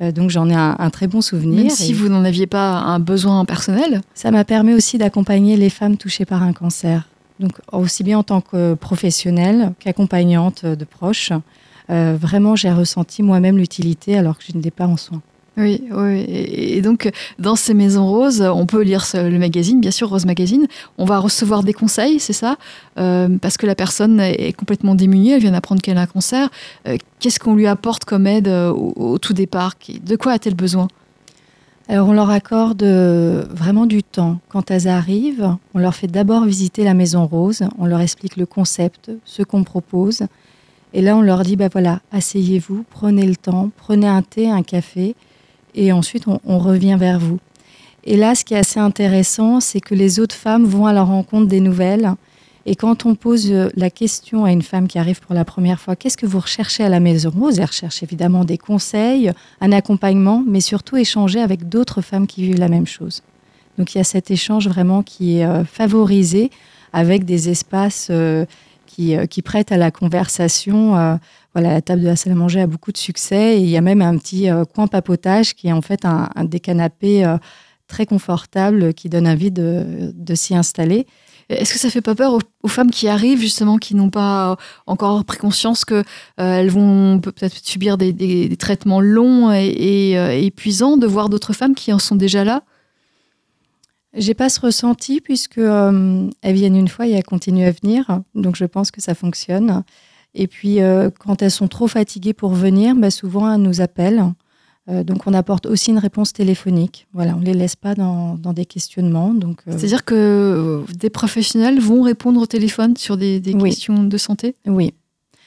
Euh, 0.00 0.12
donc 0.12 0.30
j'en 0.30 0.48
ai 0.48 0.54
un, 0.54 0.90
très 0.90 1.06
bon 1.06 1.20
souvenir. 1.20 1.64
Même 1.64 1.70
si 1.70 1.92
vous 1.92 2.08
n'en 2.08 2.24
aviez 2.24 2.46
pas 2.46 2.72
un 2.72 2.98
besoin 2.98 3.44
personnel 3.44 4.00
Ça 4.14 4.30
m'a 4.30 4.44
permis 4.44 4.74
aussi 4.74 4.98
d'accompagner 4.98 5.56
les 5.56 5.70
femmes 5.70 5.96
touchées 5.96 6.24
par 6.24 6.42
un 6.42 6.52
cancer. 6.52 7.08
Donc 7.40 7.52
aussi 7.72 8.04
bien 8.04 8.18
en 8.18 8.22
tant 8.22 8.40
que 8.40 8.74
professionnelle 8.74 9.72
qu'accompagnante 9.80 10.64
de 10.64 10.84
proches. 10.84 11.32
Euh, 11.90 12.16
vraiment, 12.18 12.56
j'ai 12.56 12.72
ressenti 12.72 13.22
moi-même 13.22 13.58
l'utilité 13.58 14.16
alors 14.16 14.38
que 14.38 14.44
je 14.46 14.56
n'étais 14.56 14.70
pas 14.70 14.86
en 14.86 14.96
soins. 14.96 15.22
Oui, 15.56 15.84
oui. 15.92 16.24
Et 16.28 16.82
donc, 16.82 17.08
dans 17.38 17.54
ces 17.54 17.74
maisons 17.74 18.08
roses, 18.08 18.42
on 18.42 18.66
peut 18.66 18.82
lire 18.82 19.04
le 19.14 19.38
magazine, 19.38 19.80
bien 19.80 19.92
sûr, 19.92 20.08
Rose 20.08 20.26
Magazine. 20.26 20.66
On 20.98 21.04
va 21.04 21.18
recevoir 21.18 21.62
des 21.62 21.72
conseils, 21.72 22.18
c'est 22.18 22.32
ça? 22.32 22.56
Euh, 22.98 23.28
Parce 23.40 23.56
que 23.56 23.66
la 23.66 23.76
personne 23.76 24.18
est 24.18 24.52
complètement 24.52 24.96
démunie, 24.96 25.30
elle 25.30 25.40
vient 25.40 25.52
d'apprendre 25.52 25.80
qu'elle 25.80 25.98
a 25.98 26.02
un 26.02 26.06
cancer. 26.06 26.48
Euh, 26.88 26.96
qu'est-ce 27.20 27.38
qu'on 27.38 27.54
lui 27.54 27.68
apporte 27.68 28.04
comme 28.04 28.26
aide 28.26 28.48
euh, 28.48 28.70
au, 28.70 29.18
tout 29.18 29.32
départ? 29.32 29.74
De 30.04 30.16
quoi 30.16 30.32
a-t-elle 30.32 30.56
besoin? 30.56 30.88
Alors 31.86 32.08
on 32.08 32.14
leur 32.14 32.30
accorde 32.30 32.82
vraiment 32.82 33.84
du 33.84 34.02
temps. 34.02 34.38
Quand 34.48 34.70
elles 34.70 34.88
arrivent, 34.88 35.54
on 35.74 35.78
leur 35.78 35.94
fait 35.94 36.06
d'abord 36.06 36.46
visiter 36.46 36.82
la 36.82 36.94
maison 36.94 37.26
rose, 37.26 37.62
on 37.78 37.84
leur 37.84 38.00
explique 38.00 38.38
le 38.38 38.46
concept, 38.46 39.10
ce 39.26 39.42
qu'on 39.42 39.64
propose. 39.64 40.22
Et 40.94 41.02
là 41.02 41.14
on 41.14 41.20
leur 41.20 41.42
dit, 41.42 41.56
bah 41.56 41.68
voilà, 41.70 42.00
asseyez-vous, 42.10 42.86
prenez 42.88 43.26
le 43.26 43.36
temps, 43.36 43.70
prenez 43.76 44.06
un 44.08 44.22
thé, 44.22 44.50
un 44.50 44.62
café, 44.62 45.14
et 45.74 45.92
ensuite 45.92 46.24
on, 46.26 46.58
revient 46.58 46.96
vers 46.98 47.18
vous. 47.18 47.38
Et 48.04 48.16
là, 48.16 48.34
ce 48.34 48.44
qui 48.44 48.54
est 48.54 48.58
assez 48.58 48.80
intéressant, 48.80 49.60
c'est 49.60 49.80
que 49.80 49.94
les 49.94 50.20
autres 50.20 50.34
femmes 50.34 50.64
vont 50.64 50.86
à 50.86 50.92
la 50.92 51.02
rencontre 51.02 51.46
des 51.46 51.60
nouvelles. 51.60 52.14
Et 52.66 52.76
quand 52.76 53.06
on 53.06 53.14
pose 53.14 53.52
la 53.74 53.90
question 53.90 54.44
à 54.44 54.52
une 54.52 54.62
femme 54.62 54.88
qui 54.88 54.98
arrive 54.98 55.20
pour 55.20 55.34
la 55.34 55.44
première 55.44 55.80
fois, 55.80 55.96
qu'est-ce 55.96 56.16
que 56.16 56.26
vous 56.26 56.40
recherchez 56.40 56.82
à 56.82 56.88
la 56.88 57.00
maison? 57.00 57.30
Rose 57.30 57.58
Elle 57.58 57.66
recherche 57.66 58.02
évidemment 58.02 58.44
des 58.44 58.58
conseils, 58.58 59.32
un 59.60 59.72
accompagnement, 59.72 60.42
mais 60.46 60.60
surtout 60.60 60.96
échanger 60.96 61.40
avec 61.40 61.68
d'autres 61.68 62.00
femmes 62.00 62.26
qui 62.26 62.42
vivent 62.42 62.58
la 62.58 62.68
même 62.68 62.86
chose. 62.86 63.22
Donc 63.78 63.94
il 63.94 63.98
y 63.98 64.00
a 64.00 64.04
cet 64.04 64.30
échange 64.30 64.68
vraiment 64.68 65.02
qui 65.02 65.38
est 65.38 65.44
euh, 65.44 65.64
favorisé 65.64 66.50
avec 66.92 67.24
des 67.24 67.48
espaces 67.50 68.08
euh, 68.10 68.46
qui, 68.94 69.16
euh, 69.16 69.26
qui, 69.26 69.42
prêtent 69.42 69.72
à 69.72 69.76
la 69.76 69.90
conversation 69.90 71.18
voilà, 71.54 71.72
la 71.72 71.82
table 71.82 72.02
de 72.02 72.06
la 72.06 72.16
salle 72.16 72.32
à 72.32 72.36
manger 72.36 72.60
a 72.60 72.66
beaucoup 72.66 72.92
de 72.92 72.98
succès 72.98 73.56
et 73.56 73.60
il 73.60 73.68
y 73.68 73.76
a 73.76 73.80
même 73.80 74.02
un 74.02 74.18
petit 74.18 74.50
euh, 74.50 74.64
coin 74.64 74.88
papotage 74.88 75.54
qui 75.54 75.68
est 75.68 75.72
en 75.72 75.82
fait 75.82 76.04
un, 76.04 76.28
des 76.44 76.60
canapés 76.60 77.24
euh, 77.24 77.38
très 77.86 78.06
confortables 78.06 78.92
qui 78.92 79.08
donne 79.08 79.28
envie 79.28 79.52
de, 79.52 80.12
s'y 80.34 80.56
installer. 80.56 81.06
Est-ce 81.48 81.72
que 81.72 81.78
ça 81.78 81.90
fait 81.90 82.00
pas 82.00 82.14
peur 82.14 82.38
aux, 82.62 82.68
femmes 82.68 82.90
qui 82.90 83.06
arrivent 83.06 83.38
justement, 83.38 83.76
qui 83.76 83.94
n'ont 83.94 84.10
pas 84.10 84.56
encore 84.86 85.24
pris 85.24 85.38
conscience 85.38 85.84
que 85.84 85.94
euh, 85.94 86.02
elles 86.38 86.70
vont 86.70 87.20
peut-être 87.20 87.54
subir 87.64 87.98
des, 87.98 88.56
traitements 88.58 89.00
longs 89.00 89.52
et, 89.52 90.44
épuisants, 90.44 90.96
de 90.96 91.06
voir 91.06 91.28
d'autres 91.28 91.52
femmes 91.52 91.74
qui 91.74 91.92
en 91.92 91.98
sont 91.98 92.16
déjà 92.16 92.42
là? 92.42 92.64
J'ai 94.16 94.34
pas 94.34 94.48
ce 94.48 94.60
ressenti 94.60 95.20
puisque 95.20 95.58
elles 95.58 96.30
viennent 96.42 96.76
une 96.76 96.88
fois 96.88 97.06
et 97.06 97.12
elles 97.12 97.24
continuent 97.24 97.66
à 97.66 97.72
venir, 97.72 98.20
donc 98.34 98.56
je 98.56 98.64
pense 98.64 98.90
que 98.90 99.00
ça 99.00 99.14
fonctionne. 99.14 99.84
Et 100.34 100.46
puis, 100.46 100.80
euh, 100.80 101.10
quand 101.18 101.42
elles 101.42 101.50
sont 101.50 101.68
trop 101.68 101.86
fatiguées 101.86 102.32
pour 102.32 102.54
venir, 102.54 102.94
bah, 102.96 103.10
souvent 103.10 103.52
elles 103.52 103.62
nous 103.62 103.80
appellent. 103.80 104.24
Euh, 104.90 105.02
donc, 105.02 105.26
on 105.26 105.32
apporte 105.32 105.64
aussi 105.64 105.90
une 105.90 105.98
réponse 105.98 106.32
téléphonique. 106.32 107.06
Voilà, 107.14 107.36
on 107.36 107.40
les 107.40 107.54
laisse 107.54 107.76
pas 107.76 107.94
dans, 107.94 108.36
des 108.36 108.66
questionnements. 108.66 109.32
Donc, 109.32 109.60
euh, 109.66 109.72
C'est-à-dire 109.72 110.04
que 110.04 110.84
des 110.94 111.08
professionnels 111.08 111.80
vont 111.80 112.02
répondre 112.02 112.40
au 112.40 112.46
téléphone 112.46 112.96
sur 112.96 113.16
des, 113.16 113.40
questions 113.40 114.02
de 114.02 114.16
santé? 114.18 114.56
Oui. 114.66 114.92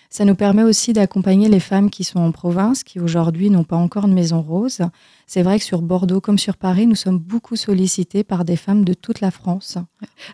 Ça 0.10 0.26
nous 0.26 0.36
permet 0.36 0.64
aussi 0.64 0.94
d'accompagner 0.94 1.50
les 1.50 1.60
femmes 1.60 1.90
qui 1.90 2.04
sont 2.04 2.20
en 2.20 2.32
province, 2.32 2.84
qui 2.84 3.00
aujourd'hui 3.00 3.50
n'ont 3.50 3.64
pas 3.64 3.76
encore 3.76 4.08
de 4.08 4.14
maison 4.14 4.42
rose. 4.42 4.80
C'est 5.26 5.44
vrai 5.44 5.60
que 5.60 5.66
sur 5.66 5.82
Bordeaux 5.82 6.22
comme 6.22 6.38
sur 6.38 6.56
Paris, 6.56 6.88
nous 6.88 6.96
sommes 6.96 7.20
beaucoup 7.20 7.56
sollicités 7.56 8.24
par 8.24 8.46
des 8.46 8.56
femmes 8.56 8.86
de 8.86 8.94
toute 8.94 9.20
la 9.20 9.32
France. 9.32 9.78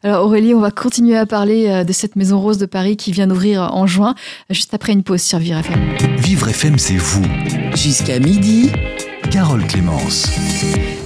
Alors 0.03 0.25
Aurélie, 0.25 0.53
on 0.53 0.59
va 0.59 0.71
continuer 0.71 1.17
à 1.17 1.25
parler 1.25 1.67
euh, 1.67 1.83
de 1.83 1.93
cette 1.93 2.15
maison 2.15 2.39
rose 2.39 2.59
de 2.59 2.65
Paris 2.65 2.97
qui 2.97 3.11
vient 3.11 3.27
d'ouvrir 3.27 3.73
en 3.73 3.87
juin, 3.87 4.13
juste 4.49 4.73
après 4.73 4.93
une 4.93 5.03
pause 5.03 5.21
sur 5.21 5.39
Vivre 5.39 5.57
FM. 5.57 5.79
Vivre 6.19 6.47
FM, 6.47 6.77
c'est 6.77 6.97
vous. 6.97 7.25
Jusqu'à 7.75 8.19
midi. 8.19 8.71
Carole 9.31 9.65
Clémence. 9.65 10.27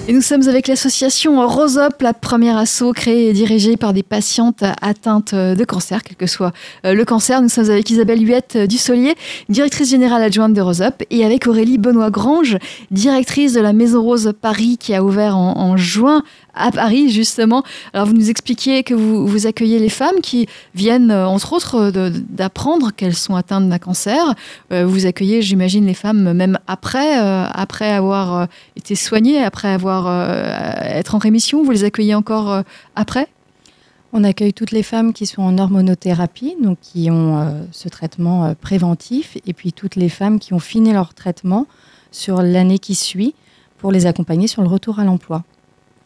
Et 0.10 0.13
nous 0.13 0.22
sommes 0.22 0.48
avec 0.48 0.70
l'association 0.70 1.46
Rosop, 1.46 2.02
la 2.02 2.13
première 2.13 2.56
asso 2.56 2.93
créée 2.96 3.28
et 3.28 3.34
dirigée 3.34 3.76
par 3.76 3.91
des 3.91 4.04
patientes 4.04 4.63
atteintes 4.82 5.36
de 5.36 5.63
cancer, 5.65 6.02
quel 6.02 6.15
que 6.15 6.28
soit 6.28 6.54
euh, 6.86 6.93
le 6.93 7.04
cancer. 7.04 7.41
Nous 7.41 7.50
sommes 7.50 7.70
avec 7.70 7.89
Isabelle 7.89 8.26
Huette 8.26 8.56
Dussolier, 8.56 9.15
directrice 9.50 9.89
générale 9.89 10.24
adjointe 10.24 10.54
de 10.54 10.62
Rosop, 10.62 11.04
et 11.10 11.26
avec 11.26 11.46
Aurélie 11.46 11.78
Benoît-Grange, 11.78 12.58
directrice 12.89 13.52
de 13.52 13.60
la 13.60 13.74
Maison 13.74 14.02
Rose 14.02 14.32
Paris 14.41 14.78
qui 14.80 14.96
a 14.96 15.04
ouvert 15.04 15.36
en, 15.36 15.58
en 15.58 15.76
juin 15.76 16.24
à 16.58 16.72
Paris, 16.72 17.10
justement. 17.10 17.63
Alors, 17.93 18.08
vous 18.08 18.13
nous 18.13 18.30
expliquiez 18.30 18.84
que 18.84 18.93
vous, 18.93 19.48
accueillez 19.48 19.80
les 19.80 19.89
femmes 19.89 20.20
qui 20.22 20.48
viennent, 20.76 21.12
euh, 21.12 21.28
entre 21.28 21.54
autres, 21.54 21.76
euh, 21.76 22.10
d'apprendre 22.30 22.91
qu'elles 22.91 23.15
sont 23.15 23.36
atteintes 23.36 23.70
d'un 23.70 23.80
cancer. 23.80 24.36
Euh, 24.72 24.86
vous 24.86 25.06
accueillez, 25.06 25.41
j'imagine, 25.41 25.86
les 25.86 25.93
femmes 25.93 26.34
même 26.34 26.58
après, 26.67 27.17
après 27.17 27.91
avoir 27.91 28.48
été 28.76 28.96
soignées, 28.96 29.41
après 29.43 29.67
avoir 29.67 30.08
être 30.84 31.15
en 31.15 31.17
rémission. 31.17 31.63
Vous 31.63 31.72
les 31.72 31.84
accueillez 31.84 32.15
encore 32.15 32.63
après? 32.96 33.28
On 34.13 34.24
accueille 34.24 34.54
toutes 34.54 34.72
les 34.72 34.84
femmes 34.84 35.13
qui 35.13 35.26
sont 35.26 35.41
en 35.41 35.58
hormonothérapie, 35.58 36.56
donc 36.62 36.78
qui 36.82 37.10
ont 37.12 37.67
ce 37.72 37.89
traitement 37.89 38.54
préventif, 38.60 39.38
et 39.46 39.54
puis 39.54 39.74
toutes 39.74 39.96
les 39.96 40.10
femmes 40.10 40.39
qui 40.39 40.54
ont 40.54 40.60
fini 40.60 40.93
leur 40.93 41.13
traitement 41.13 41.67
sur 42.12 42.41
l'année 42.41 42.80
qui 42.80 42.96
suit 42.96 43.36
pour 43.78 43.91
les 43.91 44.06
accompagner 44.06 44.48
sur 44.48 44.62
le 44.62 44.67
retour 44.67 45.00
à 45.00 45.04
l'emploi. 45.04 45.43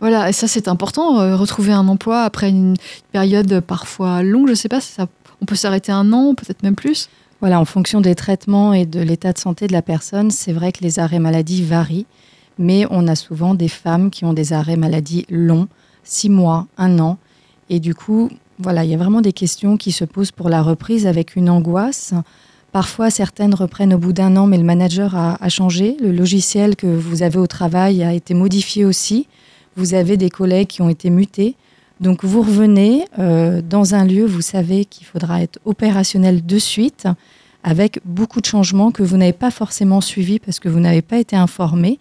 Voilà, 0.02 0.30
et 0.30 0.34
ça 0.34 0.48
c'est 0.48 0.68
important, 0.68 1.20
euh, 1.20 1.36
retrouver 1.36 1.74
un 1.74 1.88
emploi 1.88 2.24
après 2.24 2.50
une 2.50 2.76
période 3.12 3.60
parfois 3.60 4.24
longue, 4.24 4.48
je 4.48 4.54
ne 4.54 4.56
sais 4.56 4.68
pas, 4.68 4.82
ça, 4.82 5.06
on 5.42 5.46
peut 5.46 5.54
s'arrêter 5.56 5.92
un 5.92 6.12
an, 6.12 6.34
peut-être 6.34 6.64
même 6.64 6.76
plus. 6.76 7.08
Voilà, 7.40 7.60
en 7.60 7.66
fonction 7.66 8.02
des 8.02 8.16
traitements 8.16 8.74
et 8.74 8.88
de 8.88 9.00
l'état 9.00 9.32
de 9.32 9.38
santé 9.38 9.68
de 9.68 9.74
la 9.74 9.84
personne, 9.84 10.32
c'est 10.32 10.54
vrai 10.54 10.72
que 10.72 10.84
les 10.84 10.98
arrêts 10.98 11.20
maladie 11.20 11.62
varient, 11.62 12.08
mais 12.58 12.88
on 12.90 13.08
a 13.08 13.14
souvent 13.14 13.54
des 13.54 13.68
femmes 13.68 14.10
qui 14.10 14.26
ont 14.26 14.34
des 14.34 14.54
arrêts 14.54 14.76
maladie 14.76 15.28
longs, 15.30 15.68
six 16.04 16.32
mois, 16.32 16.66
un 16.80 16.98
an, 16.98 17.20
et 17.70 17.80
du 17.80 17.94
coup, 17.94 18.32
voilà, 18.58 18.84
il 18.84 18.90
y 18.90 18.96
a 18.96 18.98
vraiment 18.98 19.22
des 19.22 19.34
questions 19.34 19.78
qui 19.78 19.92
se 19.92 20.04
posent 20.04 20.32
pour 20.32 20.50
la 20.50 20.64
reprise 20.64 21.06
avec 21.06 21.36
une 21.36 21.48
angoisse. 21.48 22.16
Parfois, 22.72 23.12
certaines 23.12 23.54
reprennent 23.54 23.94
au 23.94 24.00
bout 24.00 24.14
d'un 24.14 24.36
an, 24.36 24.48
mais 24.48 24.58
le 24.58 24.64
manager 24.64 25.16
a, 25.16 25.38
a, 25.40 25.50
changé. 25.50 25.96
Le 26.02 26.12
logiciel 26.12 26.76
que 26.76 26.88
vous 26.88 27.22
avez 27.22 27.38
au 27.38 27.48
travail 27.48 28.04
a 28.04 28.14
été 28.14 28.34
modifié 28.34 28.84
aussi 28.84 29.28
vous 29.76 29.94
avez 29.94 30.18
des 30.18 30.30
collègues 30.30 30.68
qui 30.68 30.82
ont 30.82 30.90
été 30.90 31.10
mutés. 31.10 31.56
Donc 32.00 32.24
vous 32.24 32.42
revenez 32.42 33.06
euh, 33.20 33.62
dans 33.62 33.94
un 33.94 34.06
lieu, 34.06 34.26
vous 34.26 34.42
savez 34.42 34.86
qu'il 34.86 35.06
faudra 35.06 35.42
être 35.42 35.60
opérationnel 35.66 36.46
de 36.46 36.58
suite, 36.58 37.08
avec 37.64 38.00
beaucoup 38.06 38.42
de 38.42 38.48
changements 38.48 38.90
que 38.92 39.04
vous 39.04 39.18
n'avez 39.18 39.34
pas 39.34 39.52
forcément 39.52 40.02
suivis 40.02 40.40
parce 40.40 40.60
que 40.60 40.68
vous 40.68 40.80
n'avez 40.80 41.04
pas 41.04 41.20
été 41.20 41.36
informé, 41.36 42.00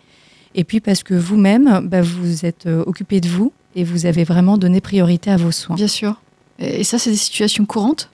et 0.55 0.65
puis 0.65 0.81
parce 0.81 1.03
que 1.03 1.15
vous-même, 1.15 1.87
bah, 1.87 2.01
vous 2.01 2.47
êtes 2.47 2.67
euh, 2.67 2.83
occupé 2.87 3.21
de 3.21 3.29
vous 3.29 3.53
et 3.77 3.85
vous 3.85 4.07
avez 4.07 4.25
vraiment 4.25 4.57
donné 4.57 4.81
priorité 4.81 5.31
à 5.31 5.37
vos 5.37 5.53
soins. 5.53 5.77
Bien 5.77 5.87
sûr. 5.87 6.21
Et 6.59 6.83
ça, 6.83 6.99
c'est 6.99 7.11
des 7.11 7.17
situations 7.17 7.67
courantes? 7.67 8.11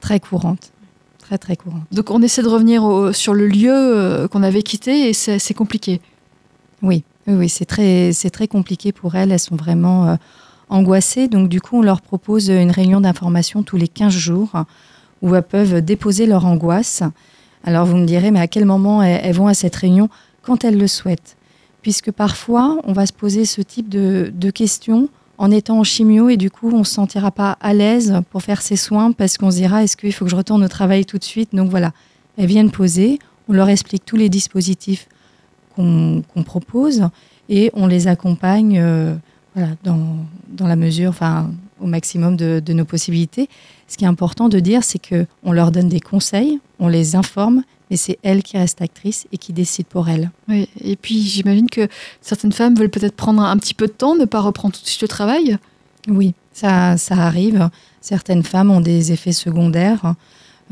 Très 0.00 0.18
courantes. 0.18 0.72
Très, 1.18 1.38
très 1.38 1.56
courantes. 1.56 1.84
Donc 1.92 2.10
on 2.10 2.20
essaie 2.20 2.42
de 2.42 2.48
revenir 2.48 3.10
sur 3.14 3.32
le 3.32 3.46
lieu 3.46 3.72
euh, 3.72 4.28
qu'on 4.28 4.42
avait 4.42 4.62
quitté 4.62 5.08
et 5.08 5.12
c'est 5.14 5.54
compliqué? 5.54 6.00
Oui. 6.82 7.04
Oui, 7.26 7.48
c'est 7.48 7.64
très, 7.64 8.12
très 8.32 8.48
compliqué 8.48 8.92
pour 8.92 9.14
elles. 9.14 9.30
Elles 9.30 9.38
sont 9.38 9.56
vraiment 9.56 10.08
euh, 10.08 10.16
angoissées. 10.68 11.28
Donc, 11.28 11.48
du 11.48 11.60
coup, 11.60 11.78
on 11.78 11.82
leur 11.82 12.00
propose 12.00 12.48
une 12.48 12.70
réunion 12.70 13.00
d'information 13.00 13.62
tous 13.62 13.76
les 13.76 13.88
15 13.88 14.12
jours 14.12 14.52
où 15.20 15.34
elles 15.34 15.42
peuvent 15.42 15.80
déposer 15.80 16.26
leur 16.26 16.46
angoisse. 16.46 17.02
Alors, 17.64 17.86
vous 17.86 17.96
me 17.96 18.06
direz, 18.06 18.32
mais 18.32 18.40
à 18.40 18.48
quel 18.48 18.64
moment 18.64 19.02
elles, 19.02 19.34
vont 19.34 19.46
à 19.46 19.54
cette 19.54 19.76
réunion 19.76 20.08
Quand 20.42 20.64
elles 20.64 20.76
le 20.76 20.88
souhaitent? 20.88 21.36
Puisque 21.80 22.10
parfois, 22.10 22.78
on 22.84 22.92
va 22.92 23.06
se 23.06 23.12
poser 23.12 23.44
ce 23.44 23.60
type 23.60 23.88
de, 23.88 24.32
de 24.34 24.50
questions 24.50 25.08
en 25.38 25.50
étant 25.50 25.78
en 25.78 25.84
chimio 25.84 26.28
et 26.28 26.36
du 26.36 26.50
coup, 26.50 26.70
on 26.72 26.80
ne 26.80 26.84
se 26.84 26.94
sentira 26.94 27.30
pas 27.30 27.56
à 27.60 27.74
l'aise 27.74 28.20
pour 28.30 28.42
faire 28.42 28.62
ses 28.62 28.76
soins 28.76 29.12
parce 29.12 29.38
qu'on 29.38 29.50
se 29.50 29.56
dira, 29.56 29.82
est-ce 29.82 29.96
qu'il 29.96 30.12
faut 30.12 30.24
que 30.24 30.30
je 30.30 30.36
retourne 30.36 30.62
au 30.64 30.68
travail 30.68 31.04
tout 31.04 31.18
de 31.18 31.24
suite? 31.24 31.54
Donc 31.54 31.70
voilà, 31.70 31.92
elles 32.36 32.46
viennent 32.46 32.70
poser, 32.70 33.18
on 33.48 33.52
leur 33.52 33.68
explique 33.68 34.04
tous 34.04 34.16
les 34.16 34.28
dispositifs 34.28 35.08
qu'on 35.74 36.42
propose 36.44 37.08
et 37.48 37.70
on 37.74 37.86
les 37.86 38.08
accompagne 38.08 38.78
euh, 38.78 39.14
voilà, 39.54 39.70
dans, 39.84 40.16
dans, 40.48 40.66
la 40.66 40.76
mesure, 40.76 41.10
enfin, 41.10 41.50
au 41.80 41.86
maximum 41.86 42.36
de, 42.36 42.62
de, 42.64 42.72
nos 42.72 42.84
possibilités. 42.84 43.48
Ce 43.88 43.96
qui 43.96 44.04
est 44.04 44.08
important 44.08 44.48
de 44.48 44.58
dire, 44.60 44.82
c'est 44.84 45.00
qu'on 45.00 45.52
leur 45.52 45.70
donne 45.70 45.88
des 45.88 46.00
conseils, 46.00 46.60
on 46.78 46.88
les 46.88 47.16
informe, 47.16 47.62
mais 47.90 47.96
c'est 47.96 48.18
elles 48.22 48.42
qui 48.42 48.56
restent 48.56 48.80
actrices 48.80 49.26
et 49.32 49.38
qui 49.38 49.52
décident 49.52 49.88
pour 49.90 50.08
elles. 50.08 50.30
Oui, 50.48 50.68
et 50.80 50.96
puis 50.96 51.20
j'imagine 51.20 51.68
que 51.68 51.88
certaines 52.22 52.52
femmes 52.52 52.74
veulent 52.74 52.88
peut-être 52.88 53.16
prendre 53.16 53.42
un 53.42 53.56
petit 53.58 53.74
peu 53.74 53.86
de 53.86 53.92
temps, 53.92 54.14
ne 54.14 54.24
pas 54.24 54.40
reprendre 54.40 54.74
tout 54.74 54.82
de 54.82 54.88
suite 54.88 55.02
le 55.02 55.08
travail. 55.08 55.58
Oui, 56.08 56.34
ça, 56.52 56.96
ça 56.96 57.16
arrive. 57.16 57.68
Certaines 58.00 58.42
femmes 58.42 58.70
ont 58.70 58.80
des 58.80 59.12
effets 59.12 59.32
secondaires, 59.32 60.14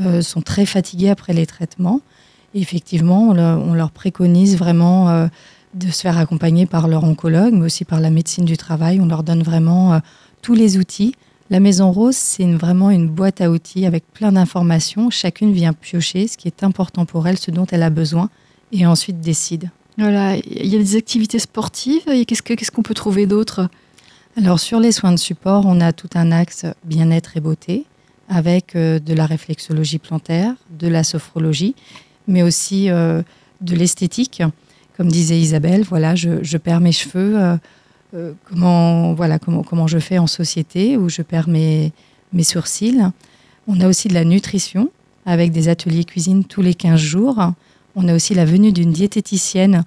euh, 0.00 0.22
sont 0.22 0.40
très 0.40 0.64
fatiguées 0.64 1.10
après 1.10 1.34
les 1.34 1.46
traitements 1.46 2.00
effectivement, 2.54 3.28
on, 3.30 3.74
leur 3.74 3.90
préconise 3.90 4.56
vraiment 4.56 5.08
euh, 5.10 5.26
de 5.74 5.90
se 5.90 6.02
faire 6.02 6.18
accompagner 6.18 6.66
par 6.66 6.88
leur 6.88 7.04
oncologue, 7.04 7.54
mais 7.54 7.66
aussi 7.66 7.84
par 7.84 8.00
la 8.00 8.10
médecine 8.10 8.44
du 8.44 8.56
travail. 8.56 9.00
On 9.00 9.06
leur 9.06 9.22
donne 9.22 9.42
vraiment 9.42 9.94
euh, 9.94 9.98
tous 10.42 10.54
les 10.54 10.78
outils. 10.78 11.14
La 11.50 11.60
Maison 11.60 11.90
Rose, 11.90 12.16
c'est 12.16 12.46
vraiment 12.52 12.90
une 12.90 13.08
boîte 13.08 13.40
à 13.40 13.50
outils 13.50 13.86
avec 13.86 14.04
plein 14.12 14.32
d'informations. 14.32 15.10
Chacune 15.10 15.52
vient 15.52 15.72
piocher 15.72 16.28
ce 16.28 16.36
qui 16.36 16.48
est 16.48 16.62
important 16.62 17.06
pour 17.06 17.26
elle, 17.26 17.38
ce 17.38 17.50
dont 17.50 17.66
elle 17.70 17.82
a 17.82 17.90
besoin, 17.90 18.30
et 18.72 18.86
ensuite 18.86 19.20
décide. 19.20 19.70
Voilà, 19.98 20.36
il 20.36 20.66
y 20.66 20.76
a 20.76 20.78
des 20.78 20.96
activités 20.96 21.40
sportives. 21.40 22.04
Qu'est-ce 22.04 22.70
qu'on 22.70 22.82
peut 22.82 22.94
trouver 22.94 23.26
d'autre? 23.26 23.68
Alors 24.36 24.60
sur 24.60 24.78
les 24.78 24.92
soins 24.92 25.10
de 25.10 25.18
support, 25.18 25.64
on 25.66 25.80
a 25.80 25.92
tout 25.92 26.08
un 26.14 26.30
axe 26.30 26.64
bien-être 26.84 27.36
et 27.36 27.40
beauté, 27.40 27.84
avec 28.28 28.76
euh, 28.76 29.00
de 29.00 29.12
la 29.12 29.26
réflexologie 29.26 29.98
plantaire, 29.98 30.54
de 30.70 30.86
la 30.86 31.02
sophrologie 31.02 31.74
mais 32.28 32.42
aussi 32.42 32.90
euh, 32.90 33.22
de 33.60 33.74
l'esthétique. 33.74 34.42
Comme 34.96 35.08
disait 35.08 35.38
Isabelle, 35.38 35.82
voilà, 35.82 36.14
je, 36.14 36.56
perds 36.56 36.80
mes 36.80 36.92
cheveux. 36.92 37.38
Euh, 37.38 37.56
euh, 38.14 38.32
comment, 38.44 39.14
voilà, 39.14 39.38
comment, 39.38 39.62
comment 39.62 39.86
je 39.86 39.98
fais 39.98 40.18
en 40.18 40.26
société, 40.26 40.96
où 40.96 41.08
je 41.08 41.22
perds 41.22 41.48
mes, 41.48 41.92
mes 42.32 42.44
sourcils. 42.44 43.02
On 43.66 43.80
a 43.80 43.88
aussi 43.88 44.08
de 44.08 44.14
la 44.14 44.24
nutrition 44.24 44.90
avec 45.26 45.52
des 45.52 45.68
ateliers 45.68 46.04
cuisine 46.04 46.44
tous 46.44 46.62
les 46.62 46.74
15 46.74 46.98
jours. 46.98 47.52
On 47.94 48.08
a 48.08 48.14
aussi 48.14 48.34
la 48.34 48.44
venue 48.44 48.72
d'une 48.72 48.92
diététicienne 48.92 49.84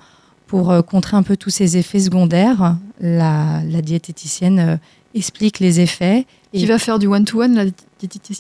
pour 0.47 0.73
contrer 0.85 1.17
un 1.17 1.23
peu 1.23 1.35
tous 1.35 1.49
ces 1.49 1.77
effets 1.77 1.99
secondaires. 1.99 2.77
La, 2.99 3.61
la 3.67 3.81
diététicienne 3.81 4.79
explique 5.15 5.59
les 5.59 5.79
effets. 5.79 6.25
Qui 6.53 6.65
va 6.65 6.77
faire 6.77 6.99
du 6.99 7.07
one-to-one, 7.07 7.55
la, 7.55 7.63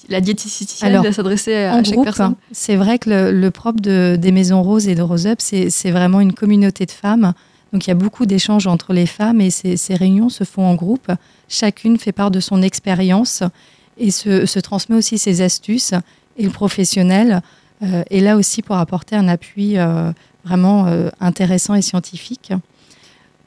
la 0.09 0.21
diététicienne 0.21 1.01
va 1.01 1.11
s'adresser 1.11 1.55
à, 1.55 1.83
chaque 1.83 2.03
personne 2.03 2.35
C'est 2.51 2.75
vrai 2.75 2.99
que 2.99 3.31
le, 3.31 3.51
propre 3.51 3.81
de, 3.81 4.17
des 4.19 4.31
Maisons 4.31 4.61
Roses 4.61 4.87
et 4.87 4.93
de 4.93 5.01
Rose 5.01 5.25
Up, 5.25 5.39
c'est 5.39 5.91
vraiment 5.91 6.19
une 6.19 6.33
communauté 6.33 6.85
de 6.85 6.91
femmes. 6.91 7.33
Donc 7.71 7.87
il 7.87 7.89
y 7.89 7.91
a 7.91 7.95
beaucoup 7.95 8.27
d'échanges 8.27 8.67
entre 8.67 8.93
les 8.93 9.07
femmes 9.07 9.41
et 9.41 9.49
ces, 9.49 9.77
ces, 9.77 9.95
réunions 9.95 10.29
se 10.29 10.43
font 10.43 10.63
en 10.63 10.75
groupe. 10.75 11.11
Chacune 11.49 11.97
fait 11.97 12.11
part 12.11 12.29
de 12.29 12.39
son 12.39 12.61
expérience 12.61 13.41
et 13.97 14.11
se, 14.11 14.45
se, 14.45 14.59
transmet 14.59 14.95
aussi 14.95 15.17
ses 15.17 15.41
astuces. 15.41 15.93
Et 16.37 16.43
le 16.43 16.51
professionnel 16.51 17.41
euh, 17.81 18.03
est 18.09 18.19
là 18.19 18.37
aussi 18.37 18.61
pour 18.61 18.77
apporter 18.77 19.15
un 19.15 19.27
appui 19.27 19.77
euh, 19.77 20.11
vraiment 20.45 20.85
euh, 20.85 21.09
intéressant 21.19 21.73
et 21.73 21.81
scientifique. 21.81 22.53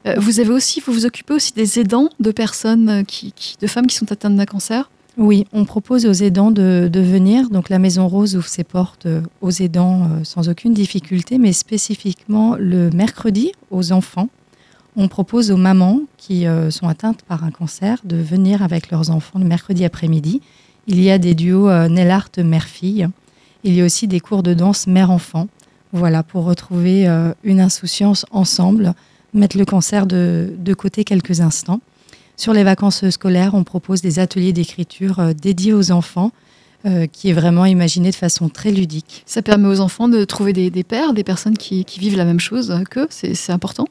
Euh, 0.07 0.15
vous 0.17 0.39
avez 0.39 0.51
aussi, 0.51 0.81
vous 0.85 0.93
vous 0.93 1.05
occupez 1.05 1.33
aussi 1.33 1.53
des 1.53 1.79
aidants 1.79 2.09
de 2.19 2.31
personnes, 2.31 2.89
euh, 2.89 3.03
qui, 3.03 3.33
de 3.59 3.67
femmes 3.67 3.87
qui 3.87 3.95
sont 3.95 4.11
atteintes 4.11 4.35
d'un 4.35 4.45
cancer? 4.45 4.89
Oui, 5.17 5.45
on 5.51 5.65
propose 5.65 6.05
aux 6.05 6.13
aidants 6.13 6.51
de, 6.51 6.89
venir. 6.93 7.49
Donc 7.49 7.69
la 7.69 7.79
Maison 7.79 8.07
Rose 8.07 8.35
ouvre 8.35 8.47
ses 8.47 8.63
portes 8.63 9.07
euh, 9.07 9.21
aux 9.41 9.51
aidants 9.51 10.09
sans 10.23 10.47
aucune 10.47 10.73
difficulté, 10.73 11.37
mais 11.37 11.53
spécifiquement 11.53 12.55
le 12.55 12.89
mercredi 12.91 13.51
aux 13.71 13.91
enfants. 13.91 14.29
On 14.95 15.07
propose 15.07 15.51
aux 15.51 15.57
mamans 15.57 16.01
qui 16.17 16.47
sont 16.71 16.87
atteintes 16.87 17.21
par 17.21 17.43
un 17.43 17.51
cancer 17.51 17.99
de 18.03 18.15
venir 18.15 18.63
avec 18.63 18.89
leurs 18.89 19.11
enfants 19.11 19.37
le 19.37 19.45
mercredi 19.45 19.85
après-midi. 19.85 20.41
Il 20.87 20.99
y 20.99 21.11
a 21.11 21.19
des 21.19 21.35
duos 21.35 21.69
Nellart-mère-fille. 21.87 23.07
Il 23.63 23.75
y 23.75 23.81
a 23.81 23.85
aussi 23.85 24.07
des 24.07 24.19
cours 24.19 24.41
de 24.41 24.55
danse 24.55 24.87
mère-enfant. 24.87 25.49
Voilà, 25.93 26.23
pour 26.23 26.45
retrouver 26.45 27.07
une 27.43 27.61
insouciance 27.61 28.25
ensemble 28.31 28.95
mettre 29.37 29.57
le 29.57 29.65
cancer 29.65 30.05
de, 30.05 30.73
côté 30.77 31.03
quelques 31.03 31.41
instants. 31.41 31.81
Sur 32.35 32.53
les 32.53 32.63
vacances 32.63 33.09
scolaires, 33.09 33.55
on 33.55 33.63
propose 33.63 34.01
des 34.01 34.19
ateliers 34.19 34.53
d'écriture 34.53 35.19
euh, 35.19 35.33
dédiés 35.33 35.73
aux 35.73 35.91
enfants 35.91 36.31
qui 37.11 37.29
est 37.29 37.33
vraiment 37.33 37.65
imaginé 37.65 38.11
de 38.11 38.15
façon 38.15 38.47
très 38.47 38.71
ludique. 38.71 39.23
Ça 39.25 39.41
permet 39.41 39.67
aux 39.67 39.81
enfants 39.81 40.07
de 40.07 40.23
trouver 40.23 40.53
des, 40.53 40.69
des 40.69 40.85
pères, 40.85 41.11
des 41.11 41.25
personnes 41.25 41.57
qui, 41.57 41.83
qui, 41.83 41.99
vivent 41.99 42.15
la 42.15 42.23
même 42.23 42.39
chose 42.39 42.73
qu'eux. 42.89 43.07
C'est 43.09 43.51
important. 43.51 43.87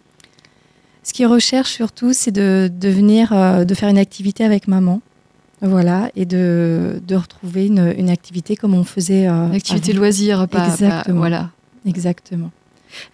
Ce 1.02 1.12
qu'ils 1.12 1.26
recherchent 1.26 1.72
surtout, 1.72 2.14
c'est 2.14 2.30
de, 2.30 2.70
de 2.72 2.88
venir, 2.88 3.34
de 3.66 3.74
faire 3.74 3.90
une 3.90 3.98
activité 3.98 4.44
avec 4.44 4.66
maman. 4.66 5.02
Voilà, 5.62 6.10
et 6.16 6.26
de, 6.26 7.00
de 7.06 7.16
retrouver 7.16 7.66
une, 7.66 7.94
une, 7.96 8.10
activité 8.10 8.56
comme 8.56 8.74
on 8.74 8.84
faisait. 8.84 9.26
Euh, 9.26 9.52
activité 9.52 9.94
loisir, 9.94 10.46
pas. 10.48 10.66
Exactement. 10.68 11.02
Pas, 11.02 11.12
voilà. 11.12 11.50
Exactement. 11.86 12.50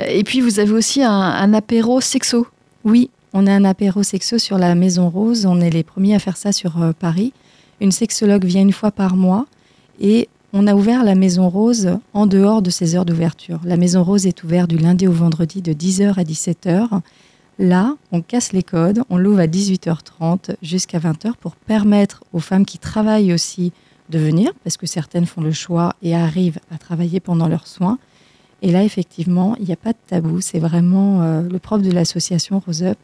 Et 0.00 0.24
puis 0.24 0.40
vous 0.40 0.58
avez 0.58 0.72
aussi 0.72 1.02
un, 1.02 1.10
un, 1.10 1.54
apéro 1.54 2.00
sexo. 2.00 2.46
Oui, 2.84 3.10
on 3.32 3.46
a 3.46 3.52
un 3.52 3.64
apéro 3.64 4.02
sexo 4.02 4.38
sur 4.38 4.58
la 4.58 4.74
Maison 4.74 5.08
Rose. 5.08 5.46
On 5.46 5.60
est 5.60 5.70
les 5.70 5.82
premiers 5.82 6.14
à 6.14 6.18
faire 6.18 6.36
ça 6.36 6.52
sur 6.52 6.82
euh, 6.82 6.92
Paris. 6.92 7.32
Une 7.80 7.92
sexologue 7.92 8.44
vient 8.44 8.62
une 8.62 8.72
fois 8.72 8.90
par 8.90 9.16
mois 9.16 9.46
et 10.00 10.28
on 10.52 10.66
a 10.66 10.74
ouvert 10.74 11.02
la 11.02 11.14
Maison 11.14 11.48
Rose 11.48 11.98
en 12.12 12.26
dehors 12.26 12.60
de 12.60 12.70
ses 12.70 12.94
heures 12.94 13.06
d'ouverture. 13.06 13.60
La 13.64 13.76
Maison 13.76 14.04
Rose 14.04 14.26
est 14.26 14.44
ouverte 14.44 14.68
du 14.68 14.76
lundi 14.76 15.08
au 15.08 15.12
vendredi 15.12 15.62
de 15.62 15.72
10h 15.72 16.18
à 16.18 16.24
17h. 16.24 17.00
Là, 17.58 17.96
on 18.10 18.20
casse 18.22 18.52
les 18.52 18.62
codes, 18.62 19.02
on 19.08 19.16
l'ouvre 19.16 19.40
à 19.40 19.46
18h30 19.46 20.56
jusqu'à 20.62 20.98
20h 20.98 21.32
pour 21.40 21.56
permettre 21.56 22.24
aux 22.32 22.38
femmes 22.38 22.66
qui 22.66 22.78
travaillent 22.78 23.32
aussi 23.32 23.72
de 24.10 24.18
venir, 24.18 24.52
parce 24.62 24.76
que 24.76 24.86
certaines 24.86 25.26
font 25.26 25.40
le 25.40 25.52
choix 25.52 25.94
et 26.02 26.14
arrivent 26.14 26.58
à 26.70 26.78
travailler 26.78 27.20
pendant 27.20 27.48
leurs 27.48 27.66
soins. 27.66 27.98
Et 28.62 28.70
là, 28.70 28.84
effectivement, 28.84 29.56
il 29.58 29.66
n'y 29.66 29.72
a 29.72 29.76
pas 29.76 29.92
de 29.92 29.98
tabou, 30.06 30.40
c'est 30.40 30.60
vraiment 30.60 31.20
euh, 31.22 31.42
le 31.42 31.58
propre 31.58 31.82
de 31.82 31.90
l'association 31.90 32.62
Rose 32.64 32.84
Up. 32.84 32.98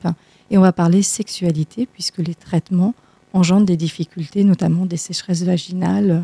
Et 0.51 0.57
on 0.57 0.61
va 0.61 0.73
parler 0.73 1.03
sexualité, 1.03 1.87
puisque 1.92 2.18
les 2.18 2.35
traitements 2.35 2.94
engendrent 3.33 3.66
des 3.66 3.77
difficultés, 3.77 4.44
notamment 4.44 4.87
des 4.87 4.97
sécheresses 4.97 5.42
vaginales 5.42 6.11
euh, 6.11 6.21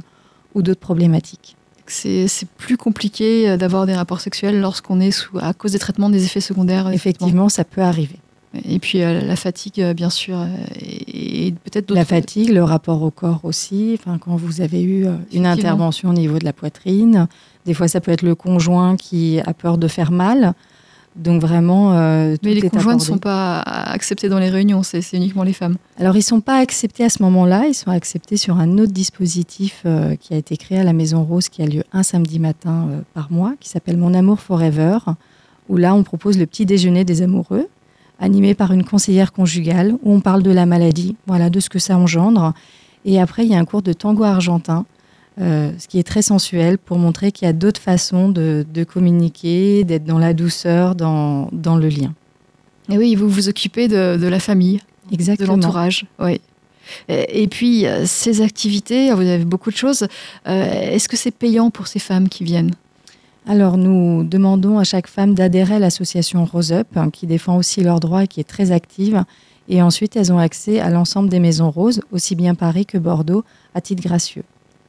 ou 0.54 0.62
d'autres 0.62 0.80
problématiques. 0.80 1.56
C'est 1.86 2.48
plus 2.56 2.78
compliqué 2.78 3.58
d'avoir 3.58 3.84
des 3.84 3.94
rapports 3.94 4.20
sexuels 4.20 4.58
lorsqu'on 4.58 5.00
est 5.00 5.10
sous, 5.10 5.36
à 5.38 5.52
cause 5.52 5.72
des 5.72 5.78
traitements 5.78 6.08
des 6.08 6.24
effets 6.24 6.40
secondaires. 6.40 6.88
Effectivement, 6.90 7.50
ça 7.50 7.62
peut 7.64 7.82
arriver. 7.82 8.20
Et 8.64 8.78
puis 8.78 9.02
euh, 9.02 9.20
la 9.20 9.36
fatigue, 9.36 9.80
euh, 9.80 9.94
bien 9.94 10.10
sûr, 10.10 10.38
euh, 10.38 10.46
et, 10.80 11.48
et 11.48 11.52
peut-être 11.52 11.92
La 11.92 12.04
fatigue, 12.04 12.50
le 12.50 12.62
rapport 12.62 13.02
au 13.02 13.10
corps 13.10 13.40
aussi. 13.42 13.98
Enfin, 13.98 14.18
quand 14.18 14.36
vous 14.36 14.60
avez 14.60 14.82
eu 14.82 15.06
une 15.32 15.46
intervention 15.46 16.10
au 16.10 16.12
niveau 16.12 16.38
de 16.38 16.44
la 16.44 16.52
poitrine, 16.52 17.26
des 17.66 17.74
fois 17.74 17.88
ça 17.88 18.00
peut 18.00 18.10
être 18.12 18.22
le 18.22 18.34
conjoint 18.34 18.96
qui 18.96 19.40
a 19.40 19.54
peur 19.54 19.78
de 19.78 19.88
faire 19.88 20.10
mal. 20.10 20.54
Donc 21.16 21.40
vraiment, 21.40 21.92
euh, 21.92 22.34
mais 22.42 22.54
les 22.54 22.68
conjoints 22.68 22.96
ne 22.96 23.00
sont 23.00 23.18
pas 23.18 23.60
acceptés 23.60 24.28
dans 24.28 24.40
les 24.40 24.50
réunions, 24.50 24.82
c'est 24.82 25.00
uniquement 25.12 25.44
les 25.44 25.52
femmes. 25.52 25.76
Alors 25.96 26.16
ils 26.16 26.20
ne 26.20 26.24
sont 26.24 26.40
pas 26.40 26.56
acceptés 26.56 27.04
à 27.04 27.08
ce 27.08 27.22
moment-là, 27.22 27.66
ils 27.68 27.74
sont 27.74 27.92
acceptés 27.92 28.36
sur 28.36 28.58
un 28.58 28.78
autre 28.78 28.92
dispositif 28.92 29.82
euh, 29.86 30.16
qui 30.16 30.34
a 30.34 30.36
été 30.36 30.56
créé 30.56 30.78
à 30.78 30.82
la 30.82 30.92
Maison 30.92 31.22
Rose, 31.22 31.48
qui 31.48 31.62
a 31.62 31.66
lieu 31.66 31.84
un 31.92 32.02
samedi 32.02 32.40
matin 32.40 32.88
euh, 32.90 33.00
par 33.14 33.30
mois, 33.30 33.54
qui 33.60 33.68
s'appelle 33.68 33.96
Mon 33.96 34.12
Amour 34.12 34.40
Forever, 34.40 34.98
où 35.68 35.76
là 35.76 35.94
on 35.94 36.02
propose 36.02 36.36
le 36.36 36.46
petit 36.46 36.66
déjeuner 36.66 37.04
des 37.04 37.22
amoureux, 37.22 37.68
animé 38.18 38.54
par 38.54 38.72
une 38.72 38.82
conseillère 38.82 39.32
conjugale, 39.32 39.94
où 40.02 40.12
on 40.12 40.20
parle 40.20 40.42
de 40.42 40.50
la 40.50 40.66
maladie, 40.66 41.14
voilà, 41.28 41.48
de 41.48 41.60
ce 41.60 41.68
que 41.68 41.78
ça 41.78 41.96
engendre. 41.96 42.54
Et 43.04 43.20
après 43.20 43.44
il 43.44 43.52
y 43.52 43.54
a 43.54 43.58
un 43.58 43.64
cours 43.64 43.82
de 43.82 43.92
tango 43.92 44.24
argentin 44.24 44.84
euh, 45.40 45.72
ce 45.78 45.88
qui 45.88 45.98
est 45.98 46.04
très 46.04 46.22
sensuel 46.22 46.78
pour 46.78 46.98
montrer 46.98 47.32
qu'il 47.32 47.46
y 47.46 47.48
a 47.48 47.52
d'autres 47.52 47.80
façons 47.80 48.28
de, 48.28 48.64
de 48.72 48.84
communiquer, 48.84 49.84
d'être 49.84 50.04
dans 50.04 50.18
la 50.18 50.32
douceur, 50.32 50.94
dans, 50.94 51.48
dans, 51.52 51.76
le 51.76 51.88
lien. 51.88 52.14
Et 52.88 52.98
oui, 52.98 53.14
vous 53.14 53.28
vous 53.28 53.48
occupez 53.48 53.88
de, 53.88 54.16
de 54.16 54.26
la 54.28 54.38
famille, 54.38 54.80
Exactement. 55.12 55.56
de 55.56 55.62
l'entourage. 55.62 56.06
Oui. 56.18 56.40
Et, 57.08 57.48
puis, 57.48 57.86
ces 58.04 58.42
activités, 58.42 59.12
vous 59.12 59.22
avez 59.22 59.44
beaucoup 59.44 59.70
de 59.70 59.76
choses. 59.76 60.06
Euh, 60.46 60.90
Est-ce 60.92 61.08
que 61.08 61.16
c'est 61.16 61.30
payant 61.30 61.70
pour 61.70 61.86
ces 61.86 61.98
femmes 61.98 62.28
qui 62.28 62.44
viennent? 62.44 62.72
Alors, 63.46 63.76
nous 63.76 64.24
demandons 64.24 64.78
à 64.78 64.84
chaque 64.84 65.06
femme 65.06 65.34
d'adhérer 65.34 65.74
à 65.74 65.78
l'association 65.78 66.44
Rose 66.44 66.72
Up, 66.72 66.86
hein, 66.96 67.10
qui 67.10 67.26
défend 67.26 67.56
aussi 67.56 67.82
leurs 67.82 68.00
droits 68.00 68.24
et 68.24 68.26
qui 68.26 68.40
est 68.40 68.48
très 68.48 68.70
active. 68.70 69.24
Et 69.68 69.82
ensuite, 69.82 70.16
elles 70.16 70.32
ont 70.32 70.38
accès 70.38 70.80
à 70.80 70.90
l'ensemble 70.90 71.28
des 71.28 71.40
maisons 71.40 71.70
roses, 71.70 72.00
aussi 72.12 72.34
bien 72.34 72.54
Paris 72.54 72.86
que 72.86 72.98
Bordeaux, 72.98 73.44
à 73.74 73.80
titre 73.80 74.02
gracieux. 74.02 74.44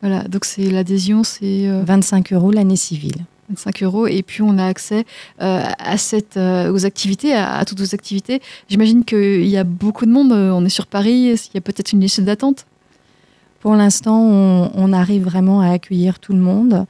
Voilà, 0.06 0.22
donc 0.26 0.46
c'est 0.46 0.70
l'adhésion, 0.70 1.24
c'est 1.24 1.68
euh... 1.68 1.82
25 1.84 2.32
euros 2.34 2.52
l'année 2.52 2.76
civile. 2.76 3.26
25 3.50 3.82
euros 3.82 4.06
et 4.06 4.22
puis 4.22 4.44
on 4.44 4.60
a 4.60 4.66
accès 4.68 5.04
euh, 5.42 5.64
à 5.80 5.98
cette, 5.98 6.38
euh, 6.38 6.72
aux 6.72 6.86
activités, 6.86 7.34
à, 7.34 7.56
à, 7.56 7.66
toutes 7.66 7.80
vos 7.80 7.96
activités. 7.96 8.40
J'imagine 8.70 9.04
qu'il 9.04 9.48
y 9.48 9.58
a 9.58 9.64
beaucoup 9.64 10.06
de 10.06 10.12
monde. 10.12 10.32
On 10.32 10.64
est 10.64 10.70
sur 10.70 10.86
Paris, 10.86 11.34
il 11.34 11.56
y 11.56 11.58
a 11.58 11.62
peut-être 11.62 11.92
une 11.92 12.02
liste 12.02 12.22
d'attente? 12.22 12.68
Pour 13.62 13.74
l'instant, 13.74 14.22
on, 14.22 14.70
on, 14.76 14.94
arrive 14.94 15.24
vraiment 15.24 15.62
à 15.62 15.70
accueillir 15.70 16.20
tout 16.20 16.34
le 16.34 16.40
monde. 16.40 16.86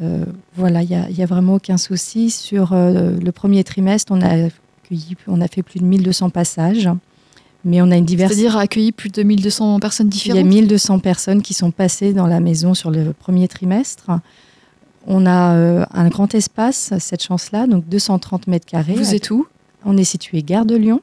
Euh, 0.00 0.24
voilà, 0.54 0.82
il 0.82 0.88
n'y 0.88 0.94
a, 0.94 1.24
a, 1.24 1.26
vraiment 1.26 1.56
aucun 1.56 1.76
souci. 1.76 2.30
Sur 2.30 2.72
euh, 2.72 3.18
le 3.22 3.32
premier 3.32 3.64
trimestre, 3.64 4.12
on 4.12 4.22
a, 4.22 4.48
accueilli, 4.82 5.14
on 5.26 5.42
a 5.42 5.48
fait 5.48 5.62
plus 5.62 5.80
de 5.80 5.84
1200 5.84 6.30
passages. 6.30 6.88
Mais 7.66 7.82
on 7.82 7.90
a 7.90 7.96
une 7.96 8.04
diversité. 8.04 8.42
C'est-à-dire 8.42 8.58
accueilli 8.58 8.92
plus 8.92 9.10
de 9.10 9.24
1200 9.24 9.80
personnes 9.80 10.08
différentes 10.08 10.40
Il 10.40 10.44
y 10.44 10.58
a 10.58 10.62
1200 10.62 11.00
personnes 11.00 11.42
qui 11.42 11.52
sont 11.52 11.72
passées 11.72 12.14
dans 12.14 12.28
la 12.28 12.38
maison 12.38 12.74
sur 12.74 12.92
le 12.92 13.12
premier 13.12 13.48
trimestre. 13.48 14.08
On 15.08 15.26
a 15.26 15.54
euh, 15.56 15.84
un 15.92 16.08
grand 16.08 16.32
espace, 16.34 16.94
cette 17.00 17.24
chance-là, 17.24 17.66
donc 17.66 17.88
230 17.88 18.46
mètres 18.46 18.66
carrés. 18.66 18.94
Vous 18.94 19.14
êtes 19.14 19.30
où? 19.30 19.46
On 19.84 19.96
est 19.96 20.04
situé 20.04 20.42
gare 20.42 20.64
de 20.64 20.76
Lyon, 20.76 21.00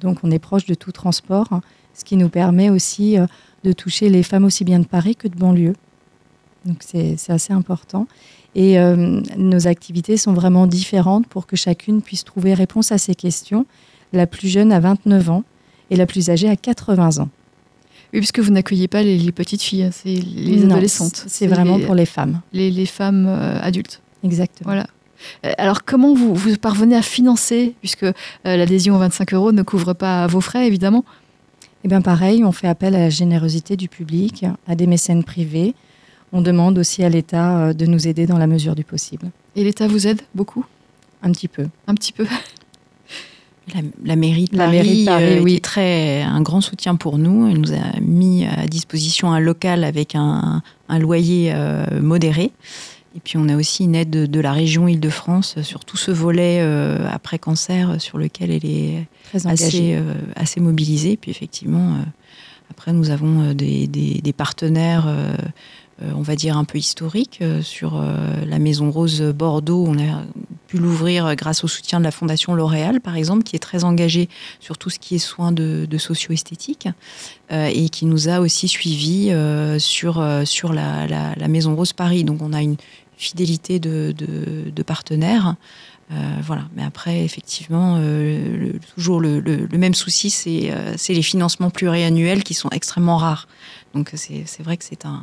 donc 0.00 0.18
on 0.22 0.30
est 0.30 0.38
proche 0.38 0.64
de 0.64 0.74
tout 0.74 0.92
transport, 0.92 1.48
hein, 1.50 1.60
ce 1.94 2.04
qui 2.04 2.16
nous 2.16 2.28
permet 2.28 2.70
aussi 2.70 3.18
euh, 3.18 3.26
de 3.64 3.72
toucher 3.72 4.08
les 4.08 4.22
femmes 4.22 4.44
aussi 4.44 4.64
bien 4.64 4.78
de 4.80 4.86
Paris 4.86 5.14
que 5.14 5.28
de 5.28 5.36
banlieue. 5.36 5.74
Donc 6.64 6.78
c'est 6.80 7.16
assez 7.28 7.52
important. 7.52 8.06
Et 8.54 8.78
euh, 8.78 9.20
nos 9.36 9.66
activités 9.66 10.16
sont 10.16 10.32
vraiment 10.32 10.66
différentes 10.66 11.26
pour 11.26 11.46
que 11.46 11.56
chacune 11.56 12.00
puisse 12.02 12.24
trouver 12.24 12.54
réponse 12.54 12.92
à 12.92 12.98
ces 12.98 13.14
questions. 13.14 13.66
La 14.12 14.26
plus 14.26 14.48
jeune 14.48 14.72
a 14.72 14.80
29 14.80 15.30
ans 15.30 15.44
et 15.92 15.96
la 15.96 16.06
plus 16.06 16.30
âgée 16.30 16.48
a 16.48 16.56
80 16.56 17.18
ans. 17.18 17.28
Oui, 18.12 18.20
puisque 18.20 18.40
vous 18.40 18.50
n'accueillez 18.50 18.88
pas 18.88 19.02
les, 19.02 19.18
les, 19.18 19.32
petites 19.32 19.62
filles, 19.62 19.90
c'est 19.92 20.08
les 20.08 20.56
non, 20.56 20.72
adolescentes. 20.72 21.24
C'est 21.28 21.46
vraiment 21.46 21.76
les, 21.76 21.84
pour 21.84 21.94
les 21.94 22.06
femmes. 22.06 22.40
Les, 22.52 22.70
les 22.70 22.86
femmes 22.86 23.26
euh, 23.28 23.60
adultes. 23.60 24.00
Exactement. 24.24 24.70
Voilà. 24.70 24.86
Euh, 25.44 25.52
alors, 25.58 25.84
comment 25.84 26.14
vous, 26.14 26.34
vous, 26.34 26.56
parvenez 26.56 26.96
à 26.96 27.02
financer, 27.02 27.74
puisque 27.80 28.04
euh, 28.04 28.12
l'adhésion 28.44 28.96
aux 28.96 28.98
25 28.98 29.34
euros 29.34 29.52
ne 29.52 29.62
couvre 29.62 29.92
pas 29.92 30.26
vos 30.26 30.40
frais, 30.40 30.66
évidemment? 30.66 31.04
Eh 31.84 31.88
bien, 31.88 32.00
pareil, 32.00 32.42
on 32.42 32.52
fait 32.52 32.68
appel 32.68 32.94
à 32.94 32.98
la 32.98 33.10
générosité 33.10 33.76
du 33.76 33.88
public, 33.88 34.46
à 34.66 34.74
des 34.74 34.86
mécènes 34.86 35.24
privés. 35.24 35.74
On 36.32 36.40
demande 36.40 36.78
aussi 36.78 37.04
à 37.04 37.08
l'État 37.10 37.74
de 37.74 37.86
nous 37.86 38.08
aider 38.08 38.26
dans 38.26 38.38
la 38.38 38.46
mesure 38.46 38.74
du 38.74 38.84
possible. 38.84 39.30
Et 39.56 39.64
l'État 39.64 39.88
vous 39.88 40.06
aide 40.06 40.22
beaucoup? 40.34 40.64
Un 41.22 41.32
petit 41.32 41.48
peu. 41.48 41.66
Un 41.86 41.94
petit 41.94 42.12
peu 42.12 42.26
la, 43.74 43.80
la, 44.04 44.16
mairie 44.16 44.46
de 44.46 44.56
Paris, 44.56 44.76
mairie 44.76 45.00
de 45.00 45.06
Paris 45.06 45.24
euh, 45.38 45.42
oui. 45.42 45.60
très 45.60 46.22
un 46.22 46.40
grand 46.40 46.60
soutien 46.60 46.96
pour 46.96 47.18
nous. 47.18 47.48
Elle 47.48 47.58
nous 47.58 47.72
a 47.72 48.00
mis 48.00 48.44
à 48.44 48.66
disposition 48.66 49.32
un 49.32 49.40
local 49.40 49.84
avec 49.84 50.14
un, 50.14 50.62
un 50.88 50.98
loyer 50.98 51.52
euh, 51.54 51.84
modéré. 52.00 52.50
Et 53.14 53.20
puis 53.22 53.36
on 53.36 53.48
a 53.48 53.56
aussi 53.56 53.84
une 53.84 53.94
aide 53.94 54.10
de, 54.10 54.26
de 54.26 54.40
la 54.40 54.52
région 54.52 54.88
Île-de-France 54.88 55.60
sur 55.62 55.84
tout 55.84 55.98
ce 55.98 56.10
volet 56.10 56.60
euh, 56.60 57.06
après 57.10 57.38
cancer 57.38 58.00
sur 58.00 58.18
lequel 58.18 58.50
elle 58.50 58.64
est 58.64 59.06
très 59.28 59.46
assez, 59.46 59.98
assez 60.34 60.60
mobilisée. 60.60 61.16
Puis 61.16 61.30
effectivement, 61.30 61.98
après 62.70 62.92
nous 62.92 63.10
avons 63.10 63.52
des, 63.52 63.86
des, 63.86 64.20
des 64.22 64.32
partenaires 64.32 65.06
on 66.16 66.22
va 66.22 66.34
dire 66.34 66.56
un 66.56 66.64
peu 66.64 66.78
historique 66.78 67.44
sur 67.60 68.02
la 68.44 68.58
Maison 68.58 68.90
Rose 68.90 69.22
Bordeaux. 69.22 69.84
On 69.86 69.98
a 69.98 70.24
l'ouvrir 70.78 71.34
grâce 71.36 71.64
au 71.64 71.68
soutien 71.68 71.98
de 71.98 72.04
la 72.04 72.10
Fondation 72.10 72.54
L'Oréal, 72.54 73.00
par 73.00 73.16
exemple, 73.16 73.42
qui 73.42 73.56
est 73.56 73.60
très 73.60 73.84
engagée 73.84 74.28
sur 74.60 74.78
tout 74.78 74.90
ce 74.90 74.98
qui 74.98 75.16
est 75.16 75.18
soins 75.18 75.52
de, 75.52 75.86
socio-esthétique 75.98 76.88
euh, 77.52 77.70
et 77.72 77.88
qui 77.88 78.06
nous 78.06 78.28
a 78.28 78.40
aussi 78.40 78.66
suivis 78.68 79.30
euh, 79.30 79.78
sur, 79.78 80.24
sur 80.44 80.72
la, 80.72 81.06
la, 81.06 81.48
Maison 81.48 81.76
Rose 81.76 81.92
Paris. 81.92 82.24
Donc 82.24 82.42
on 82.42 82.52
a 82.52 82.62
une 82.62 82.76
fidélité 83.16 83.78
de, 83.78 84.12
de, 84.12 84.82
partenaires. 84.82 85.54
Euh, 86.10 86.14
voilà. 86.42 86.64
Mais 86.74 86.82
après, 86.82 87.24
effectivement, 87.24 87.96
euh, 87.98 88.72
toujours 88.94 89.20
le, 89.20 89.68
même 89.72 89.94
souci, 89.94 90.30
c'est 90.30 90.70
euh, 90.70 90.94
les 91.08 91.22
financements 91.22 91.70
pluriannuels 91.70 92.42
qui 92.42 92.54
sont 92.54 92.68
extrêmement 92.70 93.16
rares. 93.16 93.48
Donc 93.94 94.10
c'est 94.14 94.62
vrai 94.62 94.76
que 94.76 94.84
c'est 94.84 95.06
un, 95.06 95.22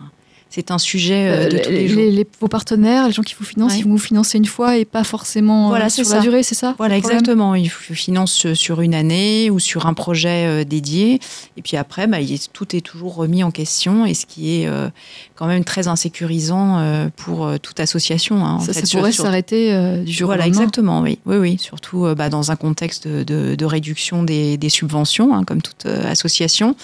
c'est 0.49 0.71
un 0.71 0.79
sujet 0.79 1.29
euh, 1.29 1.49
de 1.49 1.57
tous 1.59 1.69
les, 1.69 1.81
les 1.81 1.87
jours. 1.87 2.01
Les, 2.01 2.27
vos 2.39 2.47
partenaires, 2.47 3.07
les 3.07 3.13
gens 3.13 3.21
qui 3.21 3.35
vous 3.37 3.45
financent, 3.45 3.73
ouais. 3.73 3.79
ils 3.79 3.83
vont 3.83 3.91
vous 3.91 3.97
financer 3.99 4.39
une 4.39 4.45
fois 4.45 4.77
et 4.77 4.85
pas 4.85 5.03
forcément 5.03 5.67
voilà, 5.67 5.85
euh, 5.85 5.89
sur 5.89 6.05
ça. 6.05 6.15
la 6.15 6.21
durée, 6.21 6.41
c'est 6.41 6.55
ça 6.55 6.73
Voilà, 6.79 6.97
exactement. 6.97 7.53
Ils 7.53 7.69
financent 7.69 8.53
sur 8.53 8.81
une 8.81 8.95
année 8.95 9.51
ou 9.51 9.59
sur 9.59 9.85
un 9.85 9.93
projet 9.93 10.45
euh, 10.47 10.63
dédié. 10.63 11.19
Et 11.55 11.61
puis 11.61 11.77
après, 11.77 12.07
bah, 12.07 12.17
tout 12.51 12.75
est 12.75 12.81
toujours 12.81 13.15
remis 13.15 13.43
en 13.43 13.51
question 13.51 14.07
et 14.07 14.15
ce 14.15 14.25
qui 14.25 14.61
est 14.61 14.67
euh, 14.67 14.89
quand 15.39 15.47
même 15.47 15.63
très 15.63 15.87
insécurisant 15.87 16.79
euh, 16.79 17.07
pour 17.15 17.47
euh, 17.47 17.57
toute 17.57 17.79
association. 17.79 18.45
Hein, 18.45 18.59
ça, 18.59 18.71
en 18.71 18.73
fait, 18.73 18.85
ça 18.85 18.97
pourrait 18.97 19.13
s'arrêter 19.13 19.71
euh, 19.71 20.03
du 20.03 20.11
jour 20.11 20.27
voilà, 20.27 20.43
au 20.43 20.47
lendemain. 20.47 20.61
exactement, 20.63 20.99
oui. 20.99 21.17
Oui, 21.25 21.37
oui. 21.37 21.57
Surtout 21.57 22.05
bah, 22.17 22.27
dans 22.27 22.51
un 22.51 22.57
contexte 22.57 23.07
de, 23.07 23.23
de, 23.23 23.55
de 23.55 23.65
réduction 23.65 24.23
des, 24.23 24.57
des 24.57 24.67
subventions, 24.67 25.33
hein, 25.33 25.45
comme 25.45 25.61
toute 25.61 25.85
association. 25.85 26.75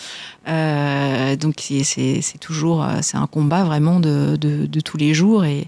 Donc 0.45 1.55
c'est 1.83 2.37
toujours 2.39 2.85
c'est 3.01 3.17
un 3.17 3.27
combat 3.27 3.45
combat 3.45 3.63
vraiment 3.63 3.99
de, 3.99 4.35
de, 4.35 4.65
de 4.65 4.79
tous 4.79 4.97
les 4.97 5.13
jours 5.13 5.45
et 5.45 5.67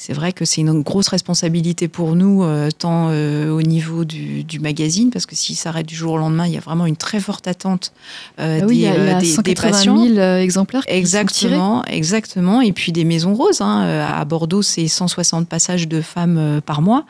c'est 0.00 0.14
vrai 0.14 0.32
que 0.32 0.46
c'est 0.46 0.62
une 0.62 0.80
grosse 0.80 1.08
responsabilité 1.08 1.86
pour 1.86 2.16
nous, 2.16 2.42
euh, 2.42 2.70
tant 2.70 3.08
euh, 3.10 3.50
au 3.50 3.60
niveau 3.60 4.06
du, 4.06 4.44
du, 4.44 4.58
magazine, 4.58 5.10
parce 5.10 5.26
que 5.26 5.36
s'il 5.36 5.56
s'arrête 5.56 5.84
du 5.84 5.94
jour 5.94 6.12
au 6.14 6.16
lendemain, 6.16 6.46
il 6.46 6.54
y 6.54 6.56
a 6.56 6.60
vraiment 6.60 6.86
une 6.86 6.96
très 6.96 7.20
forte 7.20 7.46
attente 7.46 7.92
euh, 8.38 8.60
ah 8.62 8.66
oui, 8.66 8.76
des, 8.76 8.80
il 8.80 8.80
y 8.80 8.86
a, 8.86 9.18
a 9.18 9.20
des, 9.20 9.26
180 9.26 9.42
des 9.42 9.54
patients. 9.54 10.02
000 10.02 10.18
exemplaires 10.38 10.86
qui 10.86 10.94
exactement, 10.94 11.82
sont 11.82 11.92
exactement. 11.92 12.62
Et 12.62 12.72
puis 12.72 12.92
des 12.92 13.04
maisons 13.04 13.34
roses. 13.34 13.60
Hein. 13.60 14.06
À 14.10 14.24
Bordeaux, 14.24 14.62
c'est 14.62 14.88
160 14.88 15.46
passages 15.46 15.86
de 15.86 16.00
femmes 16.00 16.62
par 16.64 16.80
mois. 16.80 17.04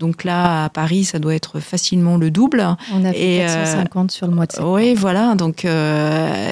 Donc 0.00 0.24
là, 0.24 0.64
à 0.64 0.68
Paris, 0.68 1.04
ça 1.04 1.20
doit 1.20 1.36
être 1.36 1.60
facilement 1.60 2.16
le 2.16 2.32
double. 2.32 2.66
On 2.92 3.04
a 3.04 3.12
fait 3.12 3.36
et 3.36 3.38
450 3.38 4.10
sur 4.10 4.26
le 4.26 4.34
mois 4.34 4.46
de 4.46 4.52
septembre. 4.52 4.74
Oui, 4.74 4.94
voilà. 4.94 5.36
Donc 5.36 5.64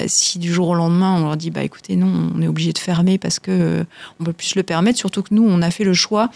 si 0.07 0.39
du 0.39 0.53
jour 0.53 0.69
au 0.69 0.75
lendemain, 0.75 1.17
on 1.17 1.25
leur 1.25 1.35
dit, 1.35 1.49
bah 1.51 1.63
écoutez, 1.63 1.97
non, 1.97 2.31
on 2.33 2.41
est 2.41 2.47
obligé 2.47 2.71
de 2.71 2.79
fermer 2.79 3.17
parce 3.17 3.39
que 3.39 3.85
on 4.21 4.23
peut 4.23 4.31
plus 4.31 4.47
se 4.47 4.57
le 4.59 4.63
permettre. 4.63 4.97
Surtout 4.97 5.21
que 5.21 5.33
nous, 5.33 5.45
on 5.45 5.61
a 5.61 5.69
fait 5.69 5.80
le 5.83 5.93
choix 5.93 6.29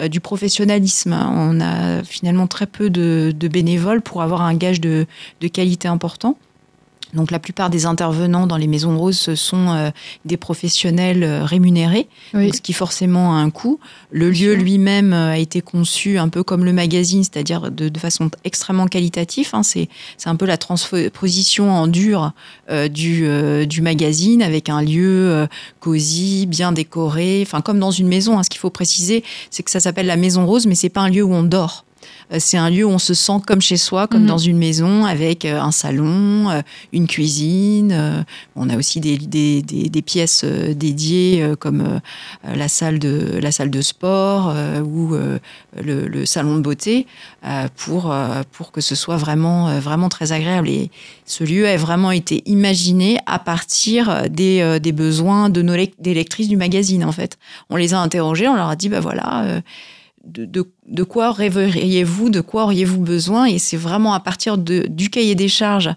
euh, 0.00 0.08
du 0.08 0.20
professionnalisme. 0.20 1.12
On 1.12 1.60
a 1.60 2.02
finalement 2.02 2.46
très 2.46 2.66
peu 2.66 2.90
de, 2.90 3.32
bénévoles 3.48 4.02
pour 4.02 4.22
avoir 4.22 4.42
un 4.42 4.54
gage 4.54 4.80
de 4.80 5.06
qualité 5.52 5.88
important. 5.88 6.36
Donc 7.16 7.30
la 7.30 7.38
plupart 7.38 7.70
des 7.70 7.86
intervenants 7.86 8.46
dans 8.46 8.56
les 8.58 8.66
maisons 8.66 8.96
roses, 8.96 9.18
ce 9.18 9.34
sont 9.34 9.70
euh, 9.70 9.90
des 10.24 10.36
professionnels 10.36 11.22
euh, 11.24 11.44
rémunérés, 11.44 12.06
Oui. 12.34 12.52
ce 12.54 12.60
qui 12.60 12.72
forcément 12.72 13.34
a 13.34 13.38
un 13.38 13.50
coût. 13.50 13.80
Le 14.10 14.30
lieu 14.30 14.54
lui-même 14.54 15.12
euh, 15.12 15.32
a 15.32 15.38
été 15.38 15.62
conçu 15.62 16.18
un 16.18 16.28
peu 16.28 16.42
comme 16.44 16.64
le 16.64 16.72
magazine, 16.72 17.24
c'est-à-dire 17.24 17.70
de, 17.70 17.88
de 17.88 17.98
façon 17.98 18.30
extrêmement 18.44 18.86
qualitative. 18.86 19.48
hein. 19.54 19.62
C'est 19.62 19.88
c'est 20.18 20.28
un 20.28 20.36
peu 20.36 20.46
la 20.46 20.58
transposition 20.58 21.70
en 21.72 21.86
dur 21.86 22.32
euh, 22.70 22.88
du, 22.88 23.26
du 23.66 23.80
magazine 23.82 24.42
avec 24.42 24.68
un 24.68 24.82
lieu 24.82 25.48
cosy, 25.80 26.46
bien 26.46 26.72
décoré, 26.72 27.40
enfin 27.42 27.60
comme 27.62 27.78
dans 27.78 27.90
une 27.90 28.08
maison. 28.08 28.38
hein. 28.38 28.42
Ce 28.42 28.50
qu'il 28.50 28.60
faut 28.60 28.70
préciser, 28.70 29.24
c'est 29.50 29.62
que 29.62 29.70
ça 29.70 29.80
s'appelle 29.80 30.06
la 30.06 30.16
maison 30.16 30.46
rose, 30.46 30.66
mais 30.66 30.74
c'est 30.74 30.88
pas 30.90 31.00
un 31.00 31.08
lieu 31.08 31.22
où 31.22 31.32
on 31.32 31.42
dort. 31.42 31.84
Euh, 32.32 32.36
C'est 32.40 32.56
un 32.56 32.70
lieu 32.70 32.84
où 32.84 32.90
on 32.90 32.98
se 32.98 33.14
sent 33.14 33.40
comme 33.46 33.60
chez 33.60 33.76
soi, 33.76 34.06
comme 34.06 34.22
Mhm. 34.22 34.26
dans 34.26 34.38
une 34.38 34.58
maison, 34.58 35.04
avec 35.04 35.44
euh, 35.44 35.60
un 35.60 35.70
salon, 35.70 36.50
euh, 36.50 36.62
une 36.92 37.06
cuisine. 37.06 38.24
On 38.56 38.68
a 38.70 38.76
aussi 38.76 39.00
des, 39.00 39.16
des, 39.18 39.62
des, 39.62 39.88
des 39.88 40.02
pièces 40.02 40.44
dédiées, 40.44 41.52
comme 41.60 42.00
la, 42.44 42.68
salle 42.68 42.98
de, 42.98 43.38
la 43.40 43.52
salle 43.52 43.70
de 43.70 43.80
sport 43.80 44.54
ou 44.84 45.14
le, 45.14 46.06
le 46.06 46.26
salon 46.26 46.56
de 46.56 46.62
beauté, 46.62 47.06
pour, 47.76 48.14
pour 48.52 48.72
que 48.72 48.80
ce 48.80 48.94
soit 48.94 49.16
vraiment, 49.16 49.78
vraiment 49.80 50.08
très 50.08 50.32
agréable. 50.32 50.68
Et 50.68 50.90
ce 51.26 51.44
lieu 51.44 51.68
a 51.68 51.76
vraiment 51.76 52.10
été 52.10 52.42
imaginé 52.46 53.18
à 53.26 53.38
partir 53.38 54.28
des, 54.30 54.78
des 54.80 54.92
besoins 54.92 55.48
de 55.50 55.62
nos 55.62 55.76
des 55.76 56.14
lectrices 56.14 56.48
du 56.48 56.56
magazine, 56.56 57.04
en 57.04 57.12
fait. 57.12 57.38
On 57.70 57.76
les 57.76 57.92
a 57.94 58.00
interrogées, 58.00 58.48
on 58.48 58.56
leur 58.56 58.68
a 58.68 58.76
dit, 58.76 58.88
bah 58.88 59.00
voilà. 59.00 59.60
De, 60.26 61.02
quoi 61.02 61.32
rêveriez-vous, 61.32 62.30
de 62.30 62.40
quoi 62.40 62.64
auriez-vous 62.64 63.00
besoin? 63.00 63.46
Et 63.46 63.58
c'est 63.58 63.76
vraiment 63.76 64.12
à 64.12 64.20
partir 64.20 64.58
de, 64.58 64.86
du 64.88 65.10
cahier 65.10 65.34
des 65.34 65.48
charges 65.48 65.90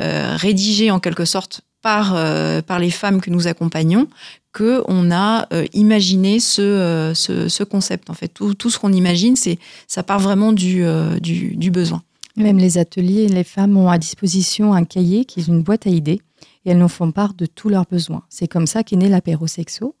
euh, 0.00 0.36
rédigé 0.36 0.90
en 0.90 1.00
quelque 1.00 1.24
sorte 1.24 1.62
par, 1.82 2.14
euh, 2.16 2.62
par 2.62 2.78
les 2.78 2.90
femmes 2.90 3.20
que 3.20 3.30
nous 3.30 3.46
accompagnons 3.46 4.08
que 4.52 4.84
on 4.86 5.10
a 5.10 5.48
euh, 5.52 5.66
imaginé 5.74 6.38
ce, 6.38 7.12
ce, 7.14 7.48
ce 7.48 7.64
concept. 7.64 8.08
En 8.08 8.14
fait, 8.14 8.28
tout, 8.28 8.54
tout 8.54 8.70
ce 8.70 8.78
qu'on 8.78 8.92
imagine, 8.92 9.34
c'est 9.34 9.58
ça 9.88 10.02
part 10.04 10.20
vraiment 10.20 10.52
du, 10.52 10.84
du, 11.20 11.70
besoin. 11.70 12.02
Même 12.36 12.58
les 12.58 12.78
ateliers, 12.78 13.28
les 13.28 13.44
femmes 13.44 13.76
ont 13.76 13.90
à 13.90 13.98
disposition 13.98 14.72
un 14.72 14.84
cahier 14.84 15.24
qui 15.24 15.40
est 15.40 15.48
une 15.48 15.62
boîte 15.62 15.86
à 15.86 15.90
idées 15.90 16.20
et 16.64 16.70
elles 16.70 16.78
nous 16.78 16.88
font 16.88 17.10
part 17.10 17.34
de 17.34 17.46
tous 17.46 17.68
leurs 17.68 17.86
besoins. 17.90 18.22
C'est 18.28 18.48
comme 18.48 18.66
ça 18.66 18.84
qu'est 18.84 18.96
né 18.96 19.08
l'apéro 19.08 19.46
sexo. 19.48 19.96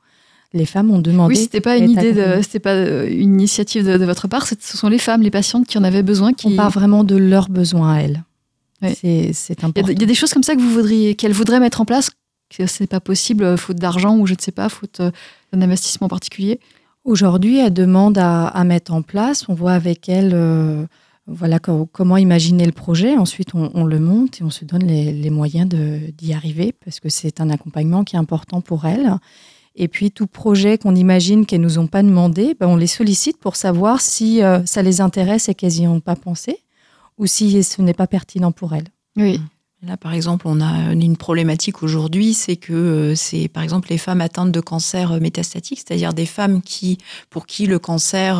Les 0.54 0.66
femmes 0.66 0.90
ont 0.92 1.00
demandé. 1.00 1.34
Oui, 1.34 1.40
c'était 1.42 1.60
pas 1.60 1.76
une 1.76 1.90
idée, 1.90 2.12
de, 2.12 2.40
c'était 2.40 2.60
pas 2.60 2.74
euh, 2.74 3.08
une 3.10 3.34
initiative 3.34 3.84
de, 3.84 3.98
de 3.98 4.04
votre 4.04 4.28
part. 4.28 4.46
Ce 4.46 4.54
sont 4.76 4.88
les 4.88 4.98
femmes, 4.98 5.20
les 5.20 5.30
patientes 5.32 5.66
qui 5.66 5.76
en 5.76 5.84
avaient 5.84 6.04
besoin. 6.04 6.32
Qui... 6.32 6.46
On 6.46 6.56
part 6.56 6.70
vraiment 6.70 7.02
de 7.04 7.16
leurs 7.16 7.48
besoins 7.48 7.92
à 7.94 7.98
elles. 8.00 8.22
C'est 8.80 9.32
c'est 9.32 9.54
Il 9.54 9.62
y, 9.62 9.64
a, 9.64 9.68
important. 9.68 9.88
il 9.92 10.00
y 10.00 10.04
a 10.04 10.06
des 10.06 10.14
choses 10.14 10.32
comme 10.32 10.42
ça 10.42 10.54
que 10.54 10.60
vous 10.60 10.70
voudriez, 10.70 11.14
qu'elles 11.16 11.32
voudraient 11.32 11.58
mettre 11.58 11.80
en 11.80 11.84
place, 11.84 12.10
que 12.56 12.66
c'est 12.66 12.86
pas 12.86 13.00
possible, 13.00 13.42
euh, 13.42 13.56
faute 13.56 13.78
d'argent 13.78 14.16
ou 14.18 14.26
je 14.26 14.34
ne 14.34 14.38
sais 14.40 14.52
pas, 14.52 14.68
faute 14.68 15.00
euh, 15.00 15.10
d'un 15.52 15.62
investissement 15.62 16.08
particulier? 16.08 16.60
Aujourd'hui, 17.04 17.58
elles 17.58 17.74
demandent 17.74 18.18
à, 18.18 18.46
à 18.46 18.62
mettre 18.64 18.92
en 18.92 19.02
place. 19.02 19.48
On 19.48 19.54
voit 19.54 19.72
avec 19.72 20.08
elles 20.08 20.32
euh, 20.34 20.84
voilà, 21.26 21.58
co- 21.58 21.88
comment 21.90 22.16
imaginer 22.16 22.64
le 22.66 22.72
projet. 22.72 23.16
Ensuite, 23.16 23.54
on, 23.54 23.70
on 23.74 23.84
le 23.84 23.98
monte 23.98 24.40
et 24.40 24.44
on 24.44 24.50
se 24.50 24.64
donne 24.64 24.84
les, 24.84 25.12
les 25.12 25.30
moyens 25.30 25.68
de- 25.68 26.12
d'y 26.16 26.32
arriver 26.32 26.74
parce 26.84 27.00
que 27.00 27.08
c'est 27.08 27.40
un 27.40 27.50
accompagnement 27.50 28.04
qui 28.04 28.14
est 28.16 28.18
important 28.20 28.60
pour 28.60 28.84
elles. 28.84 29.10
Et 29.76 29.88
puis, 29.88 30.10
tout 30.10 30.26
projet 30.26 30.78
qu'on 30.78 30.94
imagine 30.94 31.46
qu'elles 31.46 31.60
nous 31.60 31.78
ont 31.78 31.88
pas 31.88 32.02
demandé, 32.02 32.56
ben, 32.58 32.68
on 32.68 32.76
les 32.76 32.86
sollicite 32.86 33.38
pour 33.38 33.56
savoir 33.56 34.00
si 34.00 34.42
euh, 34.42 34.64
ça 34.66 34.82
les 34.82 35.00
intéresse 35.00 35.48
et 35.48 35.54
qu'elles 35.54 35.72
n'y 35.72 35.88
ont 35.88 36.00
pas 36.00 36.16
pensé 36.16 36.58
ou 37.18 37.26
si 37.26 37.62
ce 37.62 37.82
n'est 37.82 37.94
pas 37.94 38.06
pertinent 38.06 38.52
pour 38.52 38.74
elles. 38.74 38.88
Oui. 39.16 39.40
Là, 39.82 39.96
par 39.96 40.14
exemple, 40.14 40.46
on 40.48 40.60
a 40.60 40.92
une 40.92 41.16
problématique 41.16 41.82
aujourd'hui, 41.82 42.34
c'est 42.34 42.56
que 42.56 42.72
euh, 42.72 43.14
c'est, 43.14 43.48
par 43.48 43.62
exemple, 43.62 43.90
les 43.90 43.98
femmes 43.98 44.20
atteintes 44.20 44.52
de 44.52 44.60
cancer 44.60 45.12
euh, 45.12 45.20
métastatique, 45.20 45.82
c'est-à-dire 45.84 46.14
des 46.14 46.26
femmes 46.26 46.62
qui, 46.62 46.98
pour 47.28 47.46
qui 47.46 47.66
le 47.66 47.78
cancer 47.78 48.36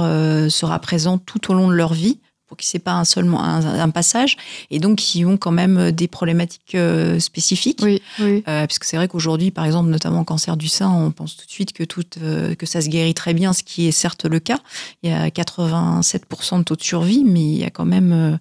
sera 0.51 0.78
présent 0.78 1.18
tout 1.18 1.51
au 1.51 1.55
long 1.55 1.68
de 1.68 1.74
leur 1.74 1.93
vie, 1.95 2.20
pour 2.55 2.59
qui 2.61 2.68
c'est 2.68 2.78
pas 2.78 2.92
un 2.92 3.05
seulement 3.05 3.42
un, 3.42 3.80
un 3.80 3.90
passage, 3.90 4.36
et 4.70 4.78
donc 4.78 4.98
qui 4.98 5.24
ont 5.24 5.36
quand 5.36 5.50
même 5.50 5.76
euh, 5.76 5.90
des 5.90 6.07
problématiques 6.07 6.76
euh, 6.76 7.18
spécifiques. 7.18 7.80
Oui, 7.82 8.00
oui. 8.20 8.44
Euh, 8.46 8.66
parce 8.66 8.78
que 8.78 8.86
c'est 8.86 8.96
vrai 8.96 9.09
qu'aujourd'hui, 9.09 9.50
par 9.50 9.64
exemple, 9.64 9.90
notamment 9.90 10.20
en 10.20 10.24
cancer 10.24 10.57
du 10.57 10.68
sein, 10.68 10.88
on 10.88 11.11
pense 11.11 11.36
tout 11.36 11.46
de 11.46 11.50
suite 11.50 11.72
que, 11.72 11.82
tout, 11.82 12.05
euh, 12.22 12.55
que 12.55 12.64
ça 12.64 12.80
se 12.80 12.88
guérit 12.88 13.14
très 13.14 13.34
bien, 13.34 13.52
ce 13.52 13.64
qui 13.64 13.88
est 13.88 13.92
certes 13.92 14.24
le 14.24 14.38
cas. 14.38 14.59
Il 15.02 15.11
y 15.11 15.12
a 15.12 15.28
87% 15.30 16.59
de 16.59 16.62
taux 16.62 16.76
de 16.76 16.82
survie, 16.82 17.24
mais 17.24 17.40
il 17.40 17.57
y 17.57 17.64
a 17.64 17.70
quand 17.70 17.84
même, 17.84 18.38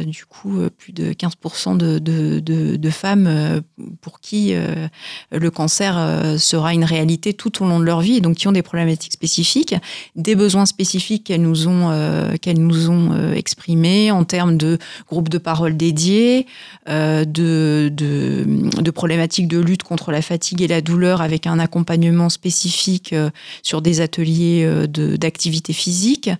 du 0.00 0.24
coup, 0.26 0.60
plus 0.76 0.92
de 0.92 1.12
15% 1.12 1.76
de, 1.76 1.98
de, 1.98 2.38
de, 2.38 2.76
de 2.76 2.90
femmes 2.90 3.62
pour 4.00 4.20
qui 4.20 4.54
le 5.32 5.50
cancer 5.50 6.38
sera 6.38 6.72
une 6.72 6.84
réalité 6.84 7.34
tout 7.34 7.62
au 7.62 7.66
long 7.66 7.80
de 7.80 7.84
leur 7.84 8.00
vie, 8.00 8.16
et 8.16 8.20
donc 8.20 8.36
qui 8.36 8.48
ont 8.48 8.52
des 8.52 8.62
problématiques 8.62 9.12
spécifiques, 9.12 9.74
des 10.14 10.36
besoins 10.36 10.66
spécifiques 10.66 11.24
qu'elles 11.24 11.42
nous 11.42 11.66
ont, 11.68 12.36
qu'elles 12.40 12.60
nous 12.60 12.90
ont 12.90 13.07
euh, 13.12 13.34
exprimés 13.34 14.10
en 14.10 14.24
termes 14.24 14.56
de 14.56 14.78
groupes 15.08 15.28
de 15.28 15.38
parole 15.38 15.76
dédiés, 15.76 16.46
euh, 16.88 17.24
de, 17.24 17.90
de, 17.92 18.90
problématiques 18.90 19.48
de 19.48 19.58
lutte 19.58 19.82
contre 19.82 20.10
la 20.10 20.22
fatigue 20.22 20.62
et 20.62 20.66
la 20.66 20.80
douleur 20.80 21.20
avec 21.20 21.46
un 21.46 21.58
accompagnement 21.58 22.30
spécifique 22.30 23.12
euh, 23.12 23.30
sur 23.62 23.82
des 23.82 24.00
ateliers 24.00 24.64
euh, 24.64 24.86
de- 24.86 25.16
d'activité 25.16 25.72
physique, 25.72 26.30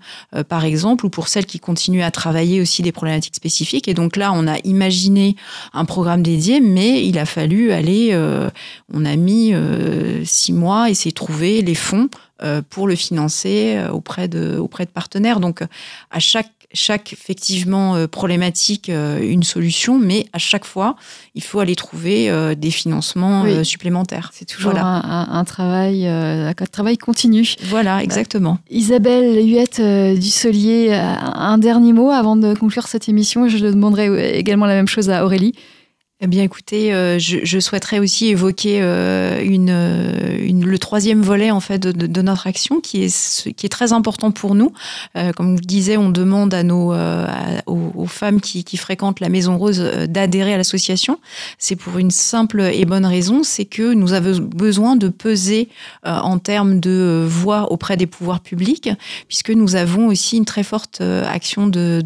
par 0.48 0.64
exemple, 0.64 1.06
ou 1.06 1.10
pour 1.10 1.28
celles 1.28 1.46
qui 1.46 1.60
continuent 1.60 2.02
à 2.02 2.10
travailler 2.10 2.60
aussi 2.60 2.82
des 2.82 2.92
problématiques 2.92 3.36
spécifiques. 3.36 3.88
Et 3.88 3.94
donc 3.94 4.16
là, 4.16 4.32
on 4.34 4.46
a 4.46 4.58
imaginé 4.64 5.36
un 5.72 5.84
programme 5.84 6.22
dédié, 6.22 6.60
mais 6.60 7.06
il 7.06 7.18
a 7.18 7.26
fallu 7.26 7.70
aller, 7.72 8.16
on 8.92 9.04
a 9.04 9.16
mis 9.16 9.54
six 10.24 10.52
mois, 10.52 10.90
essayer 10.90 11.10
de 11.10 11.16
trouver 11.16 11.62
les 11.62 11.74
fonds 11.74 12.08
pour 12.70 12.86
le 12.88 12.94
financer 12.94 13.78
auprès 13.92 14.28
de, 14.28 14.56
auprès 14.58 14.84
de 14.84 14.90
partenaires. 14.90 15.40
Donc, 15.40 15.62
à 16.10 16.18
chaque, 16.18 16.50
chaque 16.74 17.12
effectivement 17.12 17.96
euh, 17.96 18.06
problématique, 18.06 18.90
euh, 18.90 19.20
une 19.22 19.42
solution, 19.42 19.98
mais 19.98 20.26
à 20.32 20.38
chaque 20.38 20.64
fois, 20.64 20.96
il 21.34 21.42
faut 21.42 21.60
aller 21.60 21.74
trouver 21.74 22.28
euh, 22.28 22.54
des 22.54 22.70
financements 22.70 23.42
Oui. 23.42 23.64
supplémentaires. 23.64 24.30
C'est 24.34 24.44
toujours 24.44 24.72
Voilà. 24.72 24.86
un, 24.86 25.28
un- 25.38 25.44
travail, 25.44 26.06
un 26.06 26.52
travail 26.70 26.98
continu. 26.98 27.54
Voilà, 27.64 28.02
exactement. 28.02 28.58
Isabelle 28.70 29.46
Huette 29.48 29.80
Dussolier, 30.18 30.92
un 30.92 31.58
dernier 31.58 31.92
mot 31.92 32.10
avant 32.10 32.36
de 32.36 32.54
conclure 32.54 32.86
cette 32.86 33.08
émission. 33.08 33.48
Je 33.48 33.58
demanderai 33.58 34.36
également 34.38 34.66
la 34.66 34.74
même 34.74 34.88
chose 34.88 35.08
à 35.10 35.24
Aurélie. 35.24 35.54
Eh 36.20 36.26
bien, 36.26 36.42
écoutez, 36.42 36.92
euh, 36.92 37.20
je, 37.20 37.60
souhaiterais 37.60 38.00
aussi 38.00 38.26
évoquer 38.26 38.82
euh, 38.82 39.38
euh, 39.40 40.48
le 40.50 40.78
troisième 40.80 41.22
volet 41.22 41.52
en 41.52 41.60
fait 41.60 41.78
de, 41.78 42.22
notre 42.22 42.48
action, 42.48 42.80
qui 42.80 43.04
est 43.04 43.68
très 43.68 43.92
important 43.92 44.32
pour 44.32 44.56
nous. 44.56 44.72
Comme 45.36 45.58
je 45.58 45.62
disais, 45.62 45.96
on 45.96 46.10
demande 46.10 46.54
aux, 47.66 48.06
femmes 48.06 48.40
qui, 48.40 48.76
fréquentent 48.76 49.20
la 49.20 49.28
Maison 49.28 49.56
Rose 49.58 49.80
d'adhérer 50.08 50.54
à 50.54 50.56
l'association. 50.56 51.20
C'est 51.56 51.76
pour 51.76 51.98
une 51.98 52.10
simple 52.10 52.62
et 52.62 52.84
bonne 52.84 53.06
raison, 53.06 53.44
c'est 53.44 53.64
que 53.64 53.94
nous 53.94 54.12
avons 54.12 54.40
besoin 54.40 54.96
de 54.96 55.08
peser 55.08 55.68
en 56.02 56.38
termes 56.40 56.80
de 56.80 57.24
voix 57.28 57.70
auprès 57.70 57.96
des 57.96 58.08
pouvoirs 58.08 58.40
publics, 58.40 58.90
puisque 59.28 59.50
nous 59.50 59.76
avons 59.76 60.08
aussi 60.08 60.36
une 60.36 60.44
très 60.44 60.64
forte 60.64 61.00
action 61.00 61.68
de, 61.68 62.00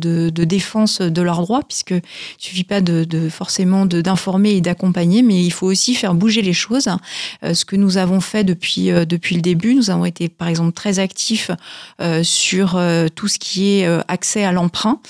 défense 0.45 1.01
de 1.01 1.23
leurs 1.23 1.41
droits, 1.41 1.63
puisque 1.67 1.93
il 1.93 2.03
suffit 2.39 2.65
pas 2.65 2.81
forcément 3.31 3.87
de- 3.87 4.02
d'informer 4.03 4.53
et 4.53 4.61
d'accompagner, 4.61 5.23
mais 5.23 5.43
il 5.43 5.51
faut 5.51 5.67
aussi 5.67 5.95
faire 5.95 6.15
bouger 6.15 6.43
les 6.43 6.53
choses. 6.53 6.89
Euh, 7.45 7.55
ce 7.55 7.65
que 7.65 7.77
nous 7.77 7.97
avons 7.99 8.21
fait 8.21 8.45
depuis 8.45 8.91
euh, 8.91 9.05
depuis 9.05 9.35
le 9.35 9.43
début, 9.43 9.75
nous 9.75 9.91
avons 9.91 10.05
été 10.05 10.29
par 10.29 10.49
exemple 10.49 10.73
très 10.73 10.99
actifs 10.99 11.51
euh, 12.01 12.23
sur 12.23 12.81
tout 13.15 13.29
ce 13.29 13.39
qui 13.39 13.81
est 13.81 13.87
accès 14.09 14.45
à 14.45 14.53
l'emprunt. 14.53 15.01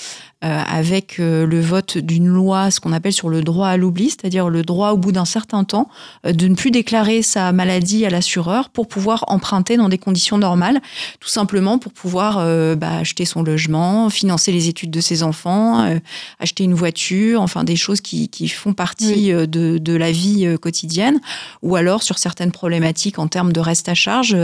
Avec 0.43 1.19
le 1.19 1.61
vote 1.61 1.99
d'une 1.99 2.27
loi, 2.27 2.71
ce 2.71 2.81
qu'on 2.81 2.93
appelle 2.93 3.13
sur 3.13 3.29
le 3.29 3.43
droit 3.43 3.69
à 3.69 3.77
l'oubli, 3.77 4.11
c'est-à-dire 4.11 4.49
le 4.49 4.63
droit 4.63 4.91
au 4.91 4.97
bout 4.97 5.13
d'un 5.13 5.25
certain 5.25 5.65
temps 5.65 5.89
de 6.25 6.49
ne 6.49 6.55
plus 6.55 6.71
déclarer 6.71 7.23
sa 7.23 7.53
maladie 7.53 8.05
à 8.05 8.11
l'assureur 8.11 8.69
pour 8.69 8.89
pouvoir 8.89 9.25
emprunter 9.29 9.77
dans 9.77 9.89
des 9.89 9.99
conditions 9.99 10.39
normales, 10.39 10.81
tout 11.21 11.29
simplement 11.29 11.79
pour 11.79 11.93
pouvoir 11.93 12.37
bah, 12.77 12.99
acheter 12.99 13.25
son 13.25 13.43
logement, 13.43 14.11
financer 14.11 14.53
les 14.53 14.69
études 14.69 14.91
de 14.91 15.01
ses 15.01 15.23
enfants, 15.23 15.99
acheter 16.41 16.65
une 16.65 16.75
voiture, 16.75 17.41
enfin 17.41 17.65
des 17.65 17.77
choses 17.77 18.01
qui, 18.01 18.29
qui 18.29 18.49
font 18.49 18.73
partie 18.73 19.33
de, 19.33 19.79
de, 19.79 19.97
la 19.97 20.11
vie 20.11 20.57
quotidienne, 20.61 21.21
ou 21.63 21.77
alors 21.77 22.03
sur 22.03 22.19
certaines 22.19 22.53
problématiques 22.53 23.19
en 23.19 23.29
termes 23.29 23.53
de 23.53 23.61
reste 23.61 23.89
à 23.89 23.95
charge. 23.95 24.37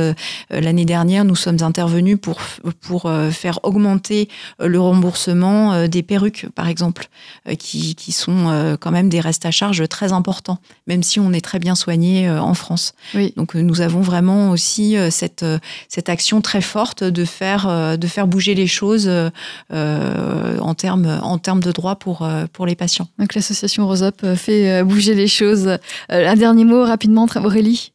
L'année 0.51 0.85
dernière, 0.85 1.25
nous 1.25 1.37
sommes 1.37 1.63
intervenus 1.63 2.19
pour, 2.21 2.39
pour 2.81 3.07
euh, 3.07 3.31
faire 3.31 3.61
augmenter 3.63 4.29
euh, 4.61 4.69
le 4.69 4.81
remboursement 4.81 5.73
euh, 5.73 5.88
des 5.89 6.03
perruques, 6.03 6.47
par 6.55 6.69
exemple, 6.69 7.09
qui, 7.59 7.95
qui 7.95 8.13
sont 8.13 8.77
quand 8.81 8.91
même 8.91 9.09
des 9.09 9.21
restes 9.21 9.47
à 9.47 9.51
charge 9.51 9.89
très 9.89 10.13
importants, 10.13 10.59
même 10.87 11.03
si 11.03 11.21
on 11.21 11.33
est 11.33 11.41
très 11.41 11.59
bien 11.59 11.75
soigné 11.75 12.31
en 12.31 12.55
France. 12.55 12.93
Oui. 13.15 13.33
Donc 13.37 13.55
nous 13.55 13.81
avons 13.81 14.01
vraiment 14.01 14.51
aussi 14.51 14.97
cette, 15.11 15.45
cette 15.89 16.09
action 16.09 16.41
très 16.41 16.61
forte 16.61 17.05
de 17.05 17.25
faire, 17.25 17.99
de 17.99 18.07
faire 18.07 18.27
bouger 18.27 18.55
les 18.55 18.67
choses 18.67 19.11
en 19.71 20.75
termes 20.75 21.19
en 21.23 21.39
termes 21.39 21.63
de 21.63 21.73
droits 21.73 21.97
pour, 21.97 22.29
pour 22.53 22.67
les 22.67 22.75
patients. 22.75 23.09
Donc 23.19 23.35
l'association 23.35 23.87
Rosop 23.87 24.35
fait 24.35 24.83
bouger 24.85 25.15
les 25.15 25.29
choses. 25.29 25.79
Un 26.09 26.37
dernier 26.37 26.65
mot 26.65 26.85
rapidement, 26.85 27.27
Aurélie 27.37 27.93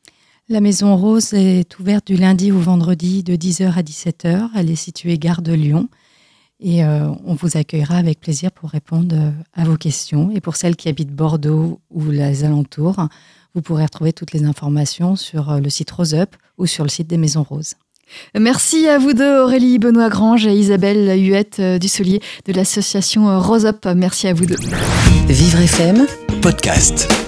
la 0.50 0.60
Maison 0.60 0.96
Rose 0.98 1.34
est 1.34 1.80
ouverte 1.80 2.08
du 2.08 2.18
lundi 2.18 2.52
au 2.52 2.60
vendredi 2.60 3.24
de 3.24 3.36
10h 3.36 3.78
à 3.78 3.82
17h. 3.82 4.50
Elle 4.56 4.70
est 4.70 4.76
située 4.76 5.18
gare 5.18 5.41
de 5.41 5.54
Lyon. 5.54 5.88
Et 6.64 6.84
euh, 6.84 7.09
on 7.26 7.34
vous 7.34 7.57
accueillera 7.57 7.97
avec 7.97 8.22
plaisir 8.22 8.49
pour 8.51 8.70
répondre 8.70 9.16
euh, 9.16 9.32
à 9.53 9.66
vos 9.66 9.76
questions. 9.76 10.32
Et 10.34 10.39
pour 10.39 10.55
celles 10.55 10.78
qui 10.78 10.88
habitent 10.88 11.11
Bordeaux 11.14 11.82
ou 11.91 12.09
les 12.09 12.45
alentours, 12.45 12.95
vous 13.53 13.61
pourrez 13.61 13.84
retrouver 13.84 14.14
toutes 14.14 14.32
les 14.32 14.45
informations 14.45 15.18
sur 15.18 15.51
euh, 15.51 15.59
le 15.59 15.70
site 15.70 15.91
Rose 15.91 16.16
Up 16.16 16.36
ou 16.57 16.66
sur 16.66 16.86
le 16.86 16.89
site 16.89 17.07
des 17.07 17.18
Maisons 17.18 17.43
Roses. 17.43 17.76
Merci 18.38 18.88
à 18.88 18.97
vous 18.97 19.14
deux, 19.14 19.41
Aurélie 19.41 19.80
Benoît 19.80 20.09
Grange 20.09 20.45
et 20.45 20.53
Isabelle 20.53 21.20
Huette 21.20 21.59
Dussolier 21.59 22.22
de 22.45 22.53
l'association 22.53 23.39
Rose 23.39 23.66
Up. 23.66 23.88
Merci 23.95 24.28
à 24.28 24.34
vous 24.34 24.45
deux. 24.45 24.57
Vivre 25.28 25.59
FM, 25.59 26.05
podcast. 26.41 27.22